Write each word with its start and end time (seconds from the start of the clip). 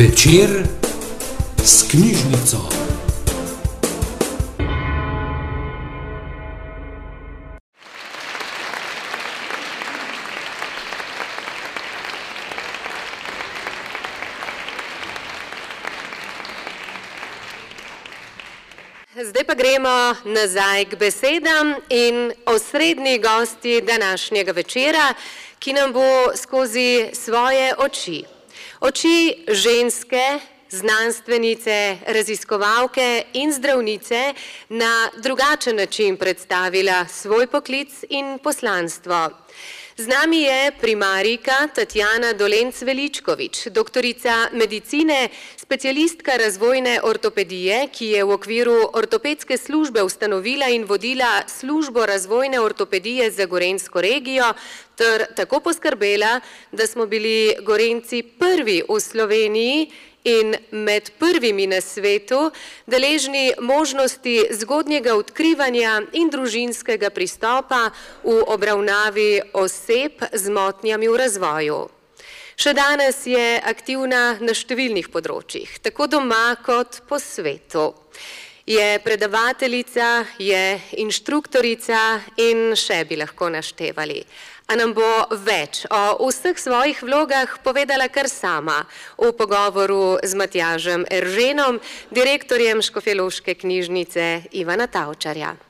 Večer 0.00 0.64
s 1.64 1.90
knjižnico. 1.90 2.56
Zdaj 19.24 19.44
pa 19.46 19.54
gremo 19.54 20.14
nazaj 20.24 20.84
k 20.84 20.96
besedam 20.96 21.74
in 21.88 22.32
osrednji 22.46 23.18
gosti 23.18 23.80
današnjega 23.80 24.52
večera, 24.52 25.14
ki 25.58 25.72
nam 25.72 25.92
bo 25.92 26.36
skozi 26.36 27.10
svoje 27.12 27.74
oči. 27.78 28.39
Oči 28.80 29.44
ženske, 29.48 30.40
znanstvenice, 30.70 31.98
raziskovalke 32.06 33.24
in 33.32 33.52
zdravnice 33.52 34.34
na 34.68 35.10
drugačen 35.22 35.76
način 35.76 36.16
predstavila 36.16 37.04
svoj 37.08 37.46
poklic 37.46 38.04
in 38.08 38.38
poslanstvo. 38.42 39.28
Z 40.00 40.08
nami 40.08 40.42
je 40.42 40.72
primarika 40.80 41.68
Tatjana 41.74 42.32
Dolenc-Veličkovič, 42.32 43.68
doktorica 43.68 44.48
medicine, 44.52 45.28
specialistka 45.56 46.38
razvojne 46.40 47.00
ortopedije, 47.04 47.82
ki 47.92 48.06
je 48.14 48.24
v 48.24 48.32
okviru 48.32 48.78
ortopedske 48.96 49.58
službe 49.60 50.02
ustanovila 50.02 50.72
in 50.72 50.88
vodila 50.88 51.42
službo 51.46 52.06
razvojne 52.06 52.60
ortopedije 52.60 53.30
za 53.30 53.44
Gorensko 53.44 54.00
regijo 54.00 54.54
ter 54.96 55.26
tako 55.36 55.60
poskrbela, 55.60 56.40
da 56.72 56.86
smo 56.86 57.06
bili 57.06 57.54
Gorenci 57.60 58.22
prvi 58.22 58.82
v 58.88 59.00
Sloveniji 59.00 59.90
in 60.24 60.54
med 60.70 61.10
prvimi 61.18 61.66
na 61.66 61.80
svetu 61.80 62.50
deležni 62.86 63.52
možnosti 63.60 64.46
zgodnjega 64.50 65.14
odkrivanja 65.16 66.02
in 66.12 66.30
družinskega 66.30 67.10
pristopa 67.10 67.90
v 68.24 68.36
obravnavi 68.46 69.40
oseb 69.52 70.20
z 70.32 70.50
motnjami 70.50 71.08
v 71.08 71.16
razvoju. 71.16 71.80
Še 72.60 72.74
danes 72.76 73.22
je 73.24 73.56
aktivna 73.64 74.36
na 74.44 74.52
številnih 74.52 75.08
področjih, 75.08 75.78
tako 75.80 76.10
doma 76.12 76.52
kot 76.60 77.00
po 77.08 77.16
svetu. 77.16 77.94
Je 78.68 79.00
predavateljica, 79.00 80.26
je 80.38 80.76
inštruktorica 81.00 82.20
in 82.36 82.76
še 82.76 83.00
bi 83.08 83.16
lahko 83.16 83.48
naštevali 83.48 84.20
a 84.70 84.76
nam 84.78 84.92
bo 84.94 85.06
več 85.42 85.82
o 85.90 86.28
vseh 86.30 86.54
svojih 86.54 87.02
vlogah 87.02 87.58
povedala 87.64 88.06
kar 88.06 88.30
sama 88.30 88.84
v 89.18 89.32
pogovoru 89.34 90.22
z 90.22 90.38
Matjažem 90.38 91.02
Erženom, 91.10 91.82
direktorjem 92.14 92.78
Škofjeloške 92.78 93.58
knjižnice 93.58 94.54
Ivana 94.54 94.86
Tavčarja. 94.86 95.69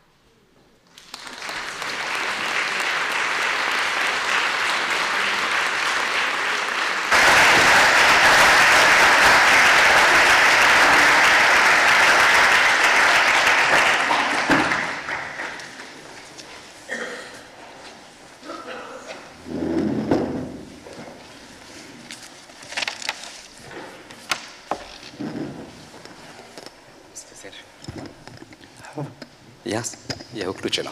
Ja, 29.71 29.83
je 30.35 30.49
vključeno. 30.49 30.91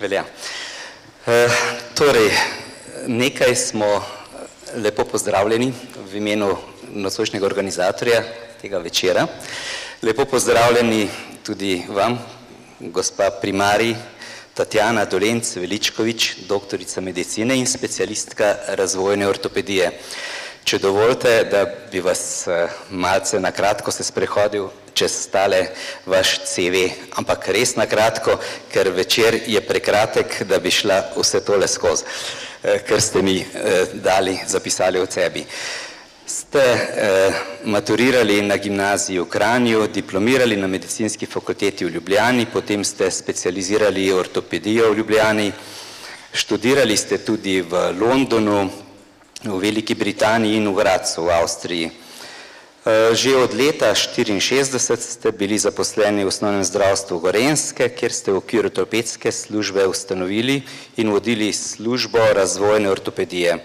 Velja. 0.00 0.24
E, 1.26 1.48
torej, 1.94 2.30
nekaj 3.06 3.56
smo 3.56 4.04
lepo 4.76 5.04
pozdravljeni 5.04 5.72
v 6.12 6.16
imenu 6.16 6.56
nocočnega 6.94 7.46
organizatorja 7.46 8.22
tega 8.60 8.78
večera. 8.78 9.26
Lepo 10.02 10.24
pozdravljeni 10.24 11.10
tudi 11.42 11.82
vam, 11.88 12.16
gospa 12.80 13.30
primari 13.42 13.94
Tatjana 14.54 15.04
Dolenc-Veličkovič, 15.06 16.46
doktorica 16.48 17.00
medicine 17.00 17.58
in 17.58 17.66
specialistka 17.66 18.54
razvojne 18.68 19.28
ortopedije. 19.28 19.92
Če 20.70 20.78
dovolite, 20.78 21.30
da 21.50 21.64
bi 21.90 21.98
vas 21.98 22.44
malce 22.94 23.40
na 23.42 23.50
kratko 23.50 23.90
se 23.90 24.04
sprehodil 24.06 24.68
čez 24.94 25.14
stale 25.24 25.64
vaš 26.06 26.36
CV, 26.46 26.84
ampak 27.18 27.48
res 27.56 27.72
na 27.74 27.88
kratko, 27.90 28.36
ker 28.70 28.92
večer 28.94 29.34
je 29.50 29.58
prekratek, 29.66 30.36
da 30.46 30.60
bi 30.62 30.70
šla 30.70 31.00
vse 31.16 31.40
tole 31.42 31.66
skozi, 31.66 32.06
ker 32.86 33.02
ste 33.02 33.22
mi 33.26 33.34
dali, 34.04 34.36
zapisali 34.46 35.02
od 35.02 35.10
sebi. 35.10 35.42
Ste 36.30 36.62
maturirali 37.66 38.36
na 38.46 38.54
gimnaziji 38.62 39.18
v 39.18 39.26
Kranju, 39.26 39.88
diplomirali 39.90 40.54
na 40.60 40.68
medicinski 40.70 41.26
fakulteti 41.26 41.88
v 41.88 41.96
Ljubljani, 41.96 42.46
potem 42.46 42.84
ste 42.86 43.10
specializirali 43.10 44.06
ortopedijo 44.14 44.92
v 44.92 45.02
Ljubljani, 45.02 45.50
študirali 46.30 46.96
ste 46.96 47.18
tudi 47.26 47.58
v 47.58 47.82
Londonu, 47.98 48.68
v 49.44 49.56
Veliki 49.56 49.94
Britaniji 49.94 50.60
in 50.60 50.68
v 50.68 50.76
Gradcu 50.76 51.24
v 51.24 51.30
Avstriji. 51.32 51.88
Že 53.12 53.36
od 53.36 53.52
leta 53.52 53.92
1964 53.92 54.76
ste 55.00 55.28
bili 55.32 55.56
zaposleni 55.56 56.24
v 56.24 56.32
osnovnem 56.32 56.64
zdravstvu 56.64 57.20
Gorenske, 57.20 57.88
kjer 57.92 58.12
ste 58.12 58.32
v 58.32 58.40
okviru 58.40 58.68
ortopedske 58.72 59.32
službe 59.32 59.84
ustanovili 59.84 60.64
in 60.96 61.12
vodili 61.12 61.52
službo 61.52 62.20
razvojne 62.32 62.88
ortopedije. 62.88 63.64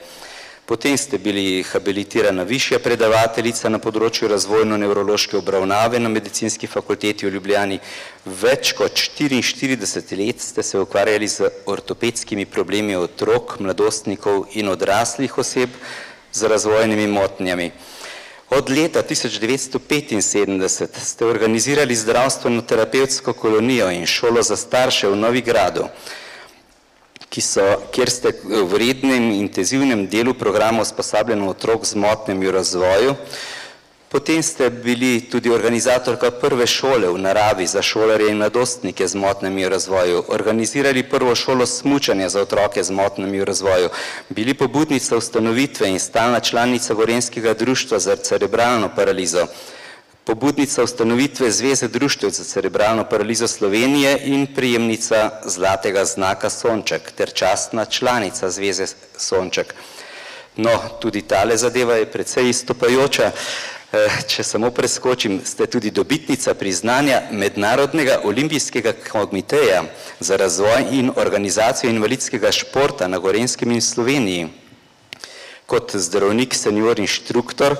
Potem 0.65 0.97
ste 0.97 1.17
bili 1.17 1.63
habilitirana 1.63 2.41
višja 2.43 2.79
predavateljica 2.81 3.69
na 3.69 3.77
področju 3.77 4.31
razvojno-nevrološke 4.31 5.37
obravnave 5.37 5.99
na 6.01 6.09
medicinski 6.09 6.65
fakulteti 6.65 7.27
v 7.27 7.35
Ljubljani. 7.35 7.77
Več 8.25 8.71
kot 8.73 8.97
44 8.97 10.17
let 10.17 10.41
ste 10.41 10.65
se 10.65 10.81
ukvarjali 10.81 11.29
z 11.29 11.51
ortopedskimi 11.69 12.47
problemi 12.49 12.97
otrok, 12.97 13.59
mladostnikov 13.61 14.57
in 14.57 14.73
odraslih 14.73 15.37
oseb 15.37 15.77
z 16.33 16.49
razvojnimi 16.49 17.05
motnjami. 17.13 17.69
Od 18.57 18.69
leta 18.73 19.05
tisoč 19.05 19.37
devetsto 19.37 19.77
petinsedemdeset 19.77 20.97
ste 20.97 21.29
organizirali 21.29 21.93
zdravstveno-terapevtsko 21.93 23.37
kolonijo 23.37 23.93
in 23.93 24.09
šolo 24.09 24.41
za 24.41 24.57
starše 24.57 25.13
v 25.13 25.21
Novigradu, 25.21 25.91
ki 27.35 27.41
so, 27.44 27.63
kjer 27.91 28.09
ste 28.09 28.31
v 28.47 28.78
rednem 28.79 29.34
intenzivnem 29.35 30.06
delu 30.07 30.34
programa 30.40 30.85
usposabljanja 30.88 31.50
otrok 31.51 31.84
z 31.84 32.00
motnjami 32.00 32.47
v 32.47 32.53
razvoju. 32.56 33.16
Potem 34.07 34.40
ste 34.40 34.69
bili 34.69 35.25
tudi 35.28 35.51
organizatorka 35.51 36.31
prve 36.31 36.63
šole 36.68 37.09
v 37.12 37.19
naravi 37.19 37.68
za 37.68 37.81
šolarje 37.84 38.29
in 38.31 38.40
mladostnike 38.40 39.07
z 39.07 39.19
motnjami 39.19 39.66
v 39.66 39.74
razvoju, 39.74 40.24
organizirali 40.31 41.03
prvo 41.03 41.35
šolo 41.35 41.66
smučanja 41.66 42.29
za 42.29 42.45
otroke 42.47 42.84
z 42.84 42.95
motnjami 42.95 43.44
v 43.44 43.50
razvoju, 43.51 43.90
bili 44.29 44.53
pobudnica 44.53 45.18
ustanovitve 45.18 45.90
in 45.91 46.00
stalna 46.00 46.40
članica 46.40 46.94
Gorenskega 46.94 47.53
društva 47.53 48.00
za 48.00 48.16
cerebralno 48.16 48.95
paralizo, 48.95 49.47
pobudnica 50.25 50.84
ustanovitve 50.84 51.52
Zveze 51.52 51.88
društev 51.88 52.30
za 52.30 52.44
cerebralno 52.44 53.03
paralizo 53.09 53.47
Slovenije 53.47 54.19
in 54.25 54.47
prijemnica 54.56 55.30
zlatega 55.46 56.06
znaka 56.06 56.50
Sonček 56.50 57.12
ter 57.12 57.34
častna 57.34 57.86
članica 57.86 58.50
Zveze 58.50 58.86
Sonček. 59.18 59.74
No, 60.56 60.80
tudi 61.01 61.22
tale 61.22 61.57
zadeva 61.57 61.95
je 61.95 62.12
precej 62.12 62.50
izstopajoča, 62.50 63.31
če 64.27 64.44
samo 64.44 64.72
preskočim, 64.72 65.39
ste 65.45 65.68
tudi 65.68 65.92
dobitnica 65.92 66.54
priznanja 66.54 67.21
Mednarodnega 67.31 68.21
olimpijskega 68.24 68.94
komiteja 69.12 69.83
za 70.19 70.38
razvoj 70.38 70.86
in 70.92 71.12
organizacijo 71.16 71.89
invalidskega 71.89 72.51
športa 72.51 73.07
na 73.07 73.18
Gorenskem 73.18 73.71
in 73.71 73.81
Sloveniji. 73.81 74.64
Kot 75.65 75.95
zdravnik 75.97 76.53
senior 76.53 77.00
inštruktor 77.01 77.73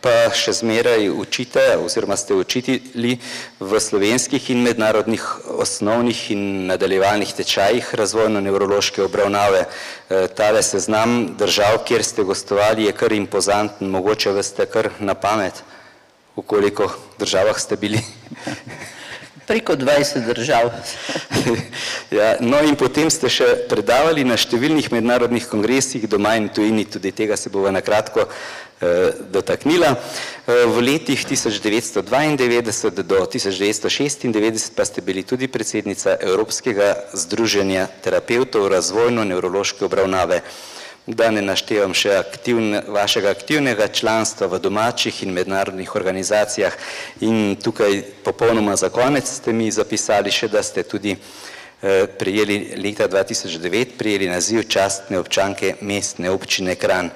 pa 0.00 0.12
še 0.36 0.52
zmeraj 0.56 1.08
učite 1.12 1.62
oziroma 1.80 2.16
ste 2.16 2.36
učitelji 2.36 3.16
v 3.60 3.80
slovenskih 3.80 4.50
in 4.52 4.62
mednarodnih 4.64 5.24
osnovnih 5.60 6.20
in 6.36 6.44
nadaljevalnih 6.68 7.32
tečajih 7.36 7.94
razvojno-nevrološke 8.00 9.04
obravnave. 9.04 9.66
Tale 10.36 10.62
seznam 10.64 11.34
držav, 11.40 11.82
kjer 11.88 12.04
ste 12.04 12.28
gostovali, 12.28 12.88
je 12.88 12.96
kar 12.96 13.12
impozanten, 13.16 13.88
mogoče 13.88 14.36
veste 14.36 14.68
kar 14.68 14.92
na 15.00 15.16
pamet, 15.16 15.64
v 16.36 16.44
koliko 16.44 16.88
državah 17.20 17.60
ste 17.60 17.76
bili? 17.80 18.00
preko 19.50 19.74
20 19.76 20.26
držav. 20.26 20.70
ja, 22.18 22.36
no 22.40 22.62
in 22.62 22.76
potem 22.78 23.10
ste 23.10 23.26
še 23.26 23.66
predavali 23.66 24.22
na 24.22 24.38
številnih 24.38 24.92
mednarodnih 24.94 25.48
kongresih 25.50 26.06
doma 26.06 26.36
in 26.38 26.46
tujini, 26.54 26.86
tudi 26.86 27.10
tega 27.10 27.34
se 27.34 27.50
bova 27.50 27.72
nakratko 27.74 28.28
eh, 28.30 29.10
dotaknila. 29.34 29.90
Eh, 29.90 30.70
v 30.70 30.86
letih 30.86 31.26
1992 31.26 33.02
do 33.02 33.26
1996 33.26 34.70
pa 34.76 34.86
ste 34.86 35.02
bili 35.02 35.26
tudi 35.26 35.50
predsednica 35.50 36.14
Evropskega 36.14 37.10
združenja 37.18 37.88
terapeutov 38.06 38.70
razvojno-neurološke 38.70 39.82
obravnave 39.82 40.46
da 41.14 41.30
ne 41.30 41.42
naštevam 41.42 41.94
še 41.96 42.12
aktivne, 42.18 42.82
vašega 42.88 43.30
aktivnega 43.30 43.88
članstva 43.88 44.46
v 44.46 44.60
domačih 44.62 45.22
in 45.24 45.32
mednarodnih 45.34 45.94
organizacijah 45.96 46.76
in 47.20 47.56
tukaj 47.62 48.02
popolnoma 48.24 48.76
za 48.76 48.88
konec 48.88 49.28
ste 49.28 49.52
mi 49.52 49.70
zapisali 49.70 50.30
še, 50.30 50.48
da 50.48 50.62
ste 50.62 50.82
tudi 50.82 51.16
eh, 51.16 52.06
prijeli 52.18 52.76
leta 52.76 53.08
2009, 53.08 53.96
prijeli 53.98 54.28
naziv 54.28 54.68
častne 54.68 55.18
občanke 55.18 55.74
mestne 55.80 56.30
občine 56.30 56.74
Kran. 56.74 57.10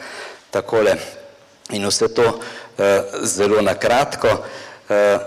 Takole 0.50 0.96
in 1.70 1.86
vse 1.86 2.08
to 2.14 2.26
eh, 2.28 3.00
zelo 3.22 3.62
nakratko. 3.62 4.38
Eh, 4.88 5.18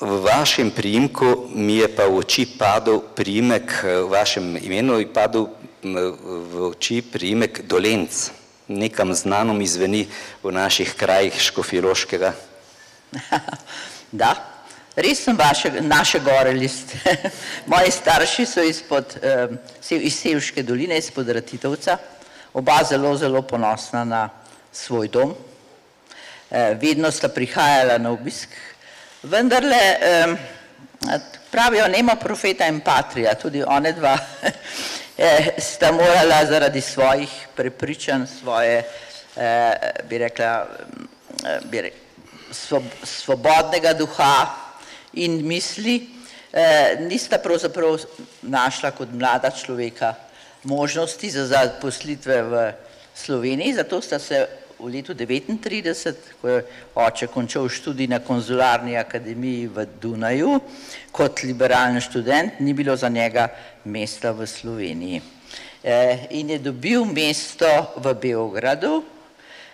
v 0.00 0.16
vašem 0.24 0.70
priimku 0.72 1.50
mi 1.52 1.76
je 1.76 1.88
pa 1.92 2.08
v 2.08 2.24
oči 2.24 2.46
padel 2.58 3.02
priimek, 3.14 3.84
v 3.84 4.08
vašem 4.08 4.56
imenu 4.56 4.96
je 4.96 5.12
padel 5.12 5.50
v 5.82 6.70
oči 6.70 7.00
priimek 7.02 7.62
Dolenc. 7.64 8.30
Nekam 8.68 9.14
znano 9.14 9.54
mi 9.54 9.66
zveni 9.66 10.06
v 10.42 10.52
naših 10.52 10.94
krajih 10.94 11.34
Škofiloškega. 11.34 12.32
Da, 14.10 14.34
res 14.98 15.20
sem 15.22 15.36
vaše, 15.38 15.70
naše 15.86 16.18
gore 16.18 16.50
list. 16.50 16.96
Moji 17.70 17.90
starši 17.94 18.46
so 18.46 18.62
izpod, 18.66 19.14
iz 19.90 20.16
Sevške 20.18 20.64
doline, 20.66 20.98
izpod 20.98 21.30
Ratitovca, 21.30 21.94
oba 22.58 22.80
zelo, 22.82 23.14
zelo 23.14 23.42
ponosna 23.46 24.02
na 24.04 24.24
svoj 24.72 25.08
dom. 25.08 25.34
Eh, 26.50 26.74
vedno 26.74 27.10
sta 27.14 27.30
prihajala 27.30 28.00
na 28.02 28.10
obisk. 28.10 28.50
Vendarle, 29.22 29.78
pravijo, 31.50 31.88
nema 31.88 32.16
profeta 32.16 32.66
in 32.66 32.80
patrija, 32.80 33.34
tudi 33.34 33.62
one 33.62 33.92
dva 33.92 34.18
eh, 35.20 35.54
sta 35.58 35.92
morala 35.92 36.44
zaradi 36.48 36.80
svojih 36.80 37.30
prepričanj, 37.56 38.26
svoje, 38.40 38.84
eh, 39.36 39.72
bi 40.08 40.18
rekla, 40.18 40.66
eh, 41.44 41.58
bi 41.64 41.80
rekla 41.80 42.80
svobodnega 43.04 43.92
duha 43.92 44.46
in 45.12 45.46
misli, 45.46 46.08
eh, 46.52 46.96
nista 47.00 47.38
pravzaprav 47.38 48.00
našla 48.42 48.90
kot 48.90 49.08
mlada 49.12 49.50
človeka 49.50 50.14
možnosti 50.64 51.30
za 51.30 51.46
zaposlitve 51.46 52.42
v 52.42 52.72
Sloveniji, 53.14 53.74
zato 53.74 54.00
sta 54.00 54.18
se 54.18 54.46
v 54.80 54.88
letu 54.88 55.14
1939, 55.14 56.40
ko 56.40 56.48
je 56.48 56.64
oče 56.94 57.26
končal 57.26 57.68
študij 57.68 58.08
na 58.08 58.18
konzularni 58.24 58.96
akademiji 58.96 59.68
v 59.68 59.86
Dunaju, 60.00 60.60
kot 61.12 61.42
liberalni 61.44 62.00
študent, 62.00 62.60
ni 62.60 62.72
bilo 62.72 62.96
za 62.96 63.08
njega 63.08 63.48
mesta 63.84 64.32
v 64.32 64.46
Sloveniji. 64.46 65.22
E, 65.84 66.26
in 66.30 66.50
je 66.50 66.58
dobil 66.58 67.04
mesto 67.04 67.68
v 67.96 68.14
Beogradu 68.14 69.04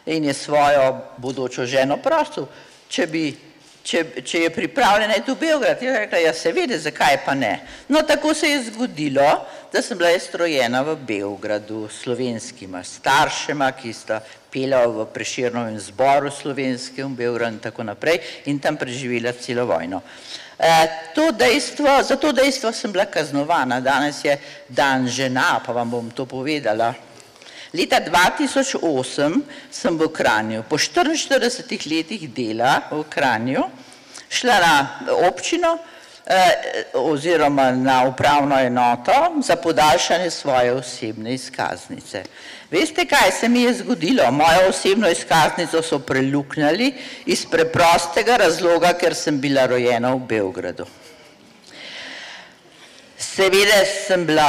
in 0.06 0.25
je 0.25 0.35
svojo 0.35 1.17
bodočo 1.19 1.67
ženo 1.67 1.97
prosil, 2.02 2.47
če 2.88 3.06
bi 3.06 3.25
če, 3.87 4.02
če 4.26 4.43
je 4.44 4.52
pripravljena 4.55 5.17
iti 5.19 5.32
v 5.32 5.38
Beograd. 5.41 5.82
Je 5.82 5.94
rekla, 5.94 6.23
ja 6.25 6.32
seveda, 6.35 6.79
zakaj 6.81 7.20
pa 7.25 7.35
ne. 7.38 7.52
No, 7.88 8.02
tako 8.06 8.35
se 8.35 8.50
je 8.50 8.64
zgodilo, 8.70 9.26
da 9.73 9.82
sem 9.82 9.99
bila 9.99 10.12
strojena 10.20 10.82
v 10.87 10.97
Beogradu 11.09 11.87
s 11.88 12.02
slovenskima 12.05 12.82
staršema, 12.85 13.70
ki 13.79 13.93
sta 13.94 14.20
pela 14.56 14.88
v 14.88 15.05
preširnovem 15.12 15.76
zboru 15.76 16.32
slovenskem 16.32 17.12
Beogradu 17.12 17.53
in 17.53 17.61
tako 17.61 17.85
naprej 17.85 18.25
in 18.49 18.56
tam 18.56 18.81
preživela 18.81 19.37
celo 19.37 19.69
vojno. 19.69 20.00
E, 20.56 21.12
to 21.12 21.29
dejstvo, 21.37 22.00
za 22.00 22.17
to 22.17 22.32
dejstvo 22.32 22.73
sem 22.73 22.88
bila 22.88 23.05
kaznovana, 23.05 23.85
danes 23.85 24.25
je 24.25 24.32
dan 24.69 25.05
žena, 25.05 25.61
pa 25.61 25.76
vam 25.76 25.91
bom 25.91 26.08
to 26.08 26.25
povedala. 26.25 26.94
Leta 27.76 28.00
2008 28.00 28.81
sem 29.69 29.99
v 29.99 30.08
Kranju, 30.08 30.64
po 30.64 30.81
44 30.81 31.37
letih 31.93 32.25
dela 32.32 32.81
v 32.88 33.05
Kranju, 33.05 33.61
šla 34.32 34.56
na 34.56 34.75
občino 35.29 35.76
eh, 36.25 36.88
oziroma 36.97 37.76
na 37.76 38.09
upravno 38.09 38.56
enoto 38.56 39.37
za 39.44 39.61
podaljšanje 39.61 40.31
svoje 40.31 40.73
osebne 40.73 41.35
izkaznice. 41.37 42.25
Veste, 42.71 43.05
kaj 43.07 43.31
se 43.31 43.49
mi 43.49 43.63
je 43.63 43.75
zgodilo? 43.75 44.31
Mojo 44.33 44.69
osebno 44.69 45.11
izkaznico 45.11 45.83
so 45.83 45.99
preluknjali 45.99 46.95
iz 47.27 47.45
preprostega 47.47 48.37
razloga, 48.37 48.91
ker 48.99 49.15
sem 49.15 49.39
bila 49.41 49.67
rojena 49.67 50.11
v 50.15 50.19
Beogradu. 50.29 50.87
Seveda 53.19 53.85
sem 54.07 54.27
bila 54.27 54.49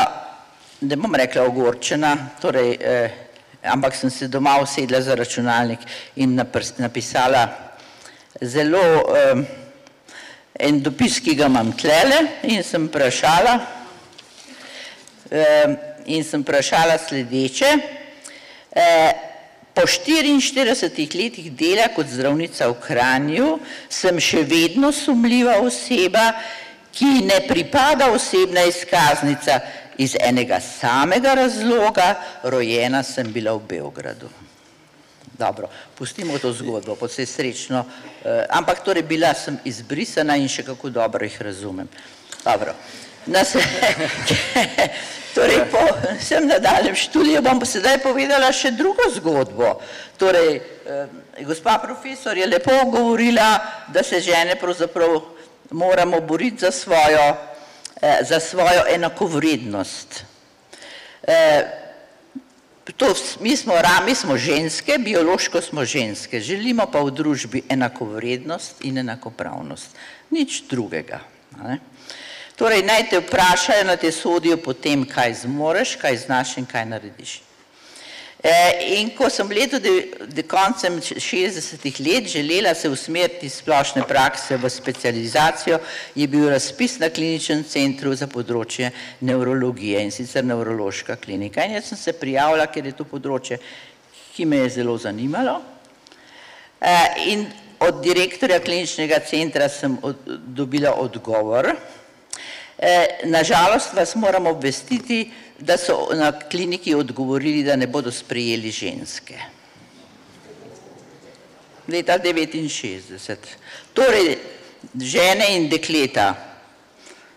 ne 0.82 0.96
bom 0.96 1.16
rekla 1.16 1.44
ogorčena, 1.46 2.16
torej, 2.42 2.78
eh, 2.82 3.12
ampak 3.64 3.96
sem 3.96 4.10
se 4.10 4.28
doma 4.28 4.58
usedla 4.62 5.02
za 5.02 5.16
računalnik 5.16 5.80
in 6.16 6.42
napisala 6.78 7.48
zelo 8.42 8.82
eh, 9.14 9.46
en 10.60 10.82
dopis, 10.82 11.20
ki 11.20 11.36
ga 11.36 11.46
imam 11.46 11.70
tlele 11.78 12.18
in 12.44 12.64
sem 12.64 12.90
vprašala 12.90 13.60
eh, 15.30 15.78
in 16.06 16.24
sem 16.24 16.42
vprašala 16.42 16.98
sledeče. 16.98 17.97
Po 19.78 19.86
44 19.86 21.14
letih 21.14 21.52
dela 21.54 21.88
kot 21.94 22.10
zdravnica 22.10 22.66
v 22.70 22.78
Kranju 22.82 23.50
sem 23.90 24.18
še 24.18 24.42
vedno 24.42 24.90
sumljiva 24.90 25.60
oseba, 25.62 26.32
ki 26.98 27.28
ne 27.30 27.38
pripada 27.46 28.08
osebna 28.10 28.64
izkaznica, 28.66 29.60
iz 29.98 30.16
enega 30.20 30.60
samega 30.62 31.34
razloga, 31.34 32.16
rojena 32.44 33.04
sem 33.04 33.32
bila 33.34 33.54
v 33.58 33.66
Beogradu. 33.70 34.30
Dobro, 35.38 35.70
pustimo 35.98 36.40
to 36.40 36.54
zgodbo, 36.54 36.96
pa 36.96 37.08
se 37.08 37.26
srečno, 37.26 37.86
eh, 38.26 38.46
ampak 38.50 38.82
torej 38.86 39.04
bila 39.04 39.34
sem 39.34 39.60
izbrisana 39.66 40.38
in 40.38 40.50
še 40.50 40.64
kako 40.66 40.90
dobro 40.90 41.26
jih 41.26 41.42
razumem. 41.42 41.90
Dobro, 42.44 42.74
nas, 43.26 43.54
torej 45.38 45.62
po 45.72 45.84
vsem 46.18 46.50
nadaljem 46.50 46.96
študiju 46.98 47.42
bom 47.46 47.62
sedaj 47.62 48.02
povedala 48.02 48.50
še 48.52 48.74
drugo 48.74 49.06
zgodbo. 49.14 49.78
Torej, 50.18 50.58
eh, 50.58 51.44
gospa 51.46 51.78
profesor 51.78 52.38
je 52.38 52.50
lepo 52.50 52.74
govorila, 52.90 53.60
da 53.94 54.04
se 54.04 54.20
žene 54.20 54.58
pravzaprav 54.58 55.22
moramo 55.72 56.22
boriti 56.22 56.66
za 56.66 56.72
svojo 56.72 57.38
Eh, 58.02 58.18
za 58.22 58.40
svojo 58.40 58.84
enakovrednost. 58.94 60.24
Eh, 61.28 61.64
to, 62.98 63.14
mi, 63.40 63.58
smo, 63.58 63.74
mi 64.06 64.16
smo 64.16 64.38
ženske, 64.38 64.98
biološko 64.98 65.62
smo 65.62 65.86
ženske, 65.86 66.40
želimo 66.40 66.86
pa 66.92 67.02
v 67.02 67.12
družbi 67.12 67.64
enakovrednost 67.70 68.86
in 68.86 68.98
enakopravnost. 68.98 69.98
Nič 70.30 70.64
drugega. 70.70 71.20
Ne? 71.58 71.80
Torej, 72.58 72.82
naj 72.82 73.04
te 73.10 73.20
vprašajo, 73.22 73.84
naj 73.86 73.98
te 74.02 74.10
sodijo 74.12 74.58
po 74.58 74.74
tem, 74.74 75.04
kaj 75.06 75.44
zmoreš, 75.44 75.96
kaj 76.02 76.16
znaš 76.18 76.56
in 76.58 76.66
kaj 76.66 76.86
narediš. 76.90 77.42
Eh, 78.44 78.98
in 78.98 79.12
ko 79.18 79.30
sem 79.30 79.50
leto 79.50 79.78
do 79.80 80.44
koncem 80.50 80.98
60-ih 81.02 82.00
let 82.00 82.30
želela 82.30 82.74
se 82.74 82.90
usmeriti 82.90 83.50
splošne 83.50 84.04
prakse 84.08 84.58
v 84.58 84.70
specializacijo, 84.70 85.80
je 86.16 86.28
bil 86.28 86.50
razpis 86.50 87.00
na 87.00 87.10
kliničnem 87.10 87.62
centru 87.64 88.16
za 88.16 88.28
področje 88.28 88.90
neurologije 89.22 90.02
in 90.06 90.12
sicer 90.12 90.46
neurološka 90.46 91.16
klinika. 91.22 91.66
In 91.66 91.78
jaz 91.78 91.92
sem 91.92 91.98
se 91.98 92.14
prijavila, 92.14 92.66
ker 92.74 92.86
je 92.86 92.96
to 92.98 93.06
področje, 93.06 93.60
ki 94.34 94.46
me 94.46 94.64
je 94.64 94.74
zelo 94.80 94.98
zanimalo. 94.98 95.60
Eh, 96.82 97.22
in 97.34 97.46
od 97.86 98.02
direktorja 98.02 98.60
kliničnega 98.66 99.22
centra 99.30 99.70
sem 99.70 99.98
dobila 100.58 100.96
odgovor. 100.98 101.74
Eh, 102.78 103.08
Nažalost 103.24 103.94
vas 103.94 104.16
moram 104.16 104.48
obvestiti, 104.48 105.32
da 105.60 105.78
so 105.78 106.10
na 106.14 106.32
kliniki 106.32 106.96
odgovorili, 106.96 107.64
da 107.64 107.76
ne 107.76 107.88
bodo 107.88 108.12
sprejeli 108.12 108.72
ženske. 108.72 109.40
Leta 111.88 112.20
69. 112.20 113.36
Torej, 113.94 114.38
žene 115.02 115.56
in 115.56 115.70
dekleta, 115.70 116.36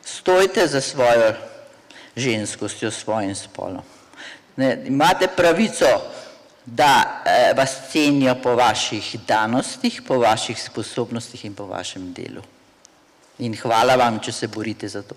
stojte 0.05 0.67
za 0.67 0.81
svojo 0.81 1.33
ženskostjo, 2.17 2.91
svojim 2.91 3.35
spolom. 3.35 3.83
Ne, 4.57 4.83
imate 4.87 5.29
pravico, 5.37 5.87
da 6.67 7.23
eh, 7.25 7.55
vas 7.57 7.77
cenijo 7.93 8.35
po 8.43 8.55
vaših 8.55 9.17
danostih, 9.27 10.03
po 10.07 10.19
vaših 10.19 10.63
sposobnostih 10.63 11.45
in 11.45 11.55
po 11.55 11.65
vašem 11.67 12.13
delu. 12.13 12.43
In 13.39 13.57
hvala 13.57 13.97
vam, 13.97 14.21
če 14.21 14.33
se 14.33 14.49
borite 14.49 14.89
za 14.89 15.03
to. 15.03 15.17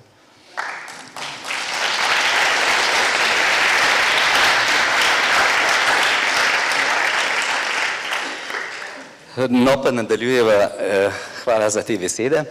No, 9.36 9.82
pa 9.82 9.92
nadaljujeva, 9.92 10.54
eh, 10.54 11.12
hvala 11.44 11.70
za 11.70 11.82
te 11.82 11.98
besede, 11.98 12.44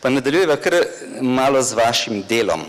pa 0.00 0.10
nadaljujeva 0.10 0.56
kar 0.56 0.74
malo 1.20 1.62
z 1.62 1.72
vašim 1.72 2.22
delom. 2.28 2.64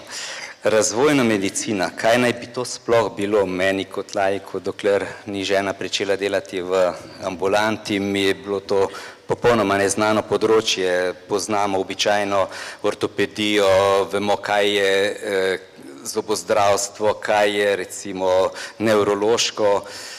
Razvojna 0.63 1.23
medicina, 1.23 1.89
kaj 1.97 2.17
naj 2.17 2.33
bi 2.33 2.47
to 2.53 2.65
sploh 2.65 3.09
bilo 3.17 3.45
meni 3.45 3.85
kot 3.85 4.15
lajku, 4.15 4.59
dokler 4.59 5.05
ni 5.25 5.43
žena 5.43 5.73
pričela 5.73 6.15
delati 6.15 6.61
v 6.61 6.93
ambulanti, 7.23 7.99
mi 7.99 8.21
je 8.21 8.33
bilo 8.33 8.59
to 8.59 8.87
popolnoma 9.27 9.77
neznano 9.77 10.21
področje, 10.21 11.13
poznamo 11.27 11.79
običajno 11.79 12.47
ortopedijo, 12.83 13.69
vemo, 14.13 14.37
kaj 14.37 14.75
je 14.77 14.91
eh, 15.09 15.57
zobozdravstvo, 16.03 17.13
kaj 17.13 17.57
je 17.59 17.75
recimo 17.75 18.51
nevrološko, 18.77 19.81
Eh, 19.81 20.14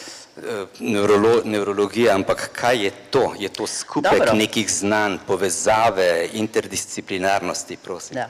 nevrolo, 0.79 1.41
nevrologija, 1.45 2.15
ampak 2.15 2.51
kaj 2.53 2.85
je 2.85 2.91
to? 3.11 3.35
Je 3.39 3.49
to 3.49 3.67
skupek 3.67 4.19
Dobro. 4.19 4.35
nekih 4.35 4.71
znanj, 4.71 5.19
povezave, 5.27 6.29
interdisciplinarnosti, 6.33 7.77
prosim? 7.77 8.17
Ja. 8.17 8.29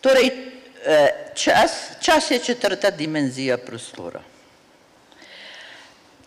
Torej, 0.00 0.30
eh, 0.84 1.32
čas, 1.34 1.72
čas 2.00 2.30
je 2.30 2.38
četrta 2.38 2.90
dimenzija 2.90 3.58
prostora. 3.58 4.20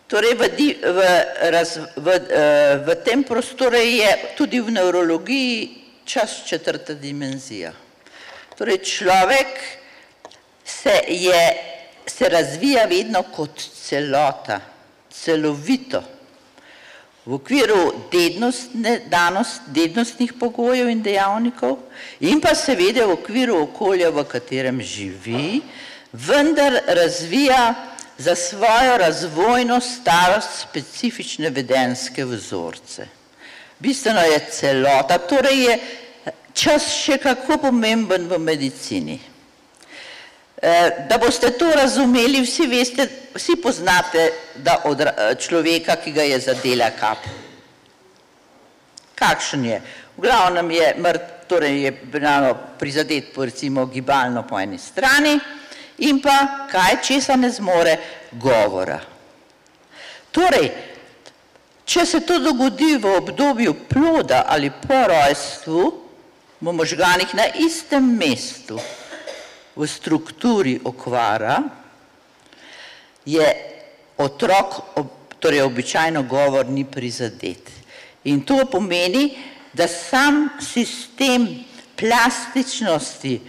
Torej, 0.06 0.34
v, 0.34 0.48
di, 0.56 0.68
v, 0.84 1.00
raz, 1.50 1.78
v, 1.96 2.08
eh, 2.08 2.76
v 2.86 2.94
tem 3.04 3.24
prostoru 3.24 3.76
je 3.76 4.36
tudi 4.36 4.60
v 4.60 4.70
nevrologiji 4.70 5.84
čas 6.04 6.44
četrta 6.46 6.94
dimenzija. 6.94 7.72
Torej, 8.58 8.78
človek 8.78 9.48
se, 10.64 11.00
je, 11.08 11.56
se 12.06 12.28
razvija 12.28 12.84
vedno 12.84 13.22
kot 13.22 13.58
celota 13.58 14.73
celovito 15.22 16.02
v 17.24 17.32
okviru 17.38 18.08
dednostne, 18.12 18.98
danost, 19.08 19.62
dednostnih 19.72 20.34
pogojev 20.36 20.90
in 20.92 21.00
dejavnikov 21.02 21.78
in 22.20 22.40
pa 22.40 22.52
seveda 22.54 23.06
v 23.08 23.16
okviru 23.16 23.62
okolja, 23.64 24.10
v 24.12 24.24
katerem 24.28 24.80
živi, 24.84 25.62
vendar 26.12 26.82
razvija 26.86 27.74
za 28.18 28.34
svojo 28.34 28.98
razvojno 28.98 29.80
starost 29.80 30.68
specifične 30.68 31.50
vedenske 31.50 32.24
vzorce. 32.24 33.08
Bistveno 33.78 34.20
je 34.20 34.38
celota, 34.50 35.18
torej 35.18 35.64
je 35.64 35.78
čas 36.52 36.86
še 36.92 37.18
kako 37.18 37.58
pomemben 37.58 38.28
v 38.28 38.38
medicini. 38.38 39.18
Eh, 40.64 41.06
da 41.08 41.18
boste 41.18 41.50
to 41.50 41.66
razumeli, 41.76 42.40
vsi 42.40 42.66
veste, 42.66 43.04
vsi 43.34 43.56
poznate 43.62 44.32
da 44.56 44.78
odra, 44.84 45.12
eh, 45.16 45.34
človeka, 45.34 45.96
ki 45.96 46.12
ga 46.12 46.22
je 46.22 46.38
zadela 46.40 46.88
kap. 46.90 47.18
Kakšen 49.14 49.64
je? 49.64 49.80
V 50.16 50.22
glavnem 50.22 50.70
je 50.70 50.94
mrt, 50.98 51.20
torej 51.48 51.82
je 51.82 51.90
binano 51.92 52.54
prizadet 52.78 53.36
recimo 53.36 53.86
gibalno 53.86 54.46
po 54.48 54.56
eni 54.60 54.78
strani 54.78 55.38
in 55.98 56.22
pa 56.22 56.66
kaj 56.72 56.96
česa 57.02 57.36
ne 57.36 57.50
zmore 57.50 57.98
govora. 58.32 59.00
Torej, 60.30 60.72
če 61.84 62.06
se 62.06 62.20
to 62.20 62.38
dogodi 62.38 62.96
v 62.96 63.16
obdobju 63.16 63.74
ploda 63.88 64.46
ali 64.48 64.70
po 64.70 65.04
rojstvu, 65.08 65.92
v 66.60 66.72
možganih 66.72 67.34
na 67.34 67.52
istem 67.60 68.16
mestu, 68.16 68.80
v 69.76 69.86
strukturi 69.86 70.78
okvara 70.84 71.62
je 73.26 73.46
otrok, 74.18 74.96
torej 75.38 75.62
običajno 75.62 76.22
govor 76.22 76.66
ni 76.66 76.84
prizadet. 76.84 77.70
In 78.24 78.44
to 78.44 78.64
pomeni, 78.70 79.34
da 79.72 79.88
sam 79.88 80.48
sistem 80.60 81.64
plastičnosti, 81.96 83.40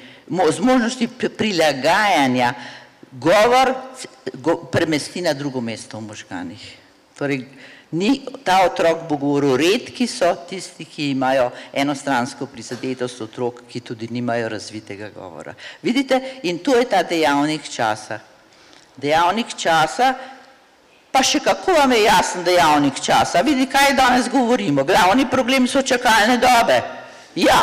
z 0.51 0.60
možnosti 0.60 1.08
prilagajanja, 1.38 2.53
govor 3.12 3.74
premesti 4.72 5.22
na 5.22 5.34
drugo 5.34 5.62
mesto 5.62 5.98
v 5.98 6.01
možganih. 6.01 6.65
Torej, 7.17 7.46
Ni, 7.92 8.25
ta 8.44 8.65
otrok 8.65 9.06
bo 9.10 9.18
govoril, 9.18 9.58
redki 9.58 10.08
so 10.10 10.32
tisti, 10.50 10.88
ki 10.89 11.12
imajo 11.12 11.51
enostransko 11.74 12.48
prizadetost 12.50 13.22
otrok, 13.22 13.62
ki 13.70 13.80
tudi 13.80 14.10
nimajo 14.12 14.50
razvitega 14.50 15.12
govora. 15.13 15.54
Vidite, 15.82 16.20
in 16.44 16.60
to 16.60 16.75
je 16.75 16.89
ta 16.89 17.04
dejavnik 17.04 17.70
časa. 17.70 18.20
Dejavnik 18.98 19.54
časa, 19.54 20.15
pa 21.12 21.22
še 21.24 21.39
kako 21.46 21.77
vam 21.77 21.94
je 21.94 22.04
jasen 22.08 22.44
dejavnik 22.44 23.00
časa. 23.00 23.46
Vidite, 23.46 23.72
kaj 23.77 23.94
danes 23.94 24.30
govorimo? 24.34 24.84
Glavni 24.84 25.30
problem 25.30 25.68
so 25.68 25.86
čakalne 25.86 26.39
dobe. 26.42 26.82
Ja, 27.38 27.62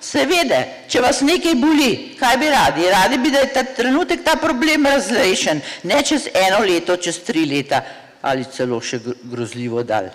seveda, 0.00 0.62
če 0.88 1.02
vas 1.02 1.24
nekaj 1.26 1.58
boli, 1.58 1.92
kaj 2.20 2.36
bi 2.38 2.54
radi? 2.54 2.90
Radi 2.94 3.18
bi, 3.18 3.34
da 3.34 3.42
je 3.42 3.54
ta 3.58 3.66
trenutek 3.74 4.22
ta 4.22 4.38
problem 4.38 4.86
razrešen, 4.86 5.64
ne 5.82 6.04
čez 6.06 6.30
eno 6.30 6.62
leto, 6.62 6.96
čez 6.96 7.24
tri 7.26 7.42
leta 7.48 7.82
ali 8.22 8.44
celo 8.44 8.80
še 8.80 9.00
grozljivo 9.22 9.82
dal. 9.82 10.10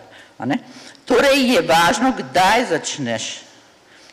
Torej 1.06 1.56
je 1.56 1.62
važno, 1.68 2.14
kdaj 2.18 2.66
začneš, 2.72 3.30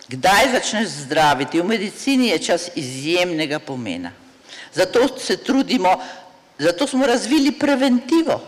kdaj 0.08 0.52
začneš 0.52 0.88
zdraviti. 1.06 1.60
V 1.60 1.66
medicini 1.66 2.30
je 2.34 2.38
čas 2.50 2.70
izjemnega 2.74 3.58
pomena. 3.58 4.12
Zato 4.74 5.08
se 5.18 5.36
trudimo, 5.36 5.96
zato 6.58 6.86
smo 6.86 7.06
razvili 7.06 7.52
preventivo, 7.52 8.40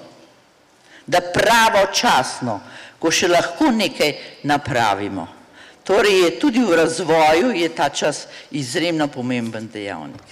da 1.06 1.20
pravočasno, 1.20 2.60
ko 2.98 3.10
še 3.10 3.28
lahko 3.28 3.70
nekaj 3.74 4.12
napravimo. 4.46 5.26
Torej 5.82 6.20
je 6.24 6.34
tudi 6.38 6.62
v 6.62 6.76
razvoju 6.78 7.50
je 7.58 7.68
ta 7.74 7.88
čas 7.88 8.26
izjemno 8.50 9.08
pomemben 9.10 9.66
dejavnik. 9.66 10.22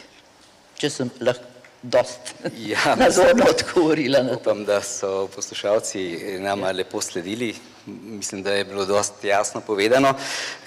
Če 0.79 0.91
sem 0.91 1.11
lahko 1.21 1.50
dost 1.83 2.35
ja, 2.59 2.95
nazorno 3.05 3.45
odgovorila. 3.51 4.25
Upam, 4.41 4.65
da 4.65 4.83
so 4.83 5.29
poslušalci 5.35 6.21
nama 6.41 6.71
lepo 6.71 7.01
sledili. 7.01 7.55
Mislim, 7.87 8.43
da 8.43 8.53
je 8.53 8.65
bilo 8.65 8.85
dost 8.87 9.25
jasno 9.25 9.61
povedano. 9.61 10.15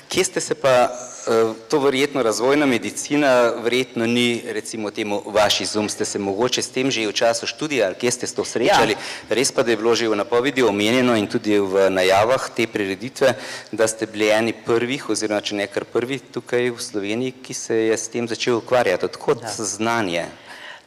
Kje 0.09 0.23
ste 0.23 0.41
se 0.41 0.55
pa, 0.55 0.69
eh, 0.69 1.53
to 1.69 1.79
verjetno 1.79 2.23
razvojna 2.23 2.65
medicina, 2.65 3.53
verjetno 3.63 4.05
ni 4.05 4.43
recimo 4.47 4.91
temu 4.91 5.23
vaš 5.25 5.61
izum, 5.61 5.89
ste 5.89 6.05
se 6.05 6.19
mogoče 6.19 6.61
s 6.61 6.69
tem 6.69 6.91
že 6.91 7.07
v 7.07 7.13
času 7.13 7.47
študija, 7.47 7.85
ali 7.85 7.95
kje 7.95 8.11
ste 8.11 8.27
to 8.27 8.45
srečali, 8.45 8.91
ja. 8.91 8.97
res 9.29 9.51
pa, 9.51 9.63
da 9.63 9.71
je 9.71 9.77
bilo 9.77 9.95
že 9.95 10.09
v 10.09 10.15
napovedi 10.15 10.63
omenjeno 10.63 11.15
in 11.15 11.27
tudi 11.27 11.59
v 11.59 11.89
najavah 11.89 12.49
te 12.55 12.67
prireditve, 12.67 13.33
da 13.71 13.87
ste 13.87 14.05
bili 14.05 14.29
eni 14.29 14.53
prvih, 14.53 15.09
oziroma 15.09 15.41
če 15.41 15.55
ne 15.55 15.67
kar 15.67 15.85
prvi 15.85 16.19
tukaj 16.19 16.69
v 16.69 16.79
Sloveniji, 16.81 17.33
ki 17.41 17.53
se 17.53 17.75
je 17.75 17.97
s 17.97 18.07
tem 18.07 18.27
začel 18.27 18.61
ukvarjati. 18.61 19.05
Odkot 19.05 19.41
ja. 19.41 19.49
znanje? 19.57 20.29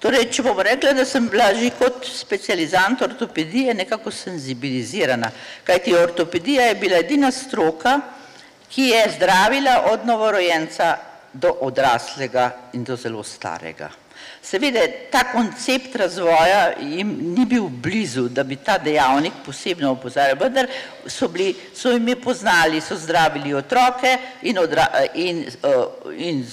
Torej, 0.00 0.26
če 0.28 0.44
bom 0.44 0.58
rekla, 0.60 0.92
da 0.92 1.06
sem 1.08 1.24
bila 1.32 1.48
že 1.56 1.70
kot 1.78 2.04
specializant 2.04 3.00
ortopedije 3.02 3.74
nekako 3.74 4.10
senzibilizirana, 4.12 5.30
kajti 5.64 5.94
ortopedija 5.96 6.68
je 6.68 6.74
bila 6.80 7.00
edina 7.00 7.30
stroka, 7.32 8.00
ki 8.68 8.90
je 8.92 9.04
zdravila 9.16 9.86
od 9.92 10.04
novorojenca 10.06 10.96
do 11.32 11.54
odraslega 11.60 12.50
in 12.72 12.84
do 12.84 12.96
zelo 12.96 13.22
starega. 13.24 13.88
Seveda, 14.42 14.84
ta 15.10 15.24
koncept 15.32 15.96
razvoja 15.96 16.76
jim 16.80 17.08
ni 17.34 17.46
bil 17.46 17.68
blizu, 17.68 18.28
da 18.28 18.44
bi 18.44 18.56
ta 18.56 18.76
dejavnik 18.78 19.40
posebno 19.46 19.90
opozarjal, 19.96 20.38
vendar 20.38 20.68
so, 21.06 21.28
bili, 21.28 21.54
so 21.74 21.90
imi 21.96 22.14
poznali, 22.20 22.80
so 22.80 22.96
zdravili 22.96 23.54
otroke 23.54 24.12
in, 24.42 24.58
odra, 24.58 24.86
in, 25.14 25.42
uh, 25.66 26.12
in 26.14 26.44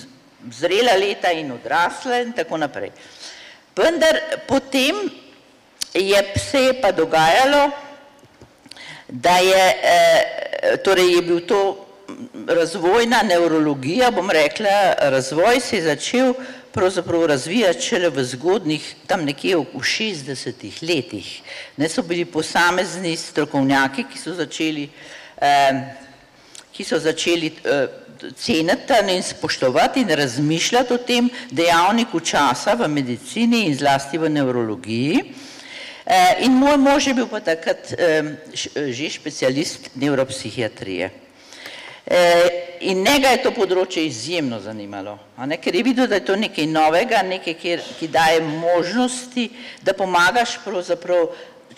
zrela 0.51 0.95
leta 0.97 1.31
in 1.31 1.51
odrasle 1.51 2.23
in 2.23 2.33
tako 2.33 2.57
naprej. 2.57 2.91
Vendar 3.75 4.21
potem 4.47 4.95
je 5.93 6.33
se 6.51 6.59
je 6.59 6.81
pa 6.81 6.91
dogajalo, 6.91 7.71
da 9.09 9.37
je, 9.37 9.75
eh, 9.83 10.77
torej 10.83 11.15
je 11.15 11.21
bil 11.21 11.39
to 11.47 11.85
razvojna 12.47 13.23
neurologija, 13.23 14.11
bom 14.11 14.29
rekla, 14.29 14.93
razvoj 14.99 15.59
se 15.59 15.75
je 15.75 15.83
začel 15.83 16.33
pravzaprav 16.71 17.25
razvijati 17.25 17.81
šele 17.81 18.09
v 18.09 18.23
zgodnih, 18.23 18.95
tam 19.07 19.25
nekje 19.25 19.57
v 19.57 19.65
60 19.81 20.81
letih. 20.81 21.41
Ne 21.77 21.89
so 21.89 22.01
bili 22.01 22.25
posamezni 22.25 23.15
strokovnjaki, 23.17 24.05
ki 24.13 24.19
so 24.19 24.33
začeli, 24.33 24.89
eh, 25.41 25.81
ki 26.73 26.83
so 26.83 26.99
začeli 26.99 27.51
eh, 27.63 27.87
ceniti 28.35 28.93
in 29.15 29.23
spoštovati 29.23 30.01
in 30.01 30.09
razmišljati 30.09 30.93
o 30.93 30.97
tem 30.97 31.29
dejavniku 31.51 32.19
časa 32.19 32.73
v 32.73 32.87
medicini 32.87 33.65
in 33.65 33.75
zlasti 33.75 34.17
v 34.17 34.29
neurologiji. 34.29 35.33
Eh, 36.05 36.43
in 36.43 36.51
moj 36.51 36.77
mož 36.77 37.07
je 37.07 37.13
bil 37.13 37.27
pa 37.27 37.39
takrat 37.39 37.93
že 38.75 39.09
specialist 39.09 39.89
neuropsihiatrije. 39.95 41.23
E, 42.05 42.49
in 42.79 42.99
njega 42.99 43.29
je 43.31 43.43
to 43.45 43.51
področje 43.55 44.01
izjemno 44.03 44.57
zanimalo, 44.59 45.15
ne, 45.47 45.55
ker 45.55 45.75
je 45.75 45.83
videl, 45.87 46.09
da 46.11 46.19
je 46.19 46.25
to 46.27 46.35
nekaj 46.35 46.65
novega, 46.67 47.21
nekaj, 47.23 47.55
kjer, 47.61 47.83
ki 47.95 48.09
daje 48.11 48.41
možnosti, 48.43 49.45
da 49.81 49.95
pomagaš 49.95 50.57
pravzaprav 50.65 51.29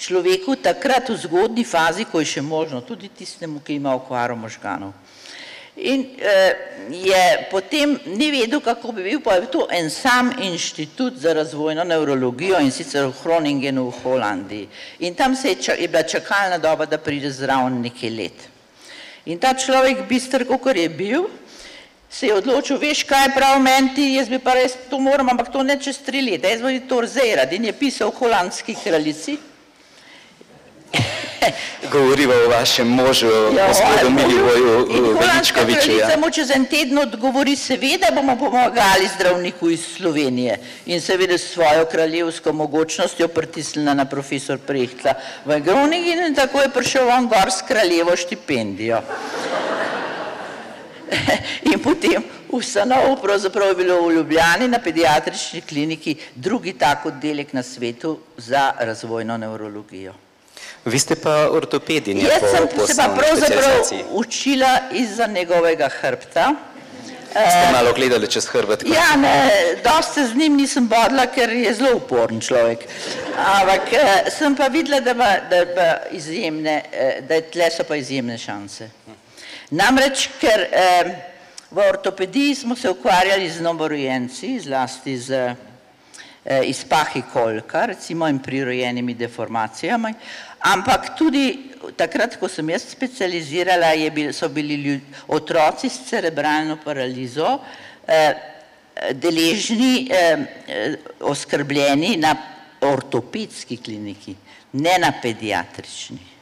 človeku 0.02 0.58
takrat 0.66 1.12
v 1.14 1.20
zgodni 1.22 1.64
fazi, 1.64 2.08
ko 2.10 2.24
je 2.24 2.32
še 2.34 2.42
možno, 2.42 2.82
tudi 2.82 3.12
tistemu, 3.14 3.62
ki 3.62 3.78
ima 3.78 3.94
okvaro 3.94 4.36
možganov. 4.36 4.96
In 5.76 6.06
eh, 6.18 6.56
je 6.90 7.48
potem 7.52 8.00
ni 8.06 8.32
vedel, 8.32 8.62
kako 8.64 8.92
bi 8.96 9.04
bil, 9.04 9.20
pa 9.20 9.36
je 9.36 9.50
to 9.52 9.68
en 9.72 9.90
sam 9.90 10.32
inštitut 10.40 11.18
za 11.20 11.34
razvojno 11.34 11.84
neurologijo 11.84 12.60
in 12.64 12.72
sicer 12.72 13.06
v 13.06 13.16
Hroningenu 13.24 13.90
v 13.90 14.04
Holandiji. 14.04 14.68
In 15.00 15.16
tam 15.16 15.36
se 15.36 15.50
je, 15.50 15.76
je 15.80 15.88
bila 15.88 16.04
čakalna 16.04 16.58
doba, 16.58 16.86
da 16.86 16.98
pride 16.98 17.32
zraven 17.32 17.82
nekaj 17.82 18.10
let. 18.10 18.48
In 19.26 19.40
ta 19.40 19.54
človek, 19.54 20.06
bistr, 20.08 20.46
kakor 20.48 20.78
je 20.78 20.90
bil, 20.90 21.26
se 22.10 22.28
je 22.28 22.36
odločil, 22.38 22.78
veš 22.80 23.04
kaj 23.04 23.34
prav 23.36 23.60
meni 23.60 23.92
ti, 23.96 24.06
jaz 24.16 24.30
bi 24.32 24.40
pa 24.40 24.54
res 24.56 24.78
to 24.90 25.00
moram, 25.00 25.30
ampak 25.30 25.52
to 25.52 25.64
ne 25.64 25.76
čez 25.82 25.98
tri 26.06 26.22
leta, 26.22 26.48
jaz 26.48 26.62
bi 26.64 26.80
to 26.88 27.02
rzerad 27.04 27.52
in 27.54 27.66
je 27.66 27.74
pisal 27.76 28.14
holandski 28.16 28.78
kraljici, 28.84 29.36
Govoriva 31.92 32.34
o 32.46 32.50
vašem 32.50 32.88
možu, 32.88 33.28
ja, 33.28 33.68
gospodu 33.68 34.10
Milivoju 34.10 34.88
Veličkoviču. 35.20 35.92
Ja. 35.92 36.10
samo 36.10 36.30
čez 36.30 36.52
en 36.52 36.66
teden 36.66 36.98
odgovori, 36.98 37.56
seveda 37.56 38.12
bomo 38.16 38.38
pomagali 38.40 39.10
zdravniku 39.16 39.70
iz 39.70 39.86
Slovenije 39.98 40.60
in 40.86 41.02
seveda 41.02 41.38
s 41.38 41.54
svojo 41.54 41.86
kraljevsko 41.86 42.54
mogočnostjo 42.54 43.28
pritisnila 43.28 43.94
na 43.94 44.06
profesor 44.06 44.58
Prehtla 44.58 45.14
v 45.46 45.60
Groningen 45.60 46.26
in 46.28 46.36
tako 46.36 46.62
je 46.62 46.70
prišel 46.70 47.10
on 47.10 47.28
gor 47.28 47.52
s 47.52 47.62
kraljevo 47.68 48.16
štipendijo. 48.16 49.02
In 51.72 51.80
potem 51.80 52.24
ustanov, 52.50 53.22
pravzaprav 53.22 53.68
je 53.68 53.76
bilo 53.76 54.08
v 54.08 54.14
Ljubljani 54.14 54.68
na 54.68 54.80
pediatrični 54.80 55.62
kliniki 55.62 56.16
drugi 56.36 56.74
tak 56.74 57.06
oddelek 57.06 57.54
na 57.54 57.64
svetu 57.64 58.20
za 58.38 58.72
razvojno 58.80 59.38
neurologijo. 59.38 60.25
Vi 60.86 61.00
ste 61.00 61.16
pa 61.16 61.50
ortopedinja 61.50 62.28
Jaz 62.30 62.52
sem 62.52 62.68
po 62.76 62.88
se 62.88 62.94
pa 62.98 63.10
pravzaprav 63.18 63.82
učila 64.12 64.80
izza 64.92 65.28
njegovega 65.28 65.90
hrbta. 65.90 66.56
Ste 67.32 67.72
malo 67.72 67.94
gledali 67.94 68.28
čez 68.32 68.46
hrbet? 68.46 68.84
Ja, 68.88 69.16
ne, 69.18 69.50
dosti 69.84 70.14
se 70.14 70.28
z 70.28 70.36
njim 70.36 70.56
nisem 70.56 70.88
bodla, 70.88 71.26
ker 71.26 71.50
je 71.50 71.74
zelo 71.74 71.98
uporen 71.98 72.40
človek. 72.42 72.86
Ampak 73.38 73.94
eh, 73.94 74.30
sem 74.32 74.56
pa 74.56 74.68
videla, 74.68 75.02
da, 75.04 75.14
ba, 75.14 75.34
da, 75.50 75.66
ba 75.76 75.90
izjemne, 76.16 76.78
eh, 76.92 77.20
da 77.28 77.42
tle 77.42 77.68
so 77.76 77.84
pa 77.84 77.98
izjemne 78.00 78.38
šanse. 78.38 78.88
Namreč, 79.76 80.30
ker 80.40 80.68
eh, 80.72 81.12
v 81.72 81.84
ortopediji 81.90 82.56
smo 82.56 82.76
se 82.76 82.90
ukvarjali 82.90 83.50
z 83.50 83.62
novorojenci, 83.62 84.60
zlasti 84.60 85.18
z 85.18 85.32
eh, 86.46 86.62
izpahi 86.70 87.26
kolka, 87.34 87.86
recimo 87.86 88.28
in 88.28 88.40
prirojenimi 88.40 89.14
deformacijami, 89.14 90.14
ampak 90.66 91.14
tudi 91.18 91.72
takrat, 91.98 92.38
ko 92.40 92.50
sem 92.50 92.70
jaz 92.74 92.88
specializirala, 92.90 93.94
bil, 94.14 94.34
so 94.34 94.50
bili 94.50 94.76
ljud, 94.82 95.16
otroci 95.28 95.90
s 95.90 96.08
cerebralno 96.10 96.78
paralizo 96.84 97.60
eh, 98.08 98.34
deležni, 99.14 100.08
eh, 100.10 100.46
eh, 100.68 100.96
oskrbljeni 101.22 102.16
na 102.18 102.36
ortopedski 102.82 103.78
kliniki, 103.78 104.36
ne 104.74 104.98
na 105.00 105.12
pediatrični. 105.22 106.34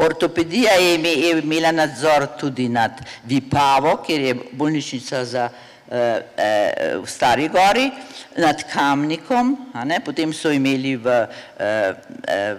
Ortopedija 0.00 0.72
je 0.80 0.94
imela 1.42 1.72
nadzor 1.72 2.26
tudi 2.40 2.70
nad 2.72 3.02
Vipavo, 3.24 3.98
kjer 4.06 4.20
je 4.20 4.36
bolnišnica 4.52 5.24
za 5.24 5.48
eh, 5.52 5.75
v 5.86 7.06
Stari 7.06 7.48
gori 7.48 7.90
nad 8.36 8.62
Kamnikom, 8.72 9.70
ne, 9.84 10.00
potem 10.00 10.32
so 10.32 10.50
imeli 10.50 10.96
v, 10.96 11.28
eh, 11.58 11.94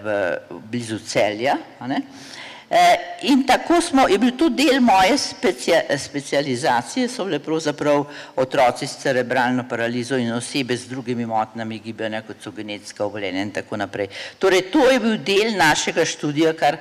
v 0.03 0.38
blizu 0.69 1.00
celja. 1.00 1.57
Ne, 1.88 2.01
in 3.21 3.45
tako 3.47 3.82
smo, 3.82 4.08
je 4.08 4.17
bil 4.17 4.34
to 4.38 4.49
del 4.49 4.82
moje 4.82 5.17
specia, 5.17 5.82
specializacije, 5.97 7.08
so 7.10 7.25
bile 7.25 7.39
pravzaprav 7.39 8.06
otroci 8.36 8.88
s 8.88 8.97
cerebralno 9.04 9.67
paralizo 9.69 10.17
in 10.17 10.34
osebe 10.34 10.78
z 10.78 10.88
drugimi 10.88 11.25
motnami 11.25 11.80
gibanja, 11.80 12.21
kot 12.21 12.43
so 12.43 12.51
genetska 12.51 13.06
obolenja 13.06 13.41
in 13.41 13.51
tako 13.51 13.78
naprej. 13.78 14.10
Torej, 14.39 14.71
to 14.71 14.89
je 14.91 14.99
bil 14.99 15.17
del 15.17 15.56
našega 15.58 16.06
študija, 16.06 16.54
kar 16.54 16.78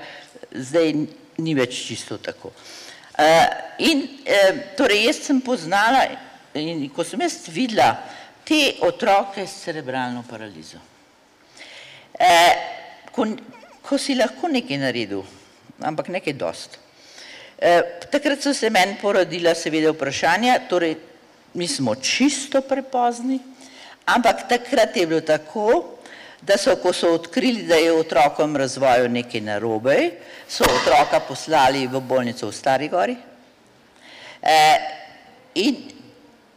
zdaj 0.50 0.92
ni 1.38 1.54
več 1.54 1.86
čisto 1.86 2.18
tako. 2.18 2.50
In 3.78 4.02
torej, 4.76 5.06
jaz 5.06 5.20
sem 5.28 5.40
poznala 5.40 6.02
In 6.56 6.88
ko 6.94 7.04
sem 7.04 7.20
jaz 7.20 7.40
videla 7.52 7.90
te 8.46 8.76
otroke 8.86 9.44
s 9.46 9.64
cerebralno 9.66 10.22
paralizo, 10.28 10.78
eh, 12.18 12.52
ko, 13.12 13.26
ko 13.82 13.98
si 13.98 14.14
lahko 14.14 14.48
nekaj 14.48 14.78
naredil, 14.80 15.24
ampak 15.82 16.08
nekaj 16.14 16.36
dost, 16.38 16.78
eh, 17.58 17.98
takrat 18.12 18.40
so 18.40 18.54
se 18.54 18.70
meni 18.70 18.96
porodila 19.00 19.54
seveda 19.54 19.92
vprašanja, 19.92 20.60
torej 20.70 20.96
mi 21.54 21.68
smo 21.68 21.96
čisto 21.96 22.62
prepozni, 22.62 23.40
ampak 24.06 24.46
takrat 24.48 24.96
je 24.96 25.06
bilo 25.06 25.20
tako, 25.20 25.98
da 26.46 26.56
so, 26.58 26.76
ko 26.78 26.92
so 26.92 27.10
odkrili, 27.16 27.64
da 27.66 27.74
je 27.74 27.92
otrokom 27.92 28.56
razvoju 28.56 29.08
nekaj 29.08 29.40
narobe, 29.40 29.96
so 30.48 30.64
otroka 30.64 31.20
poslali 31.20 31.86
v 31.90 32.00
bolnico 32.00 32.46
v 32.46 32.54
Stari 32.54 32.88
gori 32.88 33.16
eh, 34.42 34.78
in 35.54 35.95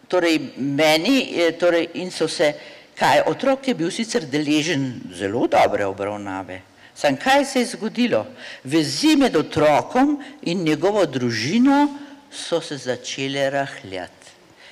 torej 0.09 0.39
meni, 0.57 1.29
torej 1.59 1.87
in 2.01 2.11
so 2.11 2.27
se, 2.27 2.53
kaj, 2.97 3.23
otrok 3.31 3.67
je 3.67 3.75
bil 3.77 3.91
sicer 3.93 4.25
deležen 4.27 5.13
zelo 5.15 5.45
dobre 5.47 5.85
obravnave, 5.85 6.61
sam 6.95 7.15
kaj 7.17 7.45
se 7.45 7.59
je 7.59 7.71
zgodilo? 7.75 8.25
Vezi 8.63 9.15
med 9.15 9.35
otrokom 9.35 10.17
in 10.41 10.65
njegovo 10.65 11.05
družino 11.05 11.87
so 12.31 12.61
se 12.61 12.77
začele 12.77 13.49
rahljati. 13.49 14.15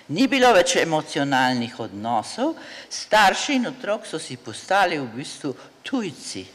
Ni 0.07 0.27
bilo 0.27 0.53
več 0.55 0.77
emocionalnih 0.79 1.79
odnosov, 1.83 2.53
starši 2.89 3.57
in 3.59 3.67
otrok 3.67 4.05
so 4.07 4.19
si 4.19 4.37
postali 4.39 4.99
v 4.99 5.07
bistvu 5.17 5.51
tujci. 5.83 6.45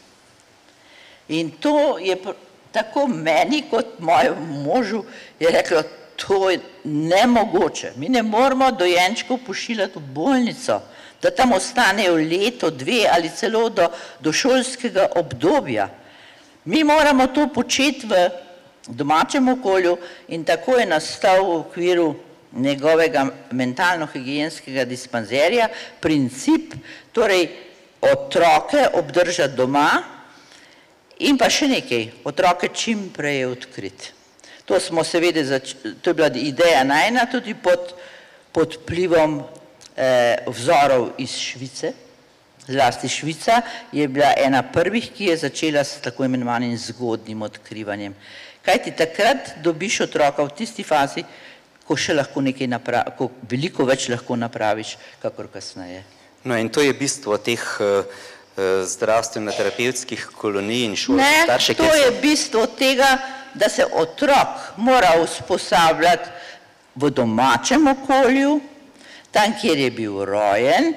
In 1.36 1.50
to 1.60 1.98
je 2.00 2.16
tako 2.72 3.06
meni 3.06 3.62
kot 3.70 3.98
mojemu 4.00 4.62
možu 4.64 5.04
je 5.40 5.50
reklo, 5.52 5.82
to 6.16 6.50
je 6.50 6.60
nemogoče. 6.84 7.92
Mi 7.96 8.08
ne 8.08 8.22
moramo 8.22 8.70
dojenčkov 8.70 9.38
pošiljati 9.46 9.98
v 9.98 10.02
bolnico, 10.02 10.80
da 11.22 11.30
tam 11.30 11.52
ostanejo 11.52 12.14
leto, 12.14 12.70
dve 12.70 13.06
ali 13.12 13.30
celo 13.36 13.68
do, 13.68 13.88
do 14.20 14.32
šolskega 14.32 15.08
obdobja. 15.16 15.88
Mi 16.64 16.84
moramo 16.84 17.26
to 17.26 17.48
početi 17.54 18.06
v 18.06 18.28
domačem 18.86 19.48
okolju 19.48 19.96
in 20.28 20.44
tako 20.44 20.76
je 20.78 20.86
nastal 20.86 21.44
v 21.44 21.56
okviru 21.56 22.14
njegovega 22.52 23.26
mentalno-higijenskega 23.50 24.84
dispanzerja 24.84 25.68
princip, 26.00 26.74
torej 27.12 27.48
otroke 28.00 28.88
obdržati 28.92 29.56
doma 29.56 30.02
in 31.18 31.38
pa 31.38 31.48
še 31.50 31.68
nekaj, 31.70 32.08
otroke 32.24 32.68
čim 32.74 33.08
prej 33.14 33.46
odkriti. 33.46 34.21
To 34.72 34.80
smo 34.80 35.04
seveda, 35.04 35.60
to 36.02 36.10
je 36.10 36.14
bila 36.14 36.30
ideja 36.34 36.84
najna 36.84 37.26
tudi 37.28 37.54
pod, 37.54 37.92
pod 38.52 38.78
plivom 38.86 39.42
eh, 39.96 40.36
vzorov 40.48 41.10
iz 41.18 41.34
Švice. 41.36 41.92
Zlasti 42.66 43.08
Švica 43.08 43.60
je 43.92 44.08
bila 44.08 44.32
ena 44.36 44.62
prvih, 44.62 45.10
ki 45.12 45.24
je 45.24 45.36
začela 45.36 45.84
s 45.84 46.00
tako 46.00 46.24
imenovanim 46.24 46.72
zgodnim 46.78 47.42
odkrivanjem. 47.42 48.14
Kaj 48.64 48.82
ti 48.82 48.94
takrat 48.96 49.50
dobiš 49.60 50.00
otroka 50.06 50.40
v 50.42 50.54
tisti 50.56 50.86
fazi, 50.86 51.26
ko 51.84 51.96
še 51.96 52.16
lahko 52.16 52.40
nekaj 52.40 52.72
napraviš, 52.72 53.18
ko 53.18 53.28
veliko 53.50 53.84
več 53.84 54.08
lahko 54.08 54.40
napraviš, 54.40 54.96
kakor 55.20 55.52
kasneje. 55.52 56.00
No 56.48 56.56
in 56.56 56.72
to 56.72 56.80
je 56.80 56.96
bistvo 56.96 57.36
teh 57.36 57.60
uh, 57.60 58.08
zdravstveno-terapevtskih 58.88 60.30
kolonij 60.32 60.88
in 60.88 60.96
šol. 60.96 61.20
Ne, 61.20 61.44
starše, 61.44 61.76
to 61.76 61.92
je 61.92 62.10
bistvo 62.24 62.64
tega, 62.78 63.18
da 63.54 63.68
se 63.68 63.84
otrok 63.84 64.76
mora 64.76 65.14
usposabljati 65.22 66.30
v 66.94 67.10
domačem 67.10 67.88
okolju, 67.88 68.60
tam, 69.30 69.54
kjer 69.60 69.78
je 69.78 69.90
bil 69.90 70.24
rojen 70.24 70.92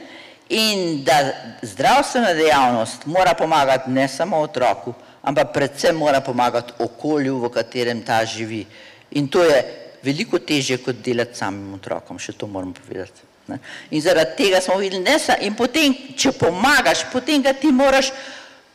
in 0.50 1.04
da 1.04 1.32
zdravstvena 1.62 2.34
dejavnost 2.34 3.06
mora 3.06 3.34
pomagati 3.34 3.90
ne 3.90 4.08
samo 4.08 4.38
otroku, 4.38 4.94
ampak 5.22 5.54
predvsem 5.54 5.96
mora 5.96 6.22
pomagati 6.22 6.74
okolju, 6.80 7.40
v 7.40 7.50
katerem 7.50 8.04
ta 8.06 8.26
živi. 8.26 8.66
In 9.12 9.28
to 9.28 9.44
je 9.44 9.64
veliko 10.04 10.40
težje, 10.40 10.78
kot 10.78 11.02
delati 11.02 11.38
samim 11.38 11.74
otrokom, 11.80 12.20
še 12.20 12.36
to 12.38 12.48
moram 12.48 12.74
povedati. 12.74 13.26
Ne? 13.48 13.60
In 13.92 14.02
zaradi 14.02 14.38
tega 14.38 14.62
smo 14.62 14.78
videli, 14.78 15.04
ne 15.06 15.18
sa, 15.20 15.38
in 15.42 15.56
potem, 15.58 15.94
če 16.18 16.34
pomagaš, 16.38 17.06
potem 17.14 17.42
ga 17.46 17.54
ti 17.54 17.72
moraš 17.74 18.12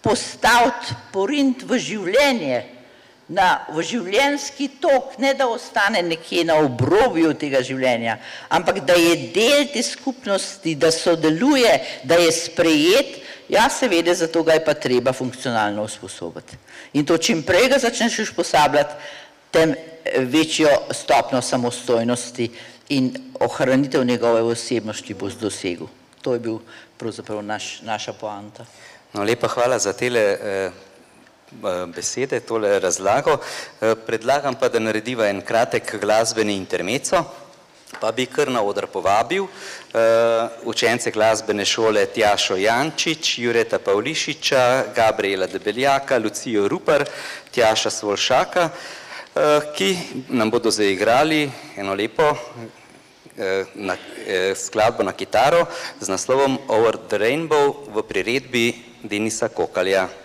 postaviti, 0.02 0.96
porint 1.12 1.62
v 1.68 1.78
življenje, 1.78 2.60
na, 3.30 3.60
življenjski 3.86 4.68
tok, 4.82 5.14
ne 5.22 5.32
da 5.38 5.46
ostane 5.48 6.02
nekje 6.02 6.44
na 6.48 6.56
obrobju 6.64 7.32
tega 7.38 7.62
življenja, 7.62 8.18
ampak 8.50 8.82
da 8.86 8.96
je 8.98 9.14
del 9.34 9.68
te 9.70 9.82
skupnosti, 9.86 10.74
da 10.74 10.90
sodeluje, 10.90 11.76
da 12.04 12.18
je 12.18 12.32
sprejet, 12.34 13.20
ja, 13.50 13.68
seveda, 13.70 14.14
zato 14.14 14.42
ga 14.46 14.58
je 14.58 14.64
pa 14.66 14.74
treba 14.74 15.14
funkcionalno 15.14 15.86
usposobiti. 15.86 16.58
In 16.98 17.06
to 17.06 17.18
čim 17.18 17.44
prej 17.46 17.70
ga 17.70 17.78
začneš 17.82 18.18
usposabljati, 18.26 19.16
tem 19.50 19.74
večjo 20.30 20.70
stopno 20.94 21.42
samostojnosti 21.42 22.50
in 22.94 23.10
ohranitev 23.40 24.04
njegove 24.06 24.42
osebnosti 24.42 25.14
bo 25.14 25.30
dosegel. 25.40 25.86
To 26.22 26.34
je 26.34 26.38
bil 26.42 26.58
pravzaprav 26.98 27.42
naš, 27.42 27.80
naša 27.82 28.12
poanta. 28.12 28.66
No, 29.12 29.24
lepa 29.24 29.48
hvala 29.48 29.78
za 29.78 29.92
tele 29.92 30.20
eh, 30.20 30.70
besede, 31.94 32.40
tole 32.40 32.78
razlago. 32.78 33.38
Eh, 33.80 33.94
predlagam 34.06 34.54
pa, 34.54 34.68
da 34.68 34.78
narediva 34.78 35.28
en 35.28 35.42
kratek 35.42 35.96
glasbeni 36.00 36.56
intermeco, 36.56 37.24
pa 38.00 38.12
bi 38.12 38.26
kar 38.26 38.48
na 38.50 38.62
odr 38.62 38.86
povabil 38.86 39.42
eh, 39.42 40.48
učence 40.64 41.10
glasbene 41.10 41.64
šole 41.64 42.06
Tjašo 42.06 42.56
Jančič, 42.56 43.38
Jureta 43.38 43.78
Pavlišiča, 43.78 44.84
Gabriela 44.96 45.46
Debeljaka, 45.46 46.18
Lucijo 46.18 46.68
Rupar, 46.68 47.04
Tjaša 47.50 47.90
Svolšaka, 47.90 48.70
eh, 49.34 49.60
ki 49.76 49.96
nam 50.28 50.50
bodo 50.50 50.70
zaigrali 50.70 51.50
eno 51.76 51.94
lepo 51.94 52.34
na, 53.74 53.94
skladbo 54.54 55.02
na 55.02 55.12
kitaro 55.16 55.64
z 56.00 56.12
naslovom 56.12 56.58
Over 56.68 56.98
the 57.08 57.16
Rainbow 57.16 57.88
v 57.88 58.02
priredbi 58.04 58.74
Denisa 59.00 59.48
Kokalja. 59.48 60.19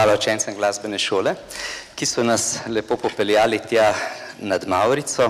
Hvala 0.00 0.14
učencem 0.14 0.54
glasbene 0.56 0.98
šole, 0.98 1.34
ki 1.94 2.06
so 2.08 2.22
nas 2.24 2.62
lepo 2.72 2.96
popeljali 2.96 3.58
tja 3.68 3.90
nad 4.40 4.64
Maurico. 4.68 5.26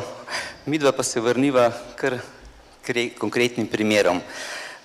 Midva 0.66 0.92
pa 0.92 1.02
se 1.02 1.20
vrniva 1.20 1.72
kar 1.98 2.14
konkretnim 3.18 3.66
primerom. 3.66 4.20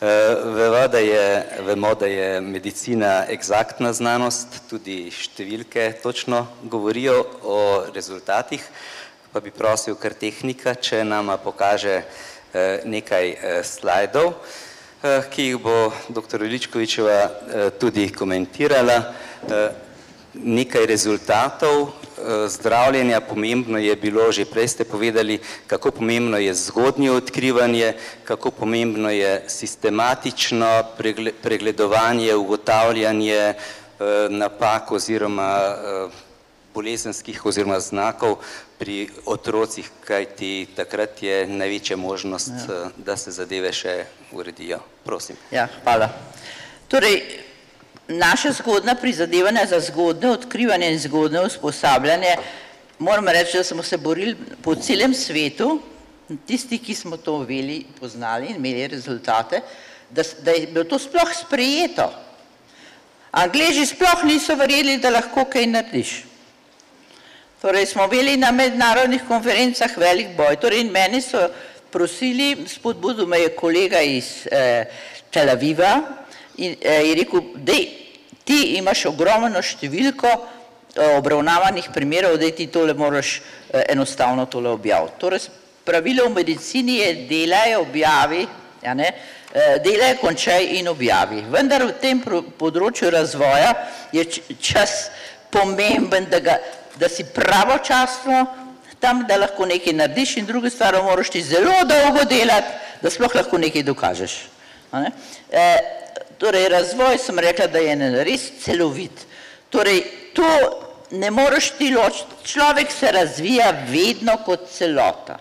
Vemo 0.02 0.88
da, 0.88 0.98
je, 0.98 1.46
vemo, 1.68 1.94
da 1.94 2.10
je 2.10 2.42
medicina 2.42 3.28
egzaktna 3.30 3.94
znanost, 3.94 4.58
tudi 4.70 5.12
številke 5.14 5.92
točno 6.02 6.48
govorijo 6.64 7.22
o 7.44 7.62
rezultatih, 7.94 8.66
pa 9.30 9.40
bi 9.40 9.54
prosil 9.54 10.02
kar 10.02 10.18
tehnika, 10.18 10.74
če 10.82 11.06
nama 11.06 11.38
pokaže 11.38 12.02
nekaj 12.90 13.36
slajdov. 13.62 14.34
Eh, 15.06 15.22
ki 15.30 15.44
jih 15.44 15.58
bo 15.62 15.92
dr. 16.10 16.42
Iličkovičeva 16.42 17.18
eh, 17.22 17.70
tudi 17.78 18.08
komentirala. 18.10 18.96
Eh, 19.50 19.70
nekaj 20.34 20.86
rezultatov 20.86 21.92
zdravljenja, 22.48 23.22
pomembno 23.22 23.78
je 23.78 23.96
bilo, 23.96 24.32
že 24.32 24.46
prej 24.46 24.68
ste 24.68 24.84
povedali, 24.84 25.40
kako 25.68 25.92
pomembno 25.92 26.38
je 26.38 26.54
zgodnje 26.54 27.12
odkrivanje, 27.12 27.94
kako 28.24 28.52
pomembno 28.52 29.10
je 29.10 29.44
sistematično 29.48 30.84
pregledovanje, 31.44 32.36
ugotavljanje 32.36 33.54
napak 34.30 34.92
oziroma 34.92 35.76
bolezenskih 36.76 37.46
oziroma 37.46 37.80
znakov 37.80 38.36
pri 38.78 39.08
otrocih, 39.26 39.88
kajti 40.04 40.68
takrat 40.76 41.24
je 41.24 41.48
največja 41.48 41.98
možnost, 41.98 42.52
ja. 42.68 42.90
da 42.98 43.16
se 43.18 43.32
zadeve 43.32 43.72
še 43.74 43.96
uredijo. 44.36 44.82
Prosim. 45.08 45.40
Ja, 45.52 45.70
hvala. 45.84 46.10
Torej, 46.92 47.45
naša 48.08 48.52
zgodna 48.52 48.96
prizadevanja 48.96 49.66
za 49.66 49.80
zgodne 49.80 50.30
odkrivanje 50.30 50.92
in 50.92 51.00
zgodne 51.00 51.42
usposabljanje, 51.42 52.36
moramo 53.00 53.32
reči, 53.32 53.58
da 53.58 53.64
smo 53.64 53.84
se 53.84 53.98
borili 53.98 54.36
po 54.62 54.76
celem 54.76 55.14
svetu, 55.14 55.82
tisti, 56.48 56.78
ki 56.78 56.96
smo 56.96 57.18
to 57.18 57.38
veli, 57.38 57.86
poznali 58.00 58.48
in 58.48 58.56
imeli 58.56 58.88
rezultate, 58.88 59.62
da, 60.10 60.24
da 60.42 60.52
je 60.52 60.68
bilo 60.68 60.84
to 60.84 61.00
sploh 61.00 61.34
sprejeto. 61.34 62.14
Angleži 63.32 63.86
sploh 63.86 64.24
niso 64.24 64.56
verjeli, 64.56 64.98
da 64.98 65.10
lahko 65.10 65.46
kaj 65.46 65.68
narediš. 65.68 66.24
Torej 67.62 67.86
smo 67.86 68.08
bili 68.08 68.38
na 68.38 68.52
mednarodnih 68.52 69.24
konferencah 69.28 69.98
velik 69.98 70.36
boj, 70.38 70.56
torej 70.62 70.86
in 70.86 70.92
meni 70.94 71.22
so 71.22 71.48
prosili, 71.92 72.68
spodbudil 72.68 73.26
me 73.26 73.40
je 73.40 73.56
kolega 73.56 74.02
iz 74.02 74.46
eh, 74.52 74.86
Tel 75.32 75.50
Aviva 75.50 76.25
in 76.58 76.76
eh, 76.82 77.02
je 77.10 77.16
rekel, 77.16 77.42
dej, 77.56 77.86
ti 78.46 78.78
imaš 78.80 79.06
ogromno 79.12 79.62
številko 79.62 80.32
eh, 80.32 81.18
obravnavanih 81.18 81.90
primerov, 81.94 82.38
dej 82.42 82.56
ti 82.58 82.68
tole 82.72 82.94
moraš 82.94 83.40
eh, 83.40 83.86
enostavno 83.94 84.46
tole 84.46 84.70
objaviti. 84.70 85.20
Torej 85.20 85.48
pravilo 85.86 86.30
v 86.30 86.42
medicini 86.42 87.00
je 87.02 87.10
delaj, 87.30 87.76
objavi, 87.78 88.46
ja 88.82 88.94
ne, 88.98 89.12
delaj, 89.86 90.16
končaj 90.18 90.66
in 90.80 90.90
objavi. 90.90 91.44
Vendar 91.54 91.86
v 91.86 91.94
tem 92.02 92.20
področju 92.58 93.12
razvoja 93.14 93.70
je 94.12 94.26
čas 94.58 95.12
pomemben, 95.54 96.26
da 96.30 96.42
ga 96.42 96.58
da 97.00 97.10
si 97.10 97.24
pravočasno 97.24 98.46
tam, 99.00 99.26
da 99.28 99.38
lahko 99.38 99.66
nekaj 99.66 99.94
narediš 99.94 100.38
in 100.38 100.46
druga 100.46 100.70
stvar, 100.70 100.96
moraš 101.04 101.30
ti 101.30 101.42
zelo 101.44 101.74
dolgo 101.86 102.24
delati, 102.30 102.68
da 103.02 103.10
sploh 103.10 103.36
lahko 103.36 103.58
nekaj 103.58 103.84
dokažeš. 103.84 104.36
E, 104.96 105.66
torej, 106.38 106.70
razvoj 106.70 107.18
sem 107.18 107.40
rekla, 107.40 107.68
da 107.68 107.80
je 107.80 108.24
res 108.24 108.50
celovit. 108.64 109.26
Torej, 109.70 110.04
to 110.34 110.50
ne 111.12 111.32
moreš 111.32 111.72
ti 111.78 111.92
ločiti, 111.94 112.42
človek 112.44 112.92
se 112.92 113.12
razvija 113.12 113.72
vedno 113.90 114.38
kot 114.46 114.70
celota. 114.72 115.40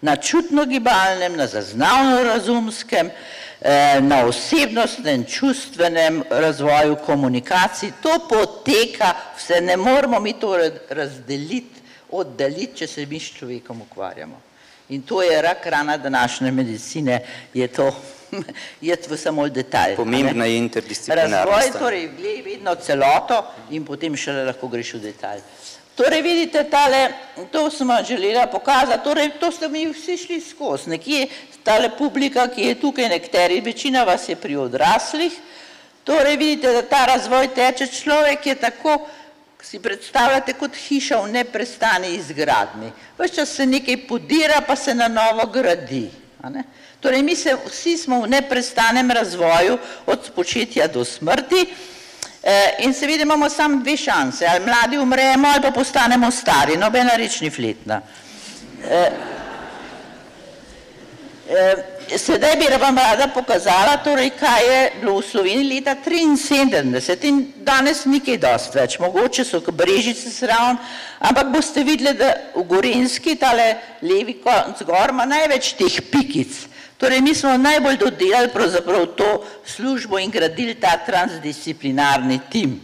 Na 0.00 0.16
čutno 0.16 0.66
gibalnem, 0.66 1.36
na 1.36 1.46
zaznavno 1.46 2.22
razumskem, 2.24 3.10
Eh, 3.64 4.00
na 4.00 4.26
osebnostnem, 4.26 5.24
čustvenem 5.24 6.22
razvoju, 6.30 6.96
komunikaciji, 7.06 7.92
to 8.02 8.18
poteka, 8.28 9.14
vse 9.36 9.60
ne 9.60 9.76
moramo 9.76 10.20
mi 10.20 10.32
to 10.32 10.58
razdeliti, 10.90 11.80
oddaliti, 12.10 12.76
če 12.76 12.86
se 12.86 13.06
mi 13.06 13.20
s 13.20 13.32
človekom 13.38 13.80
ukvarjamo. 13.86 14.40
In 14.88 15.02
to 15.02 15.22
je 15.22 15.42
rak 15.42 15.66
rana 15.66 15.96
današnje 15.96 16.50
medicine, 16.50 17.22
je 17.54 17.68
to, 17.68 17.88
je 18.88 18.96
to 18.96 19.16
samo 19.16 19.48
detalj. 19.48 19.96
Pomembna 19.96 20.46
je 20.46 20.58
interdisciplinarnost. 20.58 21.56
Razvoj 21.56 21.80
torej 21.80 22.08
gleda 22.16 22.42
vedno 22.44 22.74
celoto 22.74 23.44
in 23.70 23.84
potem 23.84 24.16
šele 24.16 24.44
lahko 24.44 24.68
greš 24.68 24.94
v 24.94 25.00
detalj. 25.08 25.42
Torej 25.94 26.22
vidite 26.22 26.64
tale, 26.70 27.08
to 27.52 27.70
sem 27.70 27.88
vam 27.88 28.04
želela 28.04 28.46
pokazati, 28.46 29.04
torej 29.04 29.30
to 29.40 29.50
ste 29.54 29.68
mi 29.68 29.86
vsi 29.86 30.16
šli 30.18 30.40
skozi, 30.40 30.90
nekje 30.90 31.28
tale 31.62 31.90
publika, 31.98 32.48
ki 32.50 32.62
je 32.62 32.80
tukaj 32.80 33.08
nekteri, 33.08 33.60
večina 33.60 34.02
vas 34.04 34.28
je 34.28 34.34
pri 34.36 34.56
odraslih, 34.56 35.36
torej 36.04 36.36
vidite, 36.36 36.72
da 36.72 36.82
ta 36.82 37.04
razvoj 37.06 37.48
teče, 37.54 37.86
človek 37.86 38.46
je 38.46 38.54
tako, 38.54 38.98
si 39.64 39.78
predstavljate 39.78 40.52
kot 40.58 40.74
hiša 40.76 41.22
v 41.22 41.30
neprestani 41.32 42.10
izgradni. 42.18 42.90
Ves 43.18 43.32
čas 43.32 43.54
se 43.56 43.66
nekaj 43.66 43.96
podira, 44.06 44.60
pa 44.66 44.76
se 44.76 44.94
na 44.94 45.08
novo 45.08 45.46
gradi. 45.46 46.10
Torej 47.04 47.22
mi 47.22 47.36
se, 47.36 47.52
vsi 47.68 47.98
smo 48.00 48.22
v 48.24 48.32
neprestanem 48.32 49.10
razvoju 49.10 49.76
od 50.08 50.24
spočetja 50.24 50.88
do 50.88 51.04
smrti, 51.04 51.66
Eh, 52.46 52.84
in 52.84 52.92
seveda 52.92 53.22
imamo 53.22 53.48
samo 53.48 53.80
dve 53.80 53.96
šanse, 53.96 54.46
ali 54.46 54.64
mladi 54.66 54.98
umremo 54.98 55.48
ali 55.48 55.62
pa 55.62 55.70
postanemo 55.70 56.30
stari, 56.30 56.76
nobena 56.76 57.16
reč 57.16 57.40
ni 57.40 57.50
fletna. 57.50 58.02
Eh, 58.90 59.10
eh, 61.48 62.18
sedaj 62.18 62.56
bi 62.56 62.66
vam 62.80 62.98
rada 62.98 63.28
pokazala, 63.34 63.96
torej, 64.04 64.30
kaj 64.36 64.60
je 64.72 64.90
bilo 65.00 65.16
v 65.18 65.24
Sloveniji 65.30 65.70
leta 65.72 65.96
1973 65.96 67.24
in 67.28 67.40
danes 67.56 68.04
ni 68.04 68.20
kaj 68.20 68.36
dost 68.36 68.76
več, 68.76 68.98
mogoče 69.00 69.44
so 69.44 69.62
brežice 69.72 70.28
sravn, 70.30 70.76
ampak 71.20 71.48
boste 71.48 71.80
videli, 71.80 72.12
da 72.12 72.34
v 72.54 72.66
Gorenski, 72.68 73.38
tale 73.40 73.74
levi 74.02 74.36
konc 74.44 74.84
gor, 74.84 75.16
ima 75.16 75.24
največ 75.24 75.72
teh 75.80 76.00
pikic, 76.12 76.66
Torej, 76.98 77.20
mi 77.20 77.34
smo 77.34 77.56
najbolj 77.56 77.96
dodelali 77.96 78.48
pravzaprav 78.48 79.06
to 79.06 79.46
službo 79.66 80.18
in 80.18 80.30
gradili 80.30 80.74
ta 80.74 80.96
transdisciplinarni 81.06 82.40
tim. 82.50 82.80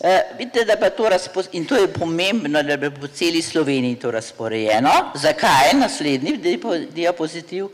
E, 0.00 0.20
vidite, 0.38 0.64
da 0.64 0.76
pa 0.76 0.90
to 0.90 1.08
in 1.52 1.64
to 1.66 1.76
je 1.76 1.92
pomembno, 1.92 2.62
da 2.62 2.76
bi 2.76 2.90
po 2.90 3.06
celi 3.06 3.42
Sloveniji 3.42 3.96
to 3.96 4.10
razporejeno. 4.10 4.90
Zakaj? 5.14 5.72
Naslednji 5.74 6.38
diapozitiv. 6.90 7.68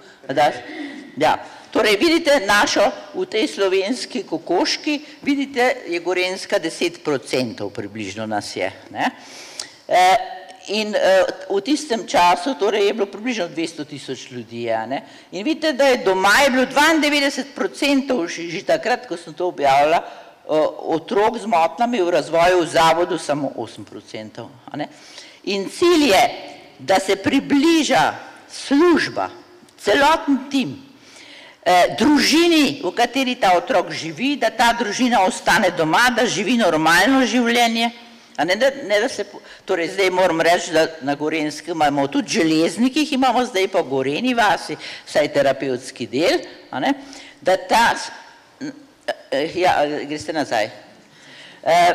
Ja. 1.16 1.36
Torej, 1.70 1.96
vidite 1.96 2.40
našo 2.46 2.80
v 3.14 3.26
tej 3.26 3.48
slovenski 3.48 4.22
kokoški, 4.22 5.00
vidite, 5.22 5.76
je 5.86 6.00
Gorenska 6.00 6.56
10% 6.56 7.70
približno 7.70 8.26
nas 8.26 8.56
je. 8.56 8.72
Ne? 8.90 9.10
E, 9.88 10.16
in 10.68 10.94
uh, 10.94 11.56
v 11.56 11.60
tistem 11.62 12.06
času 12.06 12.54
torej 12.54 12.86
je 12.86 12.94
bilo 12.94 13.06
približno 13.06 13.48
200 13.48 13.84
tisoč 13.86 14.30
ljudi. 14.30 14.66
Ne? 14.66 15.02
In 15.32 15.44
vidite, 15.44 15.72
da 15.72 15.86
je 15.86 16.04
doma 16.04 16.42
je 16.42 16.50
bilo 16.50 16.66
92% 16.66 18.28
že, 18.28 18.42
že 18.50 18.60
takrat, 18.66 19.06
ko 19.06 19.16
sem 19.16 19.34
to 19.34 19.48
objavila, 19.48 20.02
uh, 20.02 20.94
otrok 20.94 21.38
z 21.38 21.46
motnami 21.46 22.02
v 22.02 22.10
razvoju 22.10 22.62
v 22.62 22.66
zavodu 22.66 23.18
samo 23.18 23.52
8%. 23.56 24.46
Ne? 24.76 24.88
In 25.46 25.70
cilj 25.70 26.10
je, 26.10 26.24
da 26.78 27.00
se 27.00 27.16
približa 27.16 28.14
služba, 28.50 29.30
celoten 29.78 30.50
tim, 30.50 30.76
eh, 31.64 31.96
družini, 31.98 32.80
v 32.84 32.90
kateri 32.92 33.36
ta 33.36 33.56
otrok 33.56 33.90
živi, 33.90 34.36
da 34.36 34.50
ta 34.50 34.72
družina 34.72 35.22
ostane 35.22 35.70
doma, 35.70 36.10
da 36.10 36.26
živi 36.26 36.56
normalno 36.56 37.26
življenje, 37.26 37.90
Ne, 38.44 38.56
ne, 38.56 38.72
ne, 38.84 39.00
da 39.00 39.08
se, 39.08 39.24
torej 39.64 39.88
zdaj 39.88 40.10
moram 40.10 40.40
reči, 40.40 40.72
da 40.72 40.86
na 41.00 41.14
Gorenskem 41.14 41.74
imamo 41.74 42.06
tudi 42.06 42.28
železnikih, 42.28 43.12
imamo 43.12 43.44
zdaj 43.44 43.68
pa 43.68 43.80
v 43.80 43.88
Goreni 43.88 44.34
vasi, 44.34 44.76
saj 45.06 45.32
terapevtski 45.32 46.06
del, 46.06 46.42
ne, 46.80 46.92
da 47.40 47.56
ta, 47.56 47.94
eh, 49.30 49.56
ja, 49.56 49.78
greste 50.04 50.32
nazaj, 50.36 50.68
eh, 51.62 51.94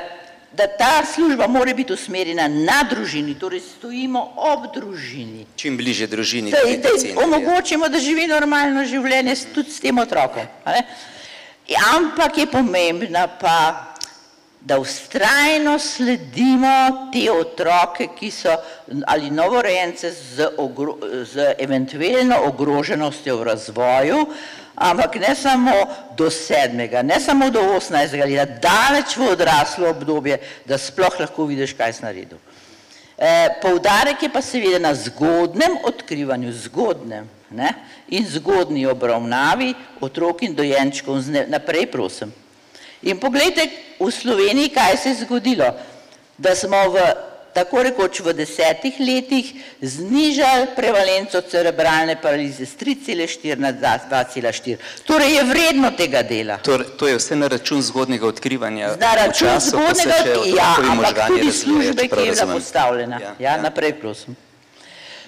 da 0.54 0.68
ta 0.68 1.06
služba 1.06 1.48
mora 1.48 1.74
biti 1.74 1.94
usmerjena 1.94 2.48
na 2.48 2.82
družini, 2.90 3.38
torej 3.40 3.62
stojimo 3.62 4.34
ob 4.36 4.66
družini. 4.74 5.46
Čim 5.56 5.78
bliže 5.78 6.08
družini. 6.08 6.52
Da, 6.52 6.66
da 6.66 7.22
omogočimo, 7.24 7.88
da 7.88 8.00
živi 8.00 8.28
normalno 8.28 8.84
življenje 8.86 9.36
tudi 9.54 9.72
s 9.72 9.80
tem 9.80 9.98
otrokom. 9.98 10.50
Ampak 11.94 12.38
je 12.38 12.50
pomembna 12.52 13.28
pa 13.28 13.91
da 14.62 14.80
ustrajno 14.80 15.80
sledimo 15.80 17.10
te 17.14 17.32
otroke, 17.32 18.08
ki 18.20 18.32
so 18.32 18.56
ali 19.06 19.32
novorejence 19.32 20.12
z, 20.12 20.48
ogro, 20.58 20.98
z 21.26 21.56
eventualno 21.60 22.38
ogroženostjo 22.46 23.38
v 23.38 23.44
razvoju, 23.44 24.26
ampak 24.76 25.16
ne 25.16 25.36
samo 25.36 25.74
do 26.18 26.30
sedmega, 26.30 27.02
ne 27.02 27.20
samo 27.20 27.50
do 27.50 27.62
osemnajstega 27.76 28.26
leta, 28.26 28.46
daleč 28.62 29.18
v 29.18 29.32
odraslo 29.34 29.90
obdobje, 29.90 30.38
da 30.66 30.78
sploh 30.78 31.20
lahko 31.20 31.46
vidiš, 31.50 31.74
kaj 31.74 31.94
si 31.94 32.06
naredil. 32.06 32.38
E, 33.18 33.50
poudarek 33.62 34.24
je 34.24 34.30
pa 34.34 34.42
seveda 34.42 34.80
na 34.80 34.94
zgodnem 34.96 35.78
odkrivanju, 35.90 36.54
zgodnem 36.68 37.30
ne, 37.50 37.74
in 38.08 38.26
zgodni 38.30 38.86
obravnavi 38.86 39.74
otrok 40.02 40.46
in 40.46 40.56
dojenčkov. 40.56 41.20
Naprej 41.50 41.90
prosim. 41.92 42.32
In 43.02 43.20
pogledajte 43.20 43.70
v 44.00 44.12
Sloveniji, 44.12 44.70
kaj 44.70 44.98
se 44.98 45.10
je 45.10 45.16
zgodilo, 45.26 45.74
da 46.38 46.56
smo 46.56 46.78
v 46.90 47.02
tako 47.54 47.84
rekoč 47.84 48.20
v 48.24 48.34
desetih 48.34 48.96
letih 49.00 49.54
znižali 49.82 50.72
prevalenco 50.76 51.42
cerebralne 51.42 52.16
paralize 52.22 52.66
z 52.66 52.76
3,4 52.80 53.60
na 53.60 53.74
2,4. 53.74 54.78
Torej 55.06 55.36
je 55.36 55.44
vredno 55.44 55.92
tega 55.92 56.24
dela. 56.24 56.58
Torej, 56.64 56.96
to 56.98 57.08
je 57.08 57.18
vse 57.18 57.36
na 57.36 57.48
račun 57.48 57.82
zgodnega 57.82 58.28
odkrivanja 58.28 58.96
Na 59.00 59.16
račun 59.16 59.48
času, 59.48 59.70
zgodnega 59.70 60.16
odkrivanja, 60.16 60.56
ja, 60.56 60.76
ampak 60.92 61.28
tudi 61.28 61.52
službe, 61.52 62.08
ki 62.08 62.28
je 62.28 62.36
zapostavljena. 62.36 63.20
Ja, 63.20 63.36
ja, 63.40 63.52
ja, 63.52 63.62
naprej 63.62 64.00
prosim. 64.00 64.36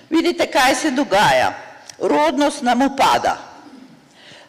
Vidite, 0.09 0.47
kaj 0.47 0.75
se 0.75 0.91
dogaja. 0.91 1.53
Rodnost 1.99 2.61
nam 2.61 2.81
upada. 2.81 3.52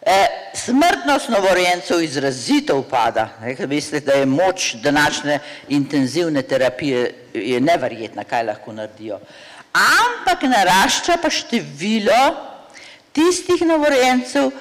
E, 0.05 0.25
smrtnost 0.53 1.29
novorojencev 1.29 2.03
izrazito 2.03 2.77
upada. 2.77 3.29
Veste, 3.59 3.99
da 3.99 4.13
je 4.13 4.25
moč 4.25 4.73
današnje 4.73 5.39
intenzivne 5.69 6.41
terapije 6.41 7.13
je 7.33 7.61
neverjetna, 7.61 8.23
kaj 8.23 8.43
lahko 8.43 8.73
naredijo. 8.73 9.19
Ampak 9.73 10.43
narašča 10.43 11.17
pa 11.21 11.29
število 11.29 12.35
tistih 13.11 13.65
novorojencev, 13.65 14.51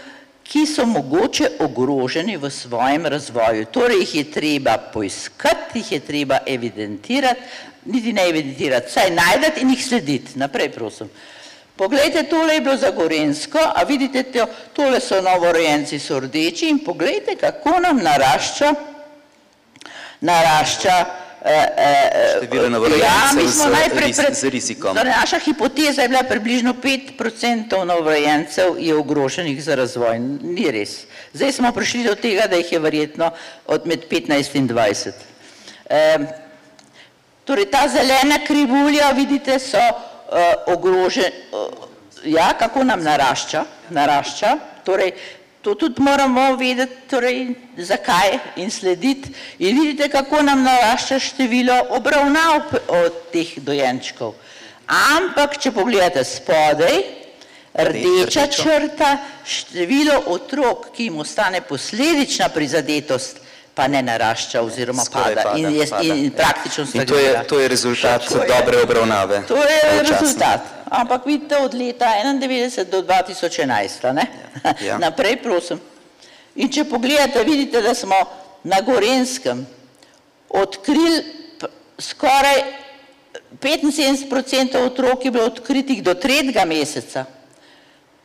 ki 0.45 0.67
so 0.67 0.87
mogoče 0.87 1.51
ogroženi 1.61 2.37
v 2.37 2.51
svojem 2.51 3.07
razvoju. 3.07 3.65
Torej 3.65 4.01
jih 4.01 4.15
je 4.15 4.25
treba 4.33 4.79
poiskati, 4.79 5.79
jih 5.79 5.93
je 5.93 6.01
treba 6.01 6.39
evidentirati, 6.47 7.41
niti 7.85 8.13
ne 8.13 8.29
evidentirati, 8.29 8.93
saj 8.93 9.11
najdati 9.11 9.61
in 9.61 9.71
jih 9.71 9.87
slediti. 9.87 10.39
Naprej, 10.39 10.73
prosim. 10.73 11.11
Poglejte, 11.77 12.23
tole 12.23 12.55
je 12.55 12.61
bilo 12.61 12.77
za 12.77 12.91
Gorensko, 12.91 13.59
a 13.75 13.83
vidite, 13.83 14.23
tole 14.73 15.01
so 15.01 15.19
novorojenci, 15.23 15.99
so 15.99 16.21
rdeči 16.21 16.69
in 16.71 16.79
poglejte, 16.85 17.35
kako 17.35 17.81
nam 17.81 17.99
narašča, 17.99 18.75
narašča 20.21 20.95
eh, 21.45 21.67
eh, 21.77 22.37
število 22.37 22.69
novorojencev 22.71 24.23
ja, 24.23 24.35
z 24.35 24.51
rizikom. 24.55 24.97
Naša 24.97 25.39
hipoteza 25.39 26.03
je 26.03 26.09
bila 26.09 26.23
približno 26.23 26.75
5% 26.83 27.85
novorojencev 27.85 28.79
je 28.79 28.95
ogroženih 28.95 29.65
za 29.65 29.75
razvoj. 29.75 30.19
Ni 30.43 30.71
res. 30.71 30.97
Zdaj 31.33 31.53
smo 31.53 31.73
prišli 31.73 32.05
do 32.05 32.15
tega, 32.15 32.47
da 32.47 32.57
jih 32.57 32.73
je 32.73 32.79
verjetno 32.79 33.31
od 33.67 33.87
med 33.87 34.07
15 34.11 34.57
in 34.57 34.69
20. 34.69 35.11
Torej, 37.45 37.67
ta 37.71 37.89
zelena 37.89 38.39
krivulja, 38.47 39.11
vidite, 39.11 39.59
so 39.59 39.83
ogrožen, 40.67 41.33
uh, 41.53 41.89
ja, 42.25 42.53
kako 42.59 42.85
nam 42.85 43.03
narašča, 43.03 43.65
narašča, 43.91 44.57
torej, 44.85 45.13
to 45.63 45.75
tudi 45.75 46.03
moramo 46.03 46.57
vedeti, 46.57 46.97
torej, 47.11 47.55
zakaj 47.77 48.39
in 48.57 48.71
slediti. 48.71 49.33
In 49.59 49.81
vidite, 49.81 50.09
kako 50.09 50.43
nam 50.43 50.63
narašča 50.63 51.19
število 51.19 51.79
obravnav 51.97 52.75
od 52.89 53.21
teh 53.33 53.55
dojenčkov. 53.57 54.35
Ampak, 54.87 55.57
če 55.59 55.73
pogledate 55.73 56.25
spodaj, 56.25 57.01
rdeča 57.75 58.47
črta, 58.53 59.17
število 59.49 60.19
otrok, 60.37 60.91
ki 60.97 61.09
jim 61.09 61.23
ostane 61.25 61.63
posledična 61.65 62.49
prizadetost, 62.53 63.41
pa 63.75 63.89
ne 63.89 64.03
narašča 64.03 64.63
oziroma 64.63 65.03
pada, 65.13 65.43
pada 65.43 65.59
in, 65.59 65.75
je, 65.75 65.87
pada. 65.91 66.15
in 66.15 66.31
praktično 66.31 66.87
stagnira. 66.87 67.03
In 67.03 67.09
to 67.09 67.19
je, 67.19 67.47
to 67.49 67.59
je 67.61 67.69
rezultat 67.69 68.29
to 68.29 68.43
je, 68.43 68.49
dobre 68.49 68.83
obravnave. 68.83 69.43
To 69.49 69.57
je 69.57 69.81
Včasne. 69.83 70.03
rezultat. 70.11 70.61
Ampak 70.91 71.27
vidite 71.27 71.57
od 71.57 71.75
leta 71.75 72.07
1991 72.25 72.85
do 72.91 73.03
2011, 73.03 74.13
ne? 74.13 74.27
Ja. 74.81 74.99
Naprej 75.05 75.43
prosim. 75.43 75.81
In 76.55 76.71
če 76.71 76.85
pogledate, 76.85 77.43
vidite, 77.45 77.83
da 77.83 77.95
smo 77.95 78.15
na 78.63 78.81
Gorenskem 78.81 79.67
odkrili 80.49 81.25
skoraj 81.99 82.63
75% 83.61 84.79
otrok 84.87 85.25
je 85.25 85.31
bilo 85.31 85.45
odkritih 85.45 86.03
do 86.03 86.15
tretjega 86.15 86.65
meseca. 86.65 87.25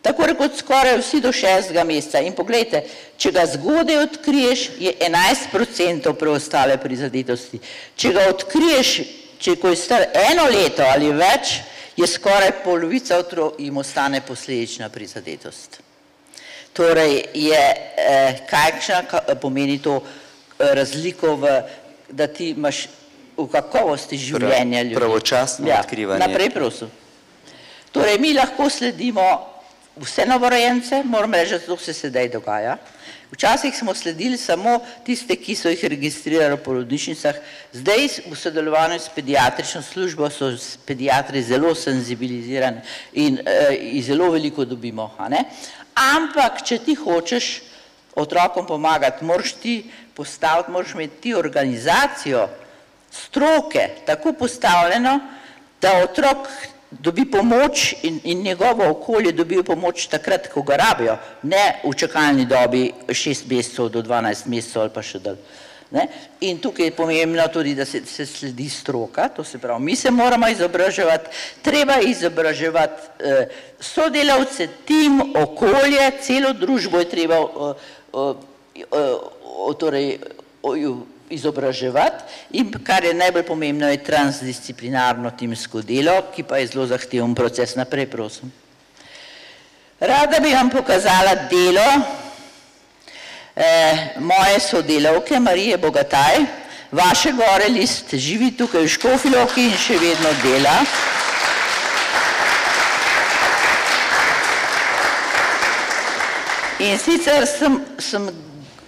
Tako 0.01 0.25
rekoč 0.25 0.61
skoraj 0.61 0.97
vsi 1.01 1.19
do 1.21 1.31
šestega 1.35 1.83
meseca. 1.83 2.21
In 2.23 2.35
pogledajte, 2.35 2.83
če 3.19 3.31
ga 3.35 3.43
zgodaj 3.51 3.97
odkriješ, 4.05 4.69
je 4.79 4.93
11% 5.01 6.13
preostale 6.19 6.77
prizadetosti. 6.79 7.59
Če 7.99 8.13
ga 8.15 8.29
odkriješ, 8.31 8.93
če 9.39 9.57
ko 9.59 9.73
je 9.73 9.79
star 9.79 10.07
eno 10.31 10.47
leto 10.51 10.87
ali 10.87 11.11
več, 11.11 11.59
je 11.99 12.07
skoraj 12.07 12.61
polovica 12.63 13.17
otrok 13.19 13.59
jim 13.59 13.77
ostane 13.77 14.21
posledična 14.23 14.89
prizadetost. 14.89 15.81
Torej 16.73 17.25
je, 17.33 17.59
eh, 17.59 18.39
kakšna 18.47 19.35
pomeni 19.41 19.81
to 19.83 19.99
eh, 19.99 20.75
razliko, 20.79 21.35
v, 21.35 21.61
da 22.09 22.27
ti 22.27 22.53
imaš 22.55 22.87
v 23.37 23.47
kakovosti 23.51 24.17
življenja 24.17 24.83
ljudi. 24.83 24.95
Pravočasno 24.95 25.67
ja, 25.67 25.81
odkrivanje. 25.83 26.23
Naprej 26.23 26.49
prosim. 26.55 26.91
Torej 27.91 28.19
mi 28.19 28.33
lahko 28.33 28.69
sledimo 28.69 29.25
vse 30.01 30.25
novorojence, 30.25 31.03
moram 31.03 31.33
reči, 31.33 31.51
da 31.51 31.59
to 31.59 31.77
se 31.77 31.93
sedaj 31.93 32.29
dogaja. 32.29 32.77
Včasih 33.31 33.75
smo 33.77 33.93
sledili 33.93 34.37
samo 34.37 34.79
tiste, 35.05 35.35
ki 35.35 35.55
so 35.55 35.69
jih 35.69 35.83
registrirali 35.91 36.55
v 36.55 36.63
porodnišnicah, 36.65 37.35
zdaj 37.73 38.07
v 38.25 38.35
sodelovanju 38.35 38.97
s 38.99 39.11
pediatrično 39.13 39.81
službo 39.85 40.29
so 40.33 40.49
pediatri 40.85 41.43
zelo 41.45 41.75
senzibilizirani 41.75 42.81
in 43.13 43.37
uh, 43.37 44.01
zelo 44.01 44.31
veliko 44.33 44.65
dobimo. 44.65 45.11
Ampak, 45.93 46.63
če 46.65 46.79
ti 46.81 46.95
hočeš 46.95 47.51
otrokom 48.15 48.65
pomagati, 48.65 49.25
moraš 49.25 49.53
ti 49.61 49.83
postaviti, 50.15 50.71
moraš 50.71 50.97
imeti 50.97 51.21
ti 51.21 51.35
organizacijo 51.35 52.47
stroke 53.11 53.89
tako 54.05 54.33
postavljeno, 54.33 55.19
da 55.81 56.01
otrok 56.03 56.47
dobi 56.91 57.25
pomoč 57.25 57.95
in, 58.03 58.19
in 58.23 58.41
njegovo 58.41 58.89
okolje 58.89 59.31
dobijo 59.31 59.63
pomoč 59.63 60.07
takrat, 60.07 60.47
ko 60.47 60.61
ga 60.61 60.75
rabijo, 60.75 61.17
ne 61.43 61.81
v 61.83 61.93
čakalni 61.95 62.45
dobi 62.45 62.91
6 63.07 63.49
mesecev 63.49 63.89
do 63.89 64.01
12 64.01 64.47
mesecev 64.47 64.81
ali 64.81 64.93
pa 64.93 65.01
še 65.01 65.19
dalj. 65.19 65.37
Ne? 65.91 66.05
In 66.45 66.59
tukaj 66.61 66.85
je 66.85 66.93
pomembno 66.93 67.47
tudi, 67.49 67.73
da 67.75 67.85
se, 67.85 68.03
se 68.05 68.25
sledi 68.25 68.69
stroka, 68.69 69.29
to 69.29 69.43
se 69.43 69.57
pravi, 69.57 69.83
mi 69.83 69.95
se 69.95 70.11
moramo 70.11 70.49
izobraževati, 70.49 71.29
treba 71.61 71.97
izobraževati 71.99 73.01
eh, 73.19 73.47
sodelavce, 73.79 74.67
tim, 74.85 75.21
okolje, 75.35 76.11
celo 76.21 76.53
družbo 76.53 76.99
je 76.99 77.09
treba 77.09 77.39
eh, 77.41 77.73
eh, 78.13 78.83
eh, 78.85 79.73
torej, 79.79 80.19
izobraževati 81.29 82.23
in 82.51 82.71
kar 82.83 83.03
je 83.03 83.13
najbolj 83.13 83.43
pomembno 83.43 83.89
je 83.89 84.03
transdisciplinarno 84.03 85.31
timsko 85.31 85.81
delo, 85.81 86.21
ki 86.35 86.43
pa 86.43 86.57
je 86.57 86.67
zelo 86.67 86.87
zahteven 86.87 87.35
proces 87.35 87.75
naprej, 87.75 88.07
prosim. 88.09 88.51
Rada 89.99 90.39
bi 90.39 90.53
vam 90.53 90.69
pokazala 90.69 91.35
delo 91.51 91.87
eh, 93.55 94.15
moje 94.19 94.59
sodelavke 94.59 95.39
Marije 95.39 95.77
Bogataj, 95.77 96.45
vaše 96.91 97.31
gore 97.31 97.67
list 97.67 98.15
živi 98.15 98.51
tukaj 98.57 98.83
v 98.83 98.93
Škofilovki 98.95 99.65
in 99.69 99.77
še 99.77 99.97
vedno 99.99 100.31
dela. 100.43 100.77
In 106.79 106.95
sicer 106.97 107.43
sem, 107.43 107.75
sem 107.99 108.29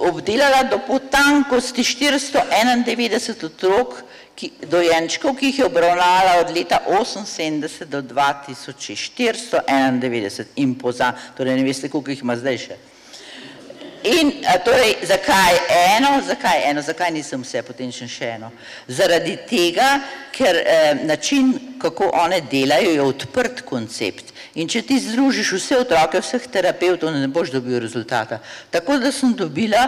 obdelala 0.07 0.63
do 0.63 0.79
potankosti 0.87 1.83
491 1.83 3.45
otrok, 3.45 4.03
ki, 4.35 4.51
dojenčkov, 4.69 5.35
ki 5.37 5.45
jih 5.51 5.59
je 5.59 5.65
obravnala 5.65 6.39
od 6.41 6.49
leta 6.55 6.79
1978 6.87 7.85
do 7.85 8.01
2491 8.01 10.45
in 10.55 10.75
poza, 10.75 11.13
torej 11.37 11.55
ne 11.55 11.63
veste, 11.63 11.89
koliko 11.89 12.11
jih 12.11 12.21
ima 12.23 12.35
zdaj 12.35 12.57
še. 12.57 12.77
In 14.03 14.31
torej, 14.65 14.95
zakaj 15.05 15.59
eno, 15.69 16.21
zakaj 16.25 16.63
eno, 16.71 16.81
zakaj 16.81 17.11
nisem 17.13 17.43
vse, 17.45 17.61
potem 17.61 17.91
še 17.93 18.31
eno? 18.33 18.49
Zaradi 18.89 19.35
tega, 19.45 20.01
ker 20.33 20.57
eh, 20.57 21.03
način, 21.05 21.77
kako 21.77 22.09
one 22.17 22.41
delajo, 22.49 22.95
je 22.95 23.01
odprt 23.01 23.61
koncept. 23.61 24.30
In 24.59 24.67
če 24.67 24.81
ti 24.83 24.99
združiš 24.99 25.53
vse 25.55 25.77
otroke, 25.79 26.19
vseh 26.19 26.47
terapeutov, 26.51 27.13
ne 27.15 27.27
boš 27.31 27.53
dobil 27.53 27.79
rezultata. 27.79 28.41
Tako 28.71 28.97
da 28.99 29.11
sem 29.15 29.31
dobila, 29.37 29.85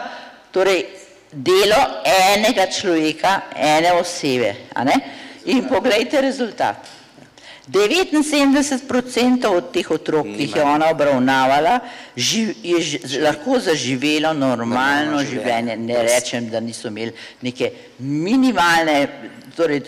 torej, 0.55 0.86
delo 1.34 1.82
enega 2.07 2.70
človeka, 2.72 3.41
ene 3.55 3.91
osebe. 3.99 4.55
In 5.51 5.68
poglejte 5.68 6.22
rezultat. 6.22 6.93
79% 7.64 9.47
od 9.47 9.72
teh 9.72 9.91
otrok, 9.91 10.28
ki 10.28 10.41
jih 10.47 10.55
je 10.55 10.64
ona 10.64 10.89
obravnavala, 10.91 11.80
živ, 12.16 12.51
je 12.64 12.82
ž, 12.82 12.99
lahko 13.24 13.59
zaživelo 13.59 14.34
normalno 14.36 15.24
življenje. 15.24 15.78
Ne 15.80 16.03
rečem, 16.03 16.49
da 16.51 16.59
niso 16.59 16.88
imeli 16.91 17.14
neke 17.41 17.72
minimalne, 17.99 19.07
torej, 19.55 19.80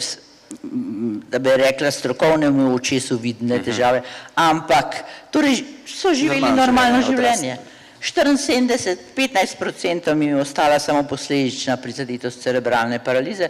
da 1.30 1.40
bi 1.40 1.50
rekla 1.58 1.92
strokovnemu 1.92 2.74
očesu 2.76 3.18
vidne 3.18 3.60
težave, 3.64 4.04
ampak 4.36 5.02
torej, 5.32 5.64
so 5.88 6.14
živeli 6.14 6.42
Normalno 6.42 6.66
normalno 6.66 7.02
življenje, 7.02 7.38
življenje. 7.38 7.58
74, 8.06 8.98
15% 9.18 10.14
mi 10.14 10.26
je 10.26 10.36
ostala 10.36 10.80
samo 10.80 11.04
posledična 11.04 11.78
prizadetost 11.78 12.42
cerebralne 12.42 13.00
paralize, 13.04 13.50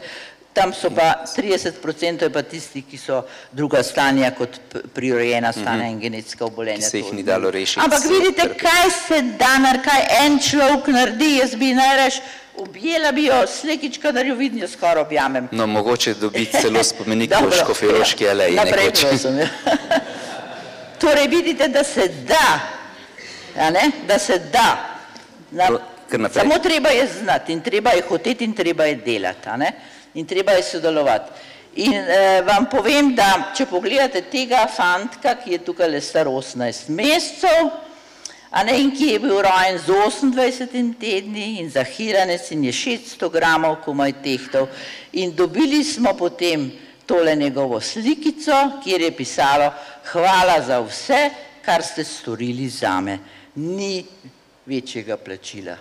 tam 0.55 0.71
so 0.73 0.89
pa 0.89 1.25
30% 1.37 2.23
je 2.23 2.29
pa 2.31 2.41
tisti, 2.41 2.81
ki 2.87 2.97
so 2.97 3.25
druga 3.51 3.83
stanja 3.83 4.31
kot 4.31 4.59
prirojena 4.95 5.51
stanja 5.51 5.89
in 5.91 5.99
genetska 5.99 6.45
obolenja. 6.45 6.87
Ki 6.87 6.91
se 6.91 7.01
jih 7.01 7.13
ni 7.13 7.23
dalo 7.27 7.51
rešiti 7.51 7.83
Ampak 7.83 8.07
vidite, 8.07 8.47
kaj 8.61 8.89
se 8.95 9.21
da, 9.39 9.57
kaj 9.83 10.07
en 10.23 10.39
človek 10.39 10.87
naredi, 10.95 11.37
jaz 11.41 11.55
bi 11.59 11.73
najraž 11.75 12.21
objela 12.57 13.11
bi 13.11 13.25
jo, 13.25 13.47
slekička, 13.47 14.11
da 14.11 14.19
jo 14.19 14.35
vidim, 14.35 14.59
jo 14.59 14.67
skoraj 14.67 15.01
objamem. 15.01 15.47
No, 15.51 15.67
mogoče 15.67 16.13
dobiti 16.13 16.57
celo 16.61 16.83
spomenik 16.83 17.31
v 17.31 18.21
ja, 18.21 18.31
aleji 18.31 18.55
Naprej 18.55 18.85
nekoč. 18.85 19.03
ja. 19.03 19.47
Torej 21.01 21.27
vidite, 21.27 21.67
da 21.67 21.83
se 21.83 22.07
da, 22.07 22.59
a 23.59 23.69
ne, 23.69 23.91
da 24.07 24.19
se 24.19 24.39
da. 24.39 24.77
Na, 25.51 25.69
samo 26.33 26.59
treba 26.59 26.89
je 26.89 27.07
znati 27.19 27.53
in 27.53 27.61
treba 27.61 27.89
je 27.89 28.03
hoteti 28.09 28.43
in 28.43 28.53
treba 28.53 28.85
je 28.85 28.95
delati, 28.95 29.49
a 29.49 29.57
ne, 29.57 29.71
in 30.13 30.25
treba 30.25 30.51
je 30.51 30.63
sodelovati. 30.63 31.31
In 31.75 31.93
eh, 31.93 32.41
vam 32.47 32.69
povem, 32.71 33.15
da 33.15 33.51
če 33.55 33.65
pogledate 33.67 34.21
tega 34.31 34.63
fantka, 34.71 35.35
ki 35.43 35.51
je 35.51 35.63
tukaj 35.65 35.89
le 35.91 35.99
star 36.01 36.27
18 36.31 36.87
mesecev, 36.89 37.67
a 38.55 38.63
ne, 38.63 38.77
in 38.79 38.93
ki 38.95 39.09
je 39.11 39.19
bil 39.19 39.41
rojen 39.43 39.77
z 39.83 39.91
28 39.91 40.93
tedni 40.99 41.59
in 41.59 41.67
zahiranec 41.69 42.51
in 42.55 42.63
je 42.63 42.71
600 42.71 43.27
gramov 43.29 43.81
komaj 43.83 44.13
tehtal 44.23 44.69
in 45.11 45.35
dobili 45.35 45.83
smo 45.83 46.13
potem 46.15 46.71
tole 47.05 47.35
njegovo 47.35 47.81
slikico, 47.81 48.79
kjer 48.83 49.01
je 49.01 49.11
pisalo 49.11 49.73
hvala 50.11 50.61
za 50.61 50.79
vse, 50.79 51.29
kar 51.65 51.83
ste 51.83 52.03
storili 52.03 52.69
zame. 52.69 53.19
Ni 53.55 54.05
večjega 54.65 55.17
plačila. 55.17 55.75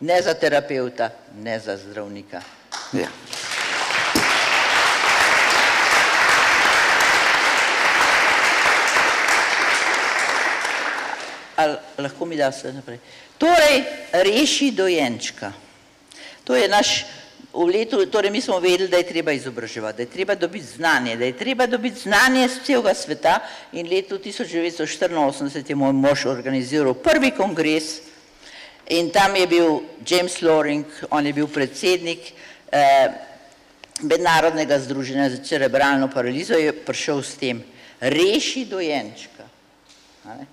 Ne 0.00 0.22
za 0.22 0.34
terapeuta, 0.34 1.10
ne 1.42 1.60
za 1.60 1.76
zdravnika. 1.76 2.40
Ja. 2.92 3.08
Ali 11.56 11.76
lahko 11.98 12.26
mi 12.26 12.36
daste 12.36 12.72
naprej? 12.72 12.98
Torej, 13.38 13.84
reši 14.12 14.70
dojenčka. 14.70 15.52
To 16.44 16.56
je 16.56 16.68
naš, 16.68 17.06
v 17.54 17.66
letu, 17.70 18.06
torej 18.06 18.30
mi 18.30 18.40
smo 18.40 18.58
vedeli, 18.60 18.88
da 18.88 18.96
je 18.96 19.06
treba 19.06 19.32
izobraževati, 19.32 19.96
da 19.96 20.02
je 20.02 20.10
treba 20.10 20.34
dobiti 20.34 20.66
znanje, 20.66 21.16
da 21.16 21.24
je 21.24 21.36
treba 21.38 21.66
dobiti 21.66 22.00
znanje 22.00 22.48
z 22.48 22.64
celega 22.66 22.94
sveta 22.94 23.38
in 23.72 23.88
letu 23.88 24.18
1984 24.18 25.68
je 25.68 25.76
moj 25.76 25.92
mož 25.92 26.26
organiziral 26.26 26.94
prvi 26.94 27.30
kongres 27.30 28.00
in 28.88 29.10
tam 29.10 29.36
je 29.36 29.46
bil 29.46 29.80
James 30.06 30.42
Loring, 30.42 30.84
on 31.10 31.26
je 31.26 31.32
bil 31.32 31.46
predsednik 31.46 32.32
eh, 32.72 33.08
Mednarodnega 34.02 34.78
združenja 34.78 35.30
za 35.30 35.38
cerebralno 35.44 36.10
paralizo, 36.10 36.58
je 36.58 36.72
prišel 36.72 37.22
s 37.22 37.38
tem, 37.38 37.62
reši 38.00 38.64
dojenčka. 38.64 39.46
A 40.24 40.34
ne? 40.34 40.46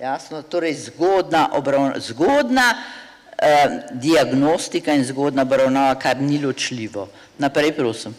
Jasno, 0.00 0.42
torej 0.42 0.74
zgodna, 0.74 1.48
obravna, 1.52 2.00
zgodna 2.00 2.74
eh, 3.38 3.80
diagnostika 3.92 4.92
in 4.92 5.04
zgodna 5.04 5.42
obravnava, 5.42 5.94
kar 5.96 6.20
ni 6.20 6.36
ločljivo. 6.42 7.08
Naprej, 7.38 7.72
prosim. 7.72 8.16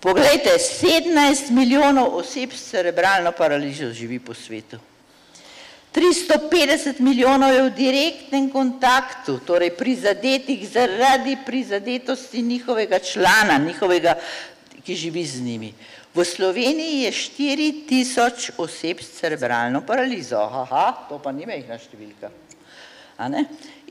Poglejte, 0.00 0.58
17 0.58 1.50
milijonov 1.50 2.16
oseb 2.18 2.52
s 2.52 2.70
cerebralno 2.70 3.32
paralizo 3.32 3.92
živi 3.92 4.18
po 4.18 4.34
svetu. 4.34 4.78
350 5.94 7.00
milijonov 7.00 7.54
je 7.54 7.62
v 7.62 7.70
direktnem 7.72 8.50
kontaktu, 8.50 9.38
torej 9.46 9.70
prizadetih 9.70 10.68
zaradi 10.68 11.38
prizadetosti 11.46 12.42
njihovega 12.42 12.98
člana, 12.98 13.56
njihovega, 13.58 14.18
ki 14.84 14.94
živi 14.94 15.24
z 15.24 15.40
njimi. 15.40 15.72
V 16.16 16.24
Sloveniji 16.24 17.02
je 17.04 17.12
4 17.12 17.84
tisoč 17.88 18.50
oseb 18.56 19.02
s 19.04 19.20
cerebralno 19.20 19.82
paralizo. 19.84 20.40
Aha, 20.40 21.04
to 21.10 21.18
pa 21.20 21.28
ni 21.28 21.44
mehna 21.44 21.76
številka. 21.76 22.30
A 23.20 23.28
ne? 23.28 23.42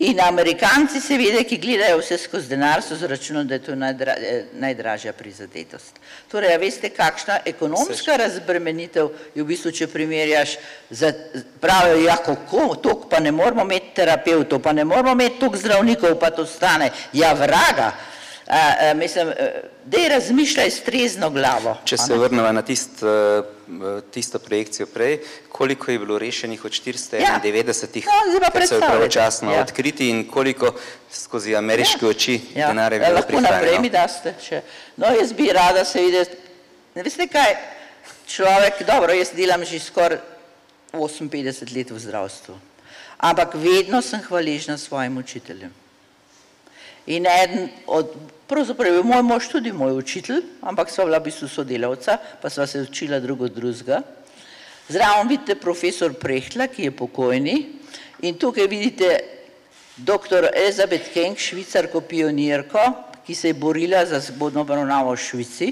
In 0.05 0.19
Amerikanci 0.19 0.99
seveda, 1.01 1.43
ki 1.45 1.57
gledajo 1.61 1.99
vse 2.01 2.17
skozi 2.19 2.49
denar, 2.49 2.81
so 2.81 2.97
zračunali, 2.97 3.47
da 3.49 3.55
je 3.55 3.63
to 3.67 3.75
najdra, 3.77 4.15
najdražja 4.61 5.13
prizadetost. 5.13 6.01
Torej, 6.31 6.53
a 6.53 6.59
veste, 6.61 6.89
kakšna 6.93 7.39
ekonomska 7.45 8.17
razbremenitev 8.21 9.13
je 9.37 9.45
v 9.45 9.47
bistvu, 9.53 9.71
če 9.71 9.87
primerjaš, 9.93 10.57
za, 10.89 11.13
pravijo, 11.61 12.01
ja, 12.07 12.17
kako, 12.25 12.75
toliko 12.81 13.09
pa 13.09 13.21
ne 13.21 13.31
moramo 13.31 13.65
imeti 13.69 13.95
terapeutov, 14.01 14.61
pa 14.65 14.73
ne 14.73 14.85
moramo 14.85 15.13
imeti 15.13 15.39
toliko 15.45 15.61
zdravnikov, 15.61 16.17
pa 16.19 16.33
to 16.33 16.45
stane. 16.49 16.89
Ja, 17.13 17.33
vraga. 17.37 17.93
A, 18.47 18.57
a, 18.81 18.93
mislim, 18.93 19.31
da 19.85 19.97
je 19.97 20.09
razmišljaj 20.09 20.71
s 20.71 20.81
trezno 20.81 21.29
glavo. 21.29 21.77
Če 21.83 21.97
se 21.97 22.13
ne? 22.13 22.17
vrnemo 22.19 22.51
na 22.51 22.61
tist, 22.61 23.01
eh, 23.01 23.41
tisto 24.11 24.39
projekcijo 24.39 24.85
prej, 24.85 25.17
koliko 25.49 25.91
je 25.91 25.99
bilo 25.99 26.19
rešenih 26.19 26.65
od 26.65 26.71
491, 26.71 27.17
Ja. 27.17 27.39
No, 28.27 28.39
ker 28.39 28.45
so 28.45 28.51
predstavljajte. 28.51 28.87
pravočasno 28.87 29.53
Ja. 29.53 29.61
odkriti 29.61 30.09
in 30.09 30.27
koliko 30.27 30.73
skozi 31.11 31.55
ameriške 31.55 32.05
oči 32.07 32.41
Ja, 32.55 32.67
denar 32.67 32.93
je 32.93 32.99
ja, 32.99 33.05
bilo 33.05 33.15
lahko 33.15 33.31
naprej 33.33 33.57
mi 33.71 33.89
prihranjeno. 33.89 33.89
daste 33.91 34.33
še. 34.39 34.61
No, 34.97 35.07
jaz 35.09 35.33
bi 35.33 35.49
rada 35.49 35.85
se 35.85 36.01
videti, 36.01 36.37
ne 36.95 37.03
veste 37.03 37.27
kaj, 37.27 37.55
človek, 38.27 38.83
dobro, 38.83 39.13
jaz 39.13 39.31
delam 39.31 39.65
že 39.65 39.79
skoraj 39.79 40.17
58 40.93 41.33
let 41.73 41.89
v 41.89 41.99
zdravstvu, 41.99 42.53
ampak 43.19 43.53
vedno 43.55 44.01
sem 44.01 44.21
hvaležna 44.21 44.77
svojim 44.77 45.17
učiteljem. 45.17 45.73
In 47.07 47.25
eden 47.27 47.67
od, 47.87 48.13
pravzaprav 48.47 48.93
je 48.93 49.03
moj 49.03 49.23
mož 49.23 49.47
tudi 49.51 49.71
moj 49.71 49.97
učitelj, 49.97 50.43
ampak 50.61 50.89
sva 50.89 51.05
bila 51.05 51.19
v 51.19 51.29
bistvu 51.29 51.47
sodelavca, 51.47 52.17
pa 52.41 52.49
sva 52.49 52.67
se 52.67 52.81
učila 52.81 53.19
drugo 53.19 53.47
drugega. 53.47 54.01
Zraven 54.89 55.27
vidite 55.27 55.55
profesor 55.55 56.13
Prehtla, 56.13 56.67
ki 56.67 56.83
je 56.83 56.91
pokojni 56.91 57.55
in 58.21 58.37
tukaj 58.37 58.67
vidite 58.67 59.09
dr. 59.97 60.49
Elizabeth 60.53 61.09
Henk, 61.13 61.39
švicarko 61.39 62.01
pionirko, 62.01 62.79
ki 63.25 63.35
se 63.35 63.49
je 63.49 63.53
borila 63.57 64.05
za 64.05 64.19
zgodno 64.19 64.61
obravnavo 64.61 65.15
v 65.15 65.17
Švici, 65.17 65.71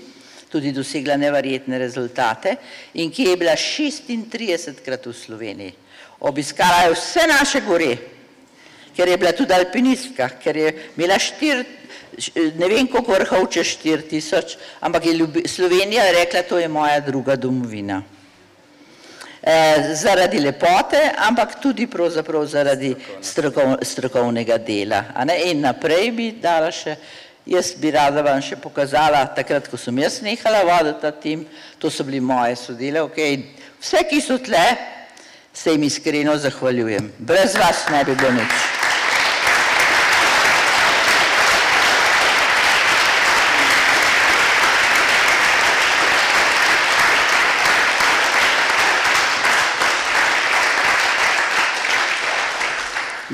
tudi 0.49 0.71
dosegla 0.73 1.17
neverjetne 1.17 1.77
rezultate 1.77 2.55
in 2.93 3.11
ki 3.11 3.23
je 3.29 3.37
bila 3.37 3.53
36 3.53 4.81
krat 4.85 5.05
v 5.05 5.13
Sloveniji. 5.13 5.73
Obiskala 6.19 6.87
je 6.87 6.93
vse 6.95 7.27
naše 7.27 7.61
gore, 7.61 7.97
ker 8.95 9.07
je 9.09 9.17
bila 9.17 9.31
tudi 9.33 9.53
alpinistka, 9.53 10.29
ker 10.39 10.57
je 10.57 10.73
imela 10.97 11.19
štir, 11.19 11.61
š- 11.61 11.82
ne 12.55 12.67
vem 12.67 12.87
koliko 12.87 13.13
vrhov, 13.13 13.47
če 13.51 13.63
štir 13.67 14.03
tisoč, 14.09 14.57
ampak 14.81 15.05
je 15.05 15.13
ljubi, 15.13 15.47
Slovenija 15.47 16.09
rekla, 16.11 16.43
to 16.47 16.59
je 16.59 16.67
moja 16.67 16.99
druga 16.99 17.35
domovina. 17.35 18.01
Eh, 19.43 19.95
zaradi 19.95 20.39
lepote, 20.39 21.01
ampak 21.17 21.57
tudi 21.59 21.87
pravzaprav 21.87 22.45
zaradi 22.47 22.93
strokov, 23.21 23.75
strokovnega 23.83 24.57
dela. 24.57 25.03
In 25.43 25.59
naprej 25.59 26.11
bi 26.15 26.29
dala 26.39 26.69
še, 26.71 26.95
jaz 27.43 27.73
bi 27.75 27.91
rada 27.91 28.23
vam 28.23 28.39
še 28.39 28.55
pokazala, 28.55 29.25
takrat, 29.35 29.67
ko 29.67 29.75
sem 29.75 29.99
jaz 29.99 30.21
nehala 30.23 30.63
voditi 30.63 31.01
ta 31.01 31.11
tim, 31.11 31.43
to 31.75 31.91
so 31.91 32.07
bili 32.07 32.21
moje 32.23 32.55
sodelavke 32.55 33.27
in 33.33 33.43
vse, 33.81 34.05
ki 34.07 34.21
so 34.23 34.39
tle, 34.39 34.63
se 35.53 35.75
jim 35.75 35.83
iskreno 35.83 36.37
zahvaljujem. 36.39 37.11
Brez 37.19 37.59
vas 37.59 37.83
ne 37.91 37.99
bi 38.07 38.15
bilo 38.15 38.31
nič. 38.39 38.72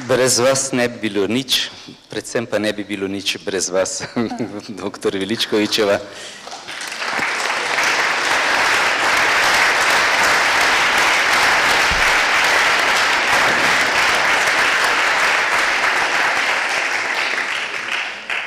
Brez 0.10 0.40
vas 0.40 0.72
ne 0.72 0.88
bi 0.90 0.98
bilo 0.98 1.28
nič, 1.30 1.70
predvsem 2.10 2.48
pa 2.50 2.58
ne 2.58 2.72
bi 2.74 2.82
bilo 2.82 3.06
nič 3.06 3.38
brez 3.46 3.68
vas, 3.70 4.02
doktor 4.82 5.14
Veličkovičeva. 5.14 6.00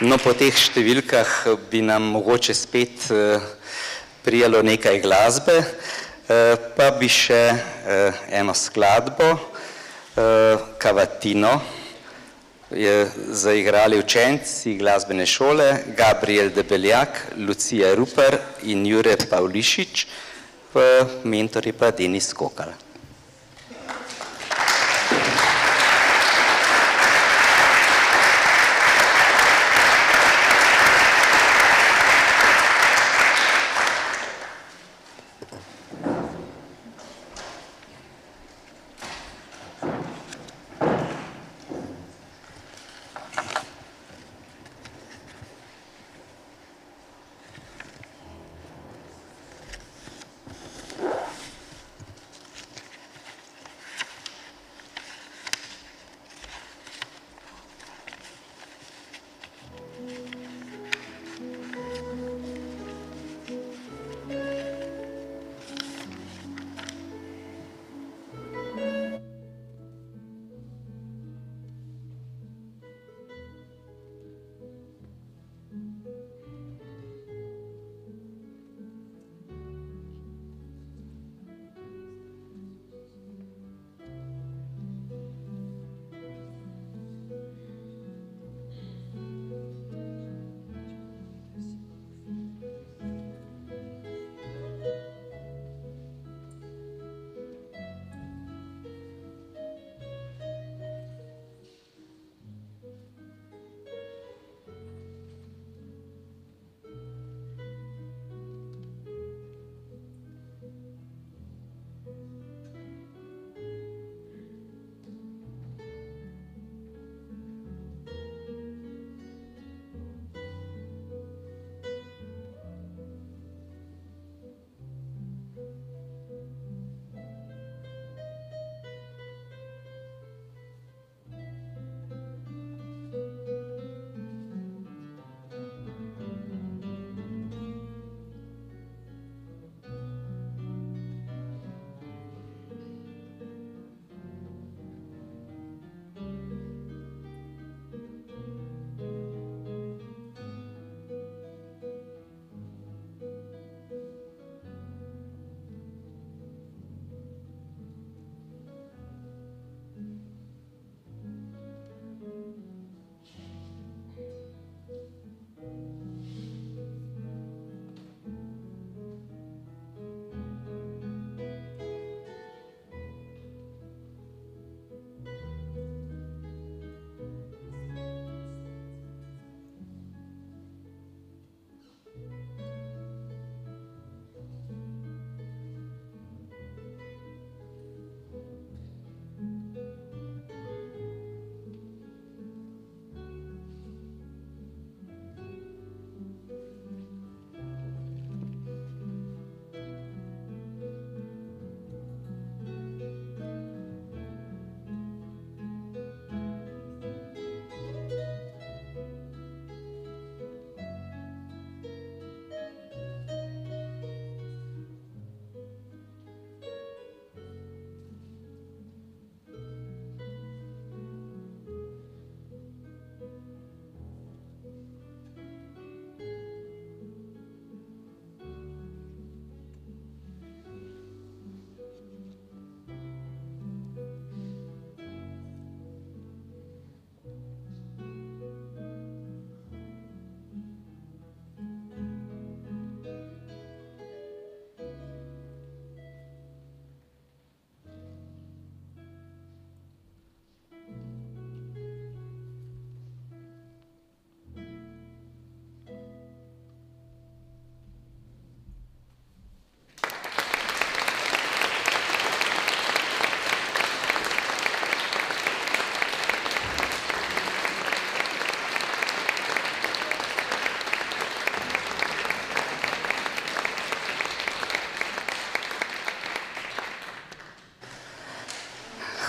No, 0.03 0.19
po 0.19 0.35
teh 0.35 0.51
številkah 0.51 1.47
bi 1.71 1.87
nam 1.87 2.11
mogoče 2.19 2.59
spet 2.59 3.07
eh, 3.15 3.39
prijalo 4.27 4.67
nekaj 4.67 4.99
glasbe, 5.07 5.63
eh, 5.63 6.59
pa 6.75 6.91
bi 6.99 7.07
še 7.07 7.43
eh, 7.55 8.23
eno 8.43 8.51
skladbo, 8.51 9.52
Kavatino, 10.79 11.61
je 12.71 13.11
zaigrali 13.29 13.99
učenci 13.99 14.75
glasbene 14.77 15.27
šole, 15.27 15.77
Gabriel 15.97 16.51
Debeljak, 16.51 17.27
Lucija 17.37 17.95
Ruper 17.95 18.39
in 18.63 18.87
Jure 18.87 19.17
Pavlišič, 19.31 20.07
mentori 21.25 21.73
pa 21.73 21.91
Denis 21.91 22.33
Kokal. 22.33 22.73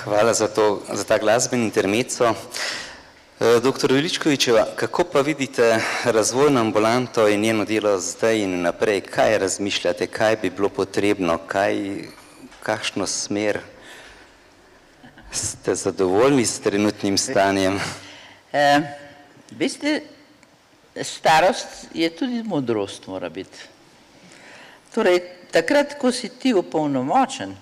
Hvala 0.03 0.33
za, 0.33 0.47
to, 0.47 0.81
za 0.93 1.03
ta 1.03 1.17
glasbeni 1.17 1.63
intermeco. 1.63 2.33
E, 3.39 3.59
doktor 3.63 3.91
Veličkovičeva, 3.91 4.65
kako 4.75 5.03
pa 5.03 5.21
vidite 5.21 5.79
razvojno 6.03 6.59
ambulanto 6.59 7.27
in 7.27 7.41
njeno 7.41 7.65
delo 7.65 7.99
zdaj 7.99 8.39
in 8.39 8.61
naprej? 8.61 9.01
Kaj 9.01 9.37
razmišljate, 9.37 10.07
kaj 10.07 10.35
bi 10.35 10.49
bilo 10.49 10.69
potrebno, 10.69 11.37
kaj, 11.47 12.03
kakšno 12.59 13.07
smer? 13.07 13.59
Ste 15.31 15.75
zadovoljni 15.75 16.45
s 16.45 16.59
trenutnim 16.59 17.17
stanjem? 17.17 17.79
E, 18.53 18.81
veste, 19.51 20.01
starost 21.01 21.87
je 21.93 22.09
tudi 22.09 22.43
modrost, 22.43 23.07
mora 23.07 23.29
biti. 23.29 23.57
Torej, 24.93 25.21
takrat, 25.51 25.95
ko 25.95 26.11
si 26.11 26.29
ti 26.29 26.53
upolnomočen, 26.53 27.55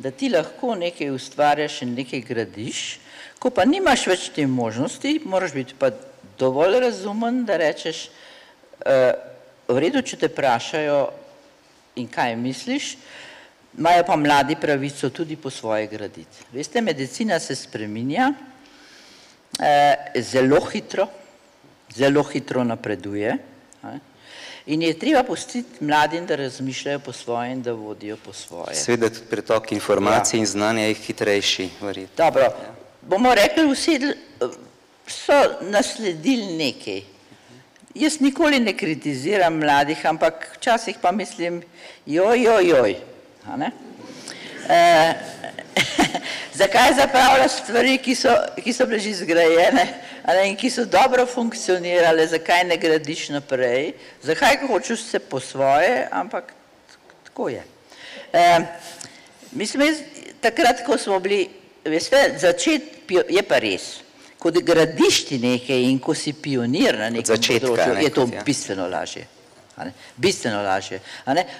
da 0.00 0.10
ti 0.10 0.30
lahko 0.32 0.74
nekaj 0.74 1.10
ustvarjaš 1.12 1.82
in 1.84 1.94
nekaj 1.94 2.22
gradiš, 2.24 2.98
ko 3.38 3.50
pa 3.52 3.66
nimaš 3.68 4.06
več 4.08 4.28
te 4.32 4.46
možnosti, 4.48 5.18
moraš 5.28 5.52
biti 5.56 5.76
pa 5.78 5.90
dovolj 6.40 6.78
razumen, 6.86 7.42
da 7.44 7.58
rečeš, 7.60 8.06
uh, 8.80 9.12
v 9.68 9.76
redu, 9.84 10.00
če 10.02 10.22
te 10.22 10.30
vprašajo 10.32 11.00
in 12.00 12.08
kaj 12.08 12.36
misliš, 12.40 12.94
imajo 13.76 14.06
pa 14.08 14.16
mladi 14.16 14.56
pravico 14.60 15.12
tudi 15.12 15.36
po 15.36 15.52
svoje 15.52 15.86
graditi. 15.92 16.48
Veste, 16.52 16.80
medicina 16.80 17.38
se 17.38 17.56
spreminja 17.56 18.32
uh, 18.32 19.66
zelo 20.16 20.64
hitro, 20.72 21.10
zelo 21.92 22.24
hitro 22.24 22.64
napreduje. 22.64 23.36
Ne? 23.84 24.00
In 24.70 24.82
je 24.82 24.98
treba 24.98 25.22
pustiti 25.22 25.84
mladim, 25.84 26.26
da 26.26 26.36
razmišljajo 26.36 26.98
po 26.98 27.12
svoje 27.12 27.52
in 27.52 27.62
da 27.62 27.72
vodijo 27.72 28.16
po 28.16 28.32
svoje. 28.32 28.74
Seveda 28.74 29.08
tudi 29.08 29.26
pretok 29.30 29.72
informacij 29.72 30.38
ja. 30.38 30.40
in 30.40 30.46
znanja 30.46 30.82
je 30.82 30.94
hitrejši. 30.94 31.68
Verjetno. 31.80 32.24
Dobro, 32.24 32.42
ja. 32.42 32.74
bomo 33.02 33.34
rekli, 33.34 33.64
vsi 33.72 34.14
so 35.06 35.40
nasledili 35.60 36.54
nekaj. 36.54 37.02
Jaz 37.94 38.20
nikoli 38.20 38.60
ne 38.60 38.76
kritiziram 38.76 39.58
mladih, 39.58 40.06
ampak 40.06 40.46
včasih 40.56 41.02
pa 41.02 41.12
mislim, 41.12 41.62
joj, 42.06 42.42
joj, 42.42 42.68
joj. 42.68 42.96
E, 44.68 45.14
zakaj 46.60 46.94
zapravljaš 46.94 47.52
stvari, 47.64 47.98
ki 47.98 48.14
so, 48.14 48.36
ki 48.62 48.72
so 48.72 48.86
bile 48.86 49.02
že 49.02 49.14
zgrajene 49.24 49.74
ne, 49.74 49.88
in 50.44 50.56
ki 50.56 50.70
so 50.70 50.84
dobro 50.84 51.26
funkcionirale, 51.26 52.26
zakaj 52.26 52.64
ne 52.64 52.76
gradiš 52.76 53.28
naprej, 53.28 53.92
zakaj 54.22 54.58
hočeš 54.66 55.02
se 55.02 55.18
po 55.18 55.40
svoje, 55.40 56.08
ampak 56.12 56.52
tako 57.24 57.48
je. 57.48 57.64
E, 58.32 58.60
mislim, 59.52 59.86
jaz, 59.86 59.96
takrat, 60.40 60.84
ko 60.86 60.98
smo 60.98 61.20
bili, 61.20 61.48
veste, 61.84 62.34
začet 62.38 62.82
je 63.10 63.42
pa 63.42 63.58
res, 63.58 64.00
ko 64.38 64.52
gradiš 64.52 65.24
ti 65.28 65.38
nekaj 65.38 65.82
in 65.90 65.98
ko 65.98 66.14
si 66.14 66.32
pionir 66.32 66.98
na 66.98 67.10
nekem 67.10 67.36
področju, 67.36 68.00
je 68.00 68.14
to 68.14 68.28
ja. 68.32 68.44
bistveno 68.46 68.88
lažje. 68.88 69.26
Bistveno 70.16 70.60
lažje. 70.62 71.00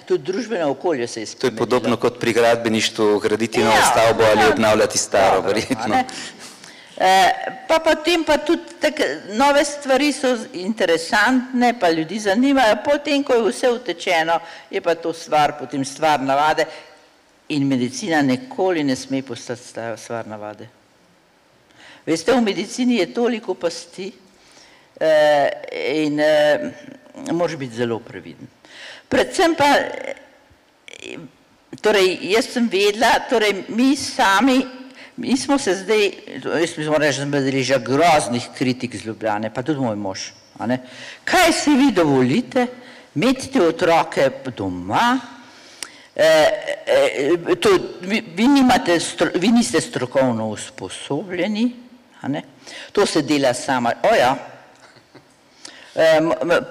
Tudi 0.05 0.23
družbeno 0.23 0.69
okolje 0.75 1.07
se 1.07 1.23
je 1.23 1.25
spremenilo. 1.25 1.57
To 1.57 1.63
je 1.63 1.65
podobno 1.65 1.97
kot 1.97 2.19
pri 2.19 2.33
gradbeništvu, 2.33 3.19
graditi 3.19 3.59
ja, 3.59 3.65
novo 3.65 3.81
stavbo 3.91 4.23
ali 4.23 4.41
ja, 4.41 4.49
obnavljati 4.49 4.97
staro, 4.97 5.41
verjetno. 5.41 6.03
E, 6.97 7.31
pa 7.67 7.79
potem 7.79 8.23
pa 8.23 8.37
tudi 8.37 8.75
tak, 8.79 8.99
nove 9.33 9.63
stvari 9.65 10.11
so 10.13 10.35
interesantne, 10.53 11.73
pa 11.79 11.89
ljudi 11.89 12.19
zanimajo, 12.19 12.81
potem, 12.83 13.23
ko 13.23 13.33
je 13.33 13.45
vse 13.47 13.69
utečeno, 13.69 14.39
je 14.69 14.81
pa 14.81 14.95
to 14.95 15.13
stvar, 15.13 15.57
potem 15.59 15.85
stvar 15.85 16.21
navade 16.21 16.65
in 17.51 17.67
medicina 17.67 18.21
nikoli 18.21 18.83
ne 18.83 18.95
sme 18.95 19.23
postati 19.23 19.61
stvar 19.97 20.27
navade. 20.27 20.67
Veste, 22.05 22.33
v 22.33 22.41
medicini 22.41 22.97
je 22.97 23.13
toliko 23.13 23.53
pasti 23.53 24.11
eh, 24.99 25.49
in 26.03 26.19
eh, 26.19 26.71
moraš 27.31 27.55
biti 27.55 27.75
zelo 27.75 27.99
previden. 27.99 28.47
Predvsem 29.09 29.55
pa, 29.55 29.67
torej, 31.81 32.17
jaz 32.31 32.47
sem 32.53 32.69
vedela, 32.71 33.19
torej, 33.29 33.65
mi 33.75 33.95
sami, 33.95 34.61
mi 35.17 35.37
smo 35.37 35.57
se 35.57 35.75
zdaj, 35.75 36.11
jaz 36.59 36.77
mi 36.77 36.85
smo 36.85 36.97
reči, 36.97 37.19
da 37.19 37.25
smo 37.25 37.31
bili 37.31 37.63
že 37.63 37.79
groznih 37.79 38.49
kritik 38.57 38.95
z 38.95 39.05
Ljubljane, 39.05 39.53
pa 39.53 39.63
tudi 39.63 39.79
moj 39.79 39.95
mož. 39.95 40.19
Kaj 41.23 41.51
si 41.53 41.75
vi 41.75 41.91
dovolite, 41.91 42.67
imeti 43.15 43.61
otroke 43.61 44.29
doma, 44.57 45.19
e, 46.15 46.27
e, 46.85 47.55
to, 47.55 47.69
vi, 48.01 48.23
vi, 48.35 48.47
nimate, 48.47 48.99
vi 49.35 49.51
niste 49.51 49.81
strokovno 49.81 50.49
usposobljeni, 50.49 51.71
to 52.91 53.05
se 53.05 53.21
dela 53.21 53.53
sama, 53.53 53.93
oja, 54.03 54.35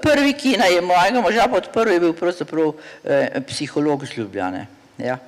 Prvi, 0.02 0.32
ki 0.32 0.56
je 0.72 0.80
mojega 0.80 1.20
moža 1.20 1.46
podprl, 1.48 1.92
je 1.92 2.00
bil 2.00 2.12
pravzaprav 2.16 2.72
eh, 3.04 3.40
psiholog 3.48 4.06
z 4.06 4.16
Ljubljane, 4.16 4.66
ja, 4.98 5.18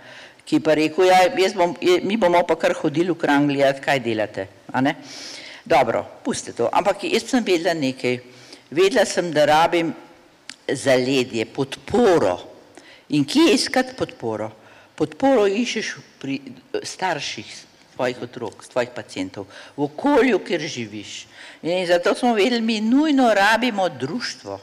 ki 0.44 0.60
pa 0.60 0.74
rekel, 0.74 1.06
ja, 1.06 1.50
bom, 1.56 1.76
mi 2.02 2.16
bomo 2.16 2.42
pa 2.46 2.56
kar 2.56 2.74
hodili 2.74 3.12
v 3.12 3.18
kran 3.18 3.48
gledati, 3.48 3.82
kaj 3.84 4.00
delate. 4.00 4.46
Dobro, 5.64 6.04
puste 6.24 6.52
to. 6.52 6.68
Ampak 6.72 7.04
jaz 7.06 7.28
sem 7.30 7.44
vedela 7.44 7.74
nekaj. 7.74 8.18
Vedela 8.70 9.04
sem, 9.06 9.30
da 9.32 9.46
rabim 9.46 9.92
zaledje, 10.66 11.44
podporo. 11.46 12.38
In 13.12 13.24
kje 13.28 13.52
iskati 13.54 13.94
podporo? 13.98 14.50
Podporo 14.96 15.46
iščeš 15.46 15.92
pri 16.18 16.40
starših 16.82 17.52
tvojih 17.92 18.22
otrok, 18.24 18.64
tvojih 18.66 18.90
pacijentov, 18.94 19.46
v 19.76 19.84
okolju, 19.84 20.40
kjer 20.46 20.60
živiš. 20.60 21.26
In 21.62 21.86
zato 21.86 22.14
smo 22.14 22.34
vedeli, 22.34 22.60
mi 22.60 22.80
nujno 22.80 23.28
rabimo 23.34 23.88
društvo. 23.88 24.60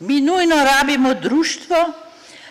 Mi 0.00 0.20
nujno 0.20 0.56
rabimo 0.64 1.14
društvo, 1.14 1.76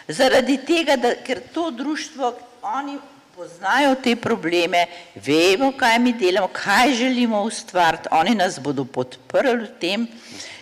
zaradi 0.10 0.57
tega, 0.66 0.95
da, 0.97 1.14
ker 1.26 1.41
to 1.53 1.70
društvo, 1.72 2.34
oni 2.62 2.97
poznajo 3.36 3.95
te 4.03 4.16
probleme, 4.20 4.86
vemo, 5.16 5.72
kaj 5.78 5.99
mi 5.99 6.14
delamo, 6.14 6.49
kaj 6.53 6.93
želimo 6.93 7.43
ustvariti, 7.47 8.10
oni 8.12 8.36
nas 8.36 8.60
bodo 8.60 8.84
podprli 8.86 9.64
v 9.64 9.70
tem 9.80 10.07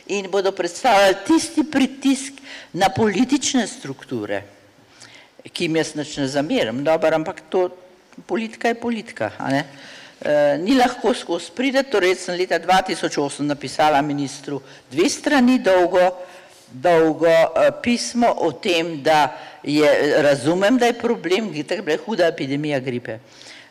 in 0.08 0.30
bodo 0.32 0.52
predstavljali 0.52 1.16
tisti 1.28 1.64
pritisk 1.72 2.34
na 2.74 2.90
politične 2.90 3.66
strukture, 3.68 4.44
ki 5.52 5.66
jim 5.66 5.76
jaz 5.82 5.96
nič 5.96 6.18
ne 6.22 6.28
zamerim, 6.28 6.84
dober, 6.84 7.18
ampak 7.18 7.42
to 7.50 7.70
politika 8.28 8.68
je 8.68 8.80
politika. 8.80 9.32
E, 9.42 10.58
ni 10.62 10.78
lahko 10.78 11.14
skozi 11.14 11.52
prideti, 11.56 11.92
torej 11.92 12.16
sem 12.16 12.38
leta 12.38 12.60
2008 12.60 13.42
napisala 13.48 14.02
ministru 14.02 14.62
dve 14.92 15.10
strani 15.10 15.60
dolgo, 15.60 16.12
dolgo 16.82 17.28
e, 17.28 17.72
pismo 17.82 18.34
o 18.38 18.52
tem, 18.52 19.02
da 19.04 19.38
je, 19.64 20.22
razumem, 20.22 20.78
da 20.78 20.86
je 20.86 20.94
problem, 20.94 21.52
tako 21.64 21.90
je 21.90 21.98
huda 22.06 22.28
epidemija 22.28 22.80
gripe, 22.80 23.20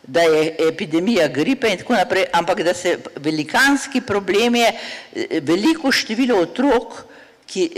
da 0.03 0.21
je 0.21 0.55
epidemija 0.69 1.27
gripe 1.27 1.69
in 1.71 1.77
tako 1.77 1.93
naprej, 1.93 2.25
ampak 2.33 2.63
da 2.63 2.73
se 2.73 2.97
velikanski 3.15 4.01
problem 4.01 4.55
je 4.55 4.67
e, 4.71 5.39
veliko 5.41 5.91
število 5.91 6.39
otrok, 6.41 7.03
ki, 7.47 7.71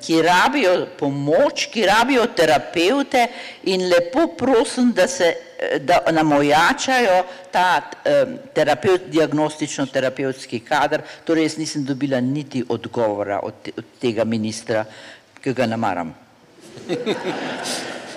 ki 0.00 0.22
rabijo 0.22 0.86
pomoč, 0.98 1.68
ki 1.72 1.86
rabijo 1.86 2.26
terapeute 2.36 3.28
in 3.70 3.88
lepo 3.88 4.26
prosim, 4.36 4.92
da, 4.92 5.06
se, 5.08 5.30
da 5.80 6.00
nam 6.12 6.32
ojačajo 6.32 7.22
ta 7.54 7.80
terapeut, 8.54 9.08
diagnostično-terapevtski 9.14 10.60
kader, 10.66 11.06
torej 11.24 11.48
jaz 11.48 11.58
nisem 11.62 11.84
dobila 11.86 12.20
niti 12.20 12.64
odgovora 12.68 13.40
od, 13.42 13.62
te, 13.62 13.72
od 13.78 13.84
tega 14.02 14.24
ministra, 14.24 14.84
ki 15.40 15.54
ga 15.54 15.66
namaram. 15.70 16.14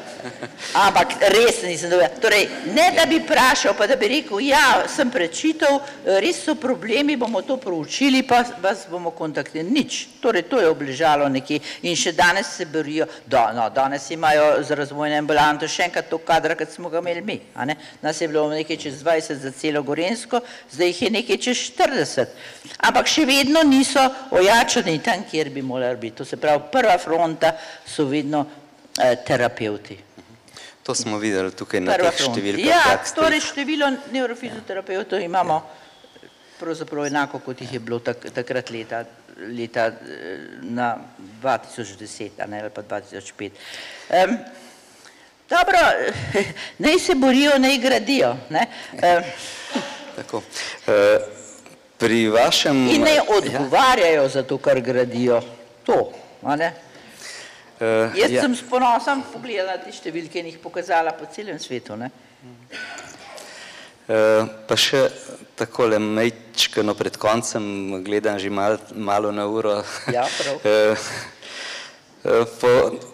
Ampak 0.74 1.18
res 1.34 1.62
nisem 1.64 1.92
dobil. 1.92 2.08
Torej, 2.22 2.48
ne 2.74 2.92
da 2.96 3.06
bi 3.10 3.20
prašal, 3.26 3.76
pa 3.78 3.88
da 3.88 3.96
bi 3.96 4.10
rekel, 4.12 4.42
ja, 4.48 4.84
sem 4.90 5.12
prečital, 5.12 5.80
res 6.24 6.44
so 6.44 6.56
problemi, 6.56 7.18
bomo 7.18 7.42
to 7.42 7.58
proučili, 7.58 8.24
pa 8.24 8.44
vas 8.62 8.86
bomo 8.90 9.12
kontaktirali. 9.12 9.72
Nič. 9.72 10.20
Torej, 10.22 10.48
to 10.50 10.60
je 10.62 10.70
obležalo 10.70 11.28
nekje 11.30 11.60
in 11.88 11.96
še 11.96 12.14
danes 12.18 12.50
se 12.58 12.66
borijo, 12.66 13.06
da, 13.26 13.52
no, 13.54 13.70
danes 13.70 14.10
imajo 14.12 14.64
za 14.64 14.76
razvojne 14.76 15.20
ambulanto 15.22 15.68
še 15.70 15.88
enkrat 15.88 16.10
to 16.10 16.20
kadra, 16.26 16.56
kot 16.58 16.72
smo 16.74 16.90
ga 16.90 17.02
imeli 17.04 17.22
mi. 17.22 17.38
Nas 18.02 18.22
je 18.22 18.28
bilo 18.28 18.48
nekaj 18.52 18.80
čez 18.82 19.02
20 19.04 19.44
za 19.44 19.52
celo 19.52 19.84
Gorensko, 19.84 20.42
zdaj 20.72 20.92
jih 20.94 21.02
je 21.02 21.12
nekaj 21.20 21.42
čez 21.48 21.64
40. 21.78 22.36
Ampak 22.90 23.10
še 23.12 23.26
vedno 23.30 23.64
niso 23.68 24.04
ojačani 24.32 25.00
tam, 25.04 25.24
kjer 25.30 25.52
bi 25.54 25.62
morali 25.62 26.02
biti. 26.02 26.18
To 26.18 26.26
se 26.26 26.38
pravi, 26.38 26.70
prva 26.72 26.98
fronta 26.98 27.54
so 27.86 28.06
vedno 28.10 28.46
eh, 28.98 29.16
terapeuti. 29.26 30.07
To 30.88 30.96
smo 30.96 31.18
videli 31.20 31.52
tukaj 31.52 31.82
na 31.84 31.98
teh 32.00 32.22
številkah. 32.30 32.64
Ja, 32.64 32.96
torej 33.12 33.42
število 33.44 33.90
neurofizioterapevtov 34.16 35.20
imamo 35.20 35.60
pravzaprav 36.60 37.10
enako, 37.10 37.42
kot 37.44 37.60
jih 37.62 37.74
je 37.76 37.82
bilo 37.84 38.00
takrat 38.00 38.72
leta, 38.72 39.02
leta 39.52 39.90
na 40.64 40.94
2010, 41.44 42.40
a 42.40 42.48
ne 42.48 42.64
pa 42.72 42.86
2005. 42.88 43.52
Dobro, 45.50 45.84
naj 46.88 47.00
se 47.04 47.16
borijo, 47.20 47.60
naj 47.60 47.78
gradijo. 47.84 48.32
Tako. 50.16 50.42
E, 50.88 51.20
pri 52.00 52.28
vašem... 52.32 52.88
In 52.96 53.02
naj 53.02 53.16
ja. 53.16 53.24
odgovarjajo 53.38 54.30
za 54.30 54.44
to, 54.44 54.58
kar 54.58 54.80
gradijo. 54.82 55.42
To, 55.84 56.12
a 56.44 56.56
ne? 56.56 56.74
Uh, 57.78 58.10
Jaz 58.18 58.32
ja. 58.32 58.42
sem 58.42 58.56
s 58.58 58.64
ponosom 58.66 59.22
pogledala 59.30 59.78
te 59.78 59.92
številke 59.94 60.42
in 60.42 60.50
jih 60.50 60.62
pokazala 60.62 61.14
po 61.14 61.30
celem 61.30 61.60
svetu. 61.62 61.98
Ne? 62.00 62.10
Pa 64.08 64.76
še 64.80 65.02
takole 65.60 66.00
mejčkano 66.00 66.96
pred 66.96 67.18
koncem, 67.20 68.00
gledam 68.06 68.40
že 68.40 68.50
mal, 68.50 68.80
malo 68.96 69.34
na 69.36 69.44
uro. 69.52 69.82
Ja, 70.14 70.24
prav. 70.38 70.62
Po, 72.28 72.72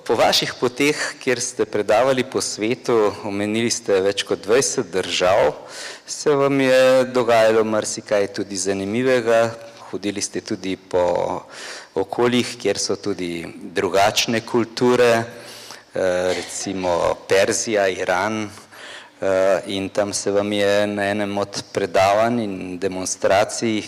po 0.07 0.15
vaših 0.17 0.55
poteh, 0.57 0.97
kjer 1.21 1.37
ste 1.37 1.67
predavali 1.69 2.23
po 2.25 2.41
svetu, 2.41 3.11
omenili 3.29 3.69
ste 3.69 3.99
več 4.01 4.23
kot 4.25 4.41
20 4.41 4.89
držav, 4.89 5.51
se 6.01 6.33
vam 6.33 6.55
je 6.63 7.03
dogajalo 7.13 7.61
marsikaj 7.61 8.31
tudi 8.33 8.57
zanimivega, 8.57 9.51
hodili 9.91 10.23
ste 10.23 10.41
tudi 10.41 10.73
po 10.79 11.03
okoljih, 11.95 12.55
kjer 12.61 12.77
so 12.77 12.95
tudi 12.95 13.45
drugačne 13.75 14.41
kulture, 14.41 15.23
recimo 16.35 17.15
Perzija, 17.27 17.87
Iran, 17.87 18.49
in 19.67 19.89
tam 19.89 20.13
se 20.13 20.31
vam 20.31 20.53
je 20.53 20.87
na 20.87 21.09
enem 21.09 21.37
od 21.37 21.63
predavanj 21.73 22.41
in 22.43 22.79
demonstracij 22.79 23.83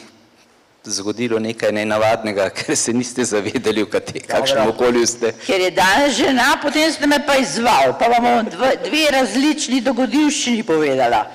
zgodilo 0.86 1.40
nekaj 1.40 1.72
nenavadnega, 1.72 2.50
ker 2.58 2.78
se 2.78 2.94
niste 2.94 3.26
zavedali, 3.26 3.84
v 3.84 3.90
kakšnem 4.28 4.70
okolju 4.70 5.06
ste. 5.08 5.34
Ker 5.46 5.62
je 5.62 5.72
danes 5.72 6.18
žena, 6.18 6.56
potem 6.62 6.92
ste 6.92 7.08
me 7.08 7.20
pa 7.26 7.38
izval, 7.42 7.98
pa 8.00 8.08
vam 8.08 8.24
bom 8.24 8.52
dve, 8.54 8.76
dve 8.86 9.08
različni 9.12 9.82
dogodivščini 9.82 10.64
povedala. 10.64 11.26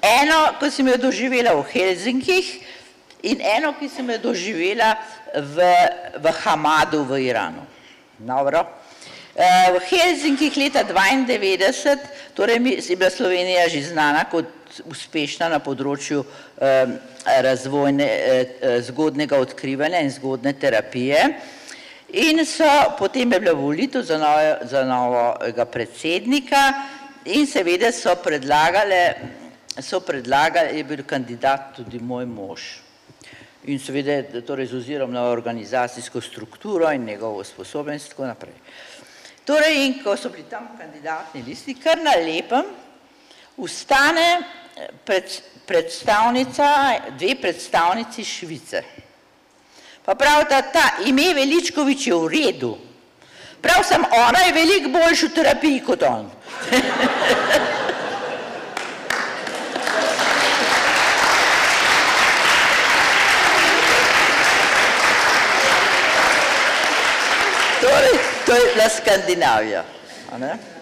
Eno, 0.00 0.54
ko 0.60 0.70
sem 0.70 0.88
jo 0.88 0.96
doživela 0.96 1.52
v 1.58 1.66
Helsinkih 1.74 2.69
in 3.22 3.40
eno, 3.40 3.74
ki 3.78 3.88
sem 3.88 4.10
jo 4.10 4.18
doživela 4.30 4.94
v, 5.34 5.66
v 6.18 6.32
Hamadu 6.44 7.04
v 7.04 7.20
Iranu. 7.28 7.66
Dobro. 8.18 8.64
V 9.34 9.78
Helsinkih 9.86 10.56
leta 10.56 10.82
dvaindevetdeset, 10.82 12.00
torej 12.34 12.58
je 12.88 12.96
bila 12.96 13.10
Slovenija 13.10 13.68
že 13.68 13.82
znana 13.94 14.24
kot 14.28 14.44
uspešna 14.90 15.48
na 15.48 15.60
področju 15.62 16.24
razvojne, 17.24 18.08
zgodnega 18.84 19.38
odkrivanja 19.38 20.02
in 20.02 20.10
zgodne 20.10 20.52
terapije. 20.52 21.22
In 22.20 22.42
so, 22.44 22.66
potem 22.98 23.32
je 23.32 23.40
bila 23.40 23.54
volitev 23.54 24.02
za 24.02 24.18
za 24.66 24.84
novega 24.84 25.64
predsednika 25.64 26.62
in 27.24 27.46
seveda 27.46 27.92
so 27.92 28.16
predlagale, 28.18 29.14
so 29.78 30.00
predlagali, 30.00 30.76
je 30.76 30.84
bil 30.84 31.04
kandidat 31.06 31.76
tudi 31.76 31.98
moj 32.02 32.26
mož. 32.26 32.89
In 33.64 33.78
seveda 33.78 34.40
torej 34.40 34.66
z 34.66 34.74
ozirom 34.74 35.12
na 35.12 35.26
organizacijsko 35.28 36.20
strukturo 36.20 36.92
in 36.92 37.04
njegovo 37.04 37.40
usposobljenost 37.40 38.06
in 38.06 38.10
tako 38.10 38.26
naprej. 38.26 38.54
Torej, 39.44 39.86
in 39.86 39.98
ko 40.04 40.16
so 40.16 40.30
bili 40.30 40.44
tam 40.50 40.68
kandidatni 40.78 41.42
listi, 41.42 41.74
kar 41.74 41.98
na 41.98 42.14
lepem 42.16 42.64
vstane 43.58 44.38
predstavnica, 45.66 46.66
dve 47.18 47.34
predstavnici 47.40 48.24
Švice. 48.24 48.82
Pa 50.04 50.14
pravita, 50.14 50.62
ta 50.72 50.86
ime 51.06 51.34
Veličkovič 51.34 52.06
je 52.06 52.14
v 52.14 52.28
redu, 52.28 52.78
prav 53.60 53.84
samo 53.84 54.08
ona 54.16 54.38
je 54.38 54.52
veliko 54.52 54.88
boljša 54.88 55.26
v 55.26 55.34
terapiji 55.34 55.80
kot 55.84 56.02
on. 56.02 56.30
Torej, 67.80 68.39
to 68.50 68.56
je 68.56 68.74
bila 68.74 68.88
Skandinavija. 68.88 69.84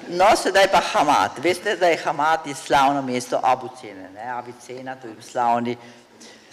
No, 0.09 0.37
sedaj 0.37 0.69
pa 0.73 0.81
Hamad. 0.81 1.31
Veste, 1.43 1.77
da 1.77 1.87
je 1.87 1.97
Hamad 1.97 2.47
je 2.47 2.55
slavno 2.55 3.03
mesto 3.03 3.41
Abucene, 3.43 4.11
ne, 4.15 4.31
Avicena, 4.31 4.97
to 4.97 5.09
je 5.09 5.15
slavni, 5.21 5.77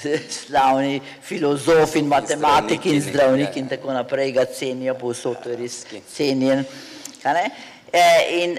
slavni 0.45 1.01
filozof 1.21 1.95
in 1.95 2.07
matematik 2.07 2.85
in 2.85 3.01
zdravnik 3.01 3.55
in 3.55 3.67
tako 3.67 3.93
naprej, 3.93 4.31
ga 4.31 4.45
cenijo 4.45 4.95
povsod, 4.99 5.37
to 5.43 5.49
je 5.49 5.55
res 5.55 5.85
cenjen, 6.11 6.65
a 7.23 7.33
ne. 7.33 7.45
In 8.29 8.57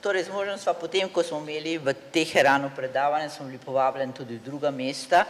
torej 0.00 0.24
z 0.24 0.32
možem 0.32 0.56
sva 0.58 0.72
potem, 0.72 1.08
ko 1.12 1.22
smo 1.22 1.42
imeli 1.44 1.76
v 1.78 1.92
Teheranu 2.12 2.70
predavanje, 2.76 3.28
smo 3.28 3.46
bili 3.46 3.58
povabljeni 3.58 4.12
tudi 4.16 4.40
v 4.40 4.44
druga 4.44 4.70
mesta 4.70 5.26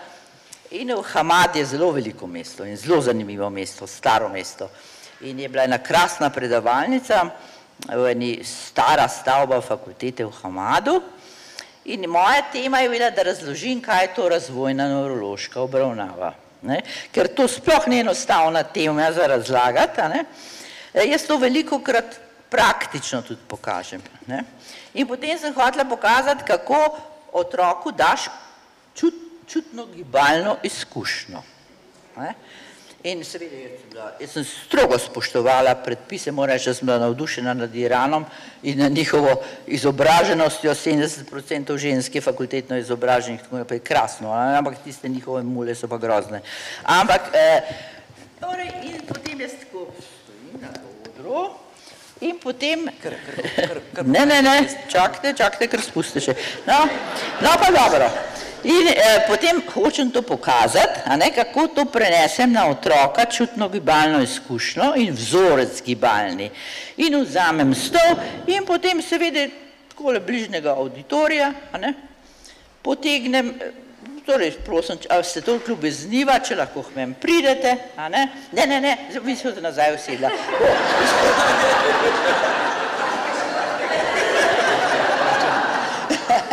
in 0.71 0.95
v 0.95 1.03
Hamad 1.03 1.57
je 1.57 1.65
zelo 1.65 1.91
veliko 1.91 2.27
mesto 2.27 2.65
in 2.65 2.77
zelo 2.77 3.01
zanimivo 3.01 3.51
mesto, 3.51 3.87
staro 3.87 4.29
mesto. 4.29 4.71
In 5.21 5.39
je 5.41 5.49
bila 5.49 5.65
ena 5.65 5.79
krasna 5.79 6.31
predavalnica 6.31 7.25
v 7.87 8.11
eni 8.11 8.45
stara 8.45 9.09
stavba 9.09 9.61
fakultete 9.61 10.25
v 10.25 10.35
Hamadu 10.43 11.03
in 11.85 12.05
moja 12.11 12.43
tema 12.53 12.81
je 12.81 12.89
bila, 12.89 13.11
da 13.11 13.23
razložim, 13.23 13.81
kaj 13.81 14.05
je 14.05 14.15
to 14.15 14.29
razvojna 14.29 14.89
nevrološka 14.89 15.61
obravnava, 15.61 16.35
ne. 16.63 16.83
Ker 17.13 17.31
to 17.35 17.49
sploh 17.49 17.87
ni 17.89 18.01
enostavna 18.01 18.63
tema 18.63 19.13
za 19.13 19.27
razlagati, 19.27 20.01
ne. 20.13 20.25
Jaz 21.09 21.25
to 21.27 21.39
velikokrat 21.39 22.19
praktično 22.51 23.23
tudi 23.23 23.41
pokažem, 23.49 24.03
ne. 24.27 24.45
In 24.95 25.07
potem 25.07 25.39
sem 25.39 25.55
hotela 25.55 25.85
pokazati, 25.85 26.45
kako 26.45 26.99
otroku 27.33 27.93
daš 27.93 28.29
čutno 29.49 29.87
gibalno 29.95 30.59
izkušnjo, 30.63 31.43
ne. 32.17 32.35
In 33.07 33.21
seveda 33.23 33.55
jaz 33.55 33.75
sem 33.79 33.91
bila, 33.93 34.07
jaz 34.19 34.33
sem 34.35 34.45
strogo 34.45 34.97
spoštovala 34.99 35.77
predpise, 35.87 36.33
moram 36.35 36.57
reči, 36.57 36.67
da 36.67 36.75
sem 36.75 36.87
bila 36.89 36.97
navdušena 36.99 37.53
nad 37.55 37.75
Iranom 37.77 38.25
in 38.63 38.79
nad 38.83 38.93
njihovo 38.93 39.37
izobraženostjo, 39.67 40.75
sedemdeset 40.75 41.31
procentov 41.31 41.79
žensk 41.79 42.15
je 42.15 42.21
fakultetno 42.21 42.79
izobraženih, 42.79 43.43
tako 43.43 43.63
naprej, 43.63 43.79
krasno, 43.87 44.33
ampak 44.33 44.83
tiste 44.85 45.09
njihove 45.09 45.43
mule 45.43 45.75
so 45.79 45.87
pa 45.89 45.99
grozne. 45.99 46.43
Ampak 46.83 47.31
torej 48.41 48.75
in 48.83 48.99
potem 49.07 49.47
jaz 49.47 49.55
tako 49.61 49.87
stojim 50.03 50.59
na 50.61 50.75
odru 51.07 51.45
in 52.21 52.35
potem 52.43 52.89
ne, 54.03 54.27
ne, 54.27 54.43
ne, 54.43 54.59
čakajte, 54.91 55.37
čakajte, 55.39 55.71
kar 55.71 55.87
spustite 55.87 56.25
še. 56.27 56.35
No, 56.67 56.83
no, 57.47 57.55
pa 57.63 57.71
dobro. 57.71 58.11
In 58.65 58.89
potem 59.29 59.63
hočem 59.75 60.11
to 60.11 60.23
pokazati, 60.23 61.01
a 61.07 61.17
ne, 61.17 61.31
kako 61.31 61.69
to 61.69 61.85
prenesem 61.85 62.53
na 62.53 62.67
otroka, 62.69 63.25
čutno 63.25 63.69
gibalno 63.69 64.23
izkušnjo 64.23 64.93
in 64.97 65.15
vzorec 65.15 65.83
gibalni. 65.83 66.51
In 66.97 67.21
vzamem 67.23 67.75
stol 67.75 68.19
in 68.47 68.67
potem 68.67 69.03
seveda 69.03 69.47
takole 69.89 70.21
bližnjega 70.21 70.75
avditorija, 70.75 71.53
a 71.73 71.79
ne, 71.79 71.95
potegnem, 72.83 73.55
torej 74.27 74.51
prosim, 74.67 74.99
a 75.11 75.23
ste 75.23 75.41
toliko 75.41 75.71
ljubezniva, 75.71 76.41
če 76.43 76.59
lahko 76.59 76.83
k 76.83 76.97
meni 76.97 77.15
pridete, 77.21 77.77
a 77.97 78.09
ne. 78.09 78.27
Ne, 78.53 78.67
ne, 78.67 78.81
ne, 78.81 78.97
vi 79.23 79.37
se 79.37 79.49
boste 79.49 79.63
nazaj 79.63 79.95
usedla. 79.95 80.31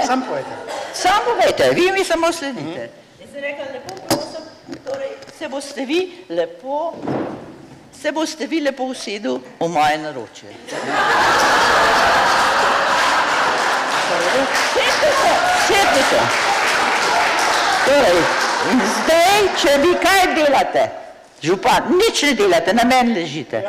Samo 0.05 0.25
povejte. 0.25 0.64
Samo 1.05 1.21
povejte, 1.25 1.69
vi 1.73 1.91
mi 1.91 2.03
samo 2.03 2.31
sledite. 2.31 2.89
In 3.21 3.27
sem 3.33 3.41
rekla, 3.41 3.65
lepo 3.73 3.95
prosim, 4.07 4.41
torej 4.85 5.09
se 5.39 5.47
boste 5.47 5.85
vi 5.85 6.25
lepo, 6.29 6.93
se 8.01 8.11
boste 8.11 8.47
vi 8.47 8.61
lepo 8.61 8.83
usedel 8.83 9.39
v 9.59 9.67
moje 9.67 9.97
naročje. 9.97 10.49
Sedite 14.73 15.09
se, 15.21 15.33
sedite 15.67 16.01
se. 16.09 16.21
Torej, 17.85 18.21
zdaj, 18.95 19.41
če 19.61 19.77
vi 19.83 19.91
kaj 20.01 20.23
delate, 20.35 20.87
župan, 21.43 21.91
nič 21.99 22.23
ne 22.23 22.33
delate, 22.33 22.73
na 22.73 22.83
meni 22.83 23.13
ležite. 23.13 23.61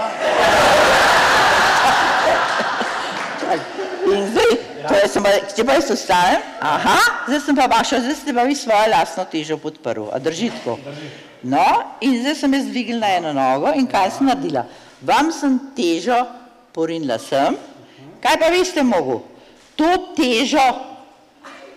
In 4.06 4.24
zdaj, 4.32 4.75
torej 4.88 5.08
sem 5.12 5.22
pa, 5.24 5.32
če 5.52 5.64
pa 5.66 5.76
jaz 5.76 5.90
vstanem, 5.92 6.42
zdaj 7.28 7.40
sem 7.44 7.58
pa 7.58 7.66
vaša, 7.70 8.00
zdaj 8.04 8.16
ste 8.18 8.34
pa 8.36 8.46
vi 8.48 8.56
svojo 8.58 8.90
lastno 8.92 9.24
težo 9.30 9.58
podprl, 9.60 10.08
a 10.12 10.18
drži 10.22 10.50
tako? 10.58 10.78
No, 11.46 11.66
in 12.00 12.18
zdaj 12.22 12.38
sem 12.42 12.56
jaz 12.58 12.66
dvignila 12.70 13.12
eno 13.18 13.32
nogo 13.36 13.72
in 13.76 13.88
kaj 13.90 14.16
sem 14.18 14.30
naredila? 14.30 14.66
Vam 15.06 15.32
sem 15.34 15.58
težo 15.76 16.18
porinila 16.74 17.18
sem, 17.22 17.56
kaj 18.24 18.38
pa 18.40 18.50
vi 18.52 18.64
ste 18.64 18.84
mogel? 18.86 19.22
To 19.76 19.90
težo 20.16 20.64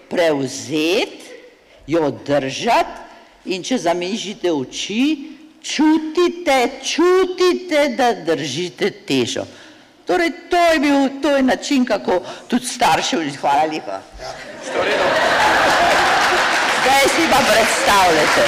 prevzeti, 0.10 1.36
jo 1.90 2.10
držati 2.26 3.52
in 3.54 3.64
če 3.66 3.78
zamižite 3.82 4.52
oči, 4.52 5.04
čutite, 5.62 6.58
čutite, 6.84 7.90
da 7.98 8.14
držite 8.14 8.92
težo. 9.06 9.46
Torej 10.10 10.32
to 10.50 10.58
je 10.58 10.80
bil, 10.80 11.22
to 11.22 11.30
je 11.38 11.44
način, 11.44 11.86
kako 11.86 12.22
tudi 12.48 12.66
starši, 12.66 13.38
hvala 13.42 13.64
lepa. 13.70 14.00
Zdaj 16.82 17.04
si 17.16 17.28
pa 17.32 17.38
predstavljajte. 17.52 18.44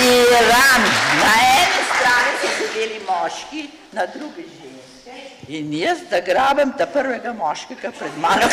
Iran, 0.00 0.82
na 1.20 1.32
eni 1.52 1.82
strani 1.92 2.32
so 2.40 2.48
sedeli 2.58 3.00
moški, 3.08 3.68
na 3.92 4.06
drugi 4.06 4.44
ženske 4.56 5.20
in 5.48 5.72
jaz, 5.72 5.98
da 6.10 6.20
grabim 6.20 6.72
ta 6.78 6.86
prvega 6.86 7.32
moškega 7.32 7.92
pred 7.98 8.18
mano 8.18 8.48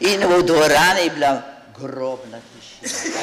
In 0.00 0.20
v 0.20 0.42
dvorani 0.42 1.04
je 1.04 1.10
bila 1.10 1.42
grobna 1.78 2.38
tišina. 2.52 3.18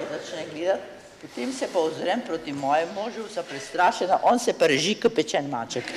Jaz 0.00 0.08
začnem 0.10 0.48
gledati, 0.54 0.97
potem 1.20 1.52
se 1.52 1.66
pa 1.72 1.78
ozrem 1.78 2.20
proti 2.26 2.52
mojemu 2.52 2.92
možu, 2.94 3.28
sem 3.34 3.44
prestrašena, 3.44 4.18
on 4.22 4.38
se 4.38 4.52
pa 4.52 4.66
reži 4.66 4.94
kot 4.94 5.14
pečen 5.14 5.50
maček. 5.50 5.84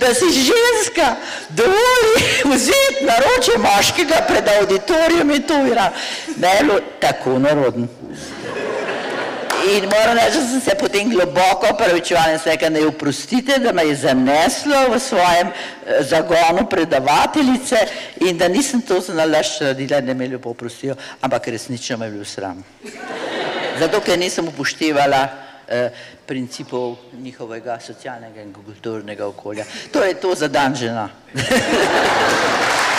da 0.00 0.14
si 0.14 0.24
ženska 0.24 1.16
dovoli 1.48 2.14
vzeti 2.44 3.04
naroče 3.04 3.58
moškega 3.58 4.24
pred 4.28 4.48
auditorijem 4.60 5.30
in 5.30 5.42
to 5.42 5.54
je 5.54 5.64
bilo 5.64 6.80
tako 7.00 7.38
narodno. 7.38 7.86
In 9.70 9.84
moram 9.84 10.16
reči, 10.18 10.38
da 10.38 10.46
sem 10.48 10.60
se 10.60 10.74
potem 10.74 11.10
globoko 11.10 11.68
opravičevala 11.70 12.32
in 12.32 12.38
se 12.38 12.50
rekla, 12.50 12.68
ne 12.68 12.80
oprostite, 12.86 13.58
da 13.58 13.72
me 13.72 13.84
je 13.86 13.94
zaneslo 13.96 14.80
v 14.90 14.98
svojem 14.98 15.52
eh, 15.52 16.02
zagonu 16.02 16.66
predavateljice 16.70 17.78
in 18.20 18.38
da 18.38 18.48
nisem 18.48 18.82
to 18.82 19.00
za 19.00 19.14
nalašč 19.14 19.60
naredila, 19.60 20.00
da 20.00 20.14
me 20.14 20.28
lepo 20.28 20.50
oprostijo, 20.50 20.96
ampak 21.20 21.48
resnično 21.48 21.96
me 21.96 22.06
je 22.06 22.10
bil 22.10 22.24
sram. 22.24 22.64
Zato, 23.78 24.00
ker 24.00 24.18
nisem 24.18 24.48
upoštevala 24.48 25.22
eh, 25.68 25.90
principov 26.26 26.96
njihovega 27.22 27.78
socialnega 27.80 28.42
in 28.42 28.52
kulturnega 28.52 29.26
okolja. 29.26 29.64
To 29.92 30.02
je 30.04 30.14
to 30.14 30.34
za 30.34 30.48
dan 30.48 30.74
žena. 30.74 31.08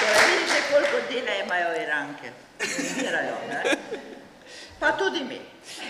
Torej, 0.00 0.24
vidite, 0.30 0.60
koliko 0.72 0.98
dela 1.10 1.34
imajo 1.44 1.82
Iranke. 1.82 2.30
Trenirajo, 2.58 3.36
ne? 3.48 3.76
Pa 4.80 4.92
tudi 4.92 5.24
mi. 5.24 5.40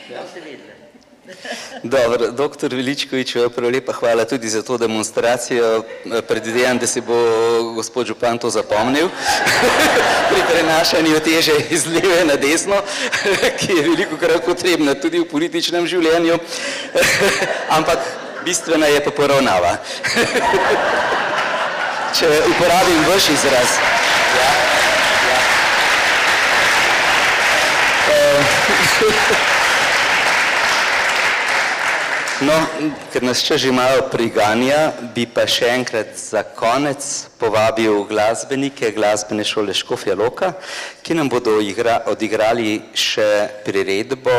Boste 0.09 0.41
videli. 0.41 0.81
Dobro, 1.83 2.30
doktor 2.41 2.73
Veličkovič, 2.73 3.37
prav 3.53 3.71
lepa 3.71 3.93
hvala 3.93 4.25
tudi 4.25 4.49
za 4.49 4.63
to 4.63 4.79
demonstracijo. 4.81 5.83
Predvidevam, 6.29 6.79
da 6.79 6.87
se 6.87 7.01
bo 7.01 7.17
gospod 7.77 8.07
Župan 8.07 8.39
to 8.39 8.51
zapomnil 8.51 9.09
pri 10.31 10.41
prenašanju 10.53 11.21
teže 11.21 11.53
iz 11.71 11.85
leve 11.87 12.25
na 12.25 12.37
desno, 12.41 12.81
ki 13.61 13.77
je 13.77 13.83
veliko 13.83 14.17
krat 14.17 14.45
potrebna 14.45 14.95
tudi 14.95 15.21
v 15.21 15.29
političnem 15.29 15.87
življenju, 15.87 16.39
ampak 17.77 18.09
bistvena 18.45 18.89
je 18.89 19.05
pa 19.05 19.13
poravnava. 19.13 19.77
Če 22.17 22.33
uporabim 22.55 23.05
vaš 23.13 23.29
izraz. 23.37 23.77
Ja, 24.41 24.51
ja. 25.29 25.39
Eh, 28.17 29.50
No, 32.41 32.55
ker 33.13 33.21
nas 33.21 33.43
še 33.45 33.59
že 33.61 33.69
malo 33.69 34.07
priganja, 34.09 34.95
bi 35.13 35.27
pa 35.29 35.45
še 35.45 35.67
enkrat 35.75 36.15
za 36.17 36.41
konec 36.57 37.05
povabil 37.37 37.93
glasbenike 38.09 38.89
glasbene 38.97 39.45
šole 39.45 39.77
Škofja 39.77 40.17
Loka, 40.17 40.55
ki 41.05 41.19
nam 41.19 41.29
bodo 41.29 41.59
igra, 41.61 41.99
odigrali 42.09 42.79
še 42.97 43.29
priredbo 43.67 44.33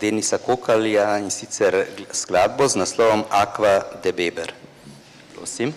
Denisa 0.00 0.40
Kokalja 0.40 1.18
in 1.20 1.28
sicer 1.28 1.76
skladbo 2.08 2.64
z 2.72 2.80
naslovom 2.80 3.28
Aqua 3.28 4.00
de 4.00 4.16
Beber. 4.16 4.56
Prosim. 5.36 5.76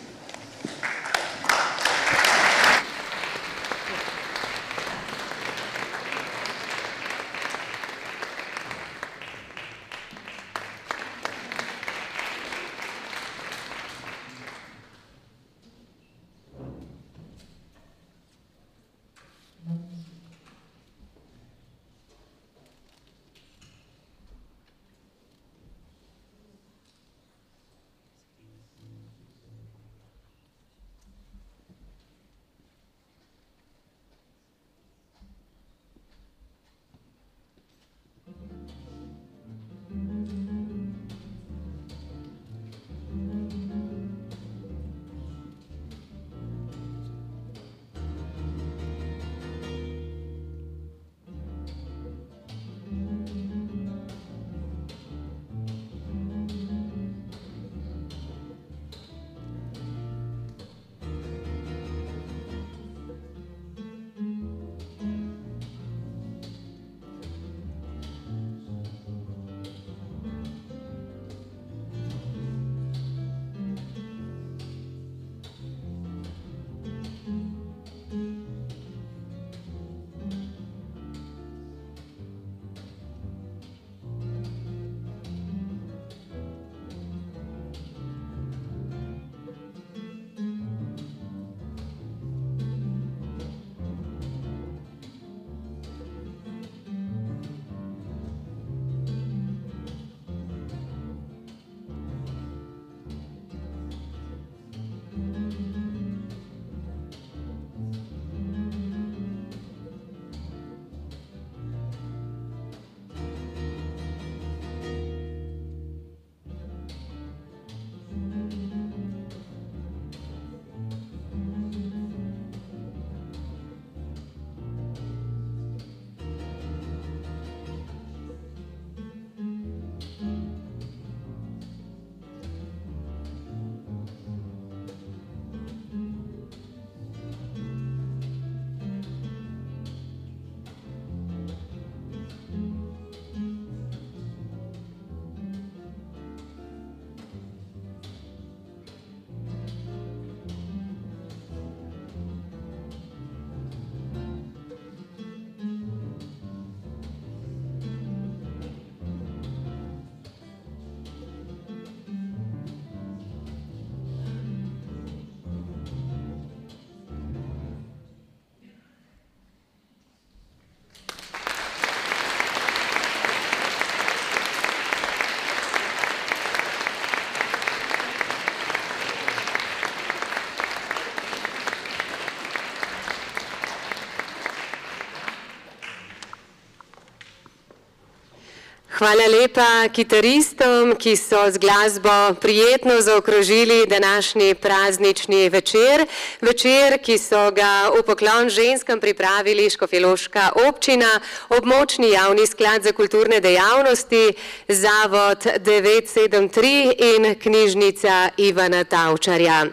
Hvala 188.96 189.26
lepa 189.28 189.90
kitaristom, 189.92 190.94
ki 190.96 191.18
so 191.20 191.42
z 191.52 191.60
glasbo 191.60 192.36
prijetno 192.40 193.02
zaokrožili 193.02 193.86
današnji 193.88 194.56
praznični 194.56 195.50
večer. 195.50 196.06
Večer, 196.42 196.96
ki 197.04 197.18
so 197.18 197.52
ga 197.52 197.90
v 197.92 198.04
poklon 198.08 198.50
ženskam 198.50 199.00
pripravili 199.00 199.68
Škofjeloška 199.70 200.50
občina, 200.70 201.20
območni 201.50 202.14
javni 202.16 202.48
sklad 202.48 202.84
za 202.84 202.92
kulturne 202.92 203.40
dejavnosti, 203.40 204.34
Zavod 204.68 205.44
973 205.44 206.94
in 206.98 207.36
knjižnica 207.36 208.30
Ivana 208.38 208.84
Tavčarja. 208.84 209.66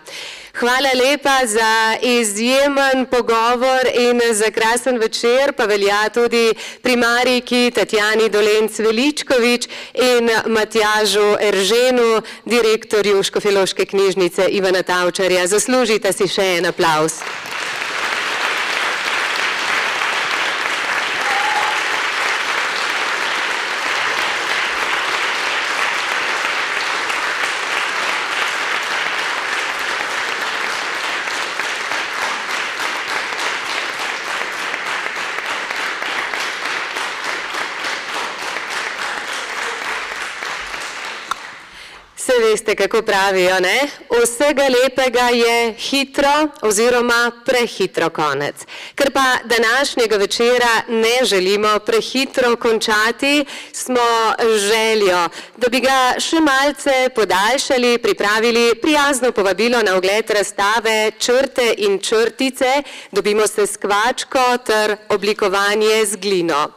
Hvala 0.54 0.92
lepa 0.94 1.46
za 1.46 1.96
izjemen 2.02 3.06
pogovor 3.10 3.88
in 3.94 4.20
za 4.34 4.50
krasen 4.50 4.98
večer, 4.98 5.52
pa 5.52 5.64
velja 5.64 6.08
tudi 6.08 6.52
primariki 6.82 7.70
Tatjani 7.74 8.28
Dolenc-Veličkovič 8.28 9.68
in 9.94 10.30
Matjažu 10.46 11.36
Erženu, 11.40 12.22
direktorju 12.44 13.22
Škofiloške 13.22 13.84
knjižnice 13.84 14.48
Ivana 14.48 14.82
Tavčarja. 14.82 15.46
Zaslužite 15.46 16.12
si 16.12 16.28
še 16.28 16.44
en 16.58 16.66
aplaus. 16.66 17.22
Veste, 42.72 42.88
kako 42.88 43.02
pravijo, 43.02 43.60
ne? 43.60 43.88
Vsega 44.22 44.62
lepega 44.68 45.28
je 45.28 45.74
hitro 45.78 46.48
oziroma 46.62 47.30
prehitro 47.44 48.10
konec. 48.10 48.64
Ker 48.94 49.10
pa 49.12 49.36
današnjega 49.44 50.16
večera 50.16 50.82
ne 50.88 51.24
želimo 51.24 51.78
prehitro 51.78 52.56
končati, 52.56 53.44
smo 53.72 54.00
željo, 54.56 55.28
da 55.56 55.68
bi 55.68 55.80
ga 55.80 56.14
še 56.18 56.40
malce 56.40 57.08
podaljšali, 57.14 57.98
pripravili 57.98 58.74
prijazno 58.82 59.32
povabilo 59.32 59.82
na 59.82 59.96
ogled 59.96 60.30
razstave 60.30 61.10
črte 61.18 61.74
in 61.76 61.98
črtice, 61.98 62.82
dobimo 63.10 63.46
se 63.46 63.66
skvačko 63.66 64.58
ter 64.66 64.96
oblikovanje 65.08 66.06
z 66.06 66.16
glino 66.16 66.70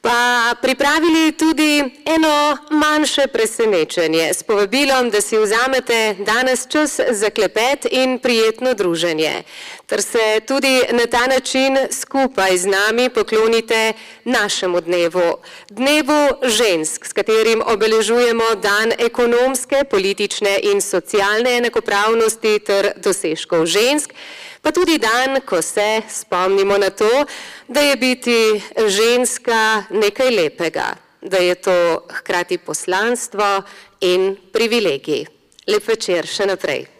pa 0.00 0.54
pripravili 0.62 1.32
tudi 1.32 1.78
eno 2.06 2.56
manjše 2.70 3.26
presenečenje 3.26 4.34
s 4.34 4.42
povabilom, 4.42 5.10
da 5.10 5.20
si 5.20 5.38
vzamete 5.38 6.14
danes 6.18 6.66
čas 6.68 7.00
za 7.10 7.30
klepet 7.30 7.86
in 7.90 8.18
prijetno 8.18 8.74
druženje, 8.74 9.42
ter 9.86 10.02
se 10.02 10.40
tudi 10.46 10.82
na 10.92 11.06
ta 11.06 11.26
način 11.26 11.78
skupaj 11.90 12.58
z 12.58 12.66
nami 12.66 13.08
poklonite 13.08 13.92
našemu 14.24 14.80
dnevu, 14.80 15.36
dnevu 15.70 16.28
žensk, 16.42 17.04
s 17.06 17.12
katerim 17.12 17.62
obeležujemo 17.66 18.54
dan 18.62 18.92
ekonomske, 18.98 19.84
politične 19.90 20.58
in 20.62 20.80
socialne 20.80 21.56
enakopravnosti 21.56 22.58
ter 22.58 22.92
dosežkov 22.96 23.66
žensk, 23.66 24.12
pa 24.68 24.72
tudi 24.72 24.98
dan, 25.00 25.40
ko 25.48 25.62
se 25.62 26.02
spomnimo 26.08 26.76
na 26.76 26.90
to, 26.90 27.24
da 27.68 27.80
je 27.80 27.96
biti 27.96 28.62
ženska 28.76 29.84
nekaj 29.90 30.30
lepega, 30.30 30.92
da 31.22 31.36
je 31.36 31.54
to 31.54 32.04
hkrati 32.18 32.58
poslanstvo 32.58 33.62
in 34.00 34.36
privilegij. 34.52 35.24
Lep 35.72 35.88
večer 35.88 36.28
še 36.28 36.50
naprej. 36.52 36.97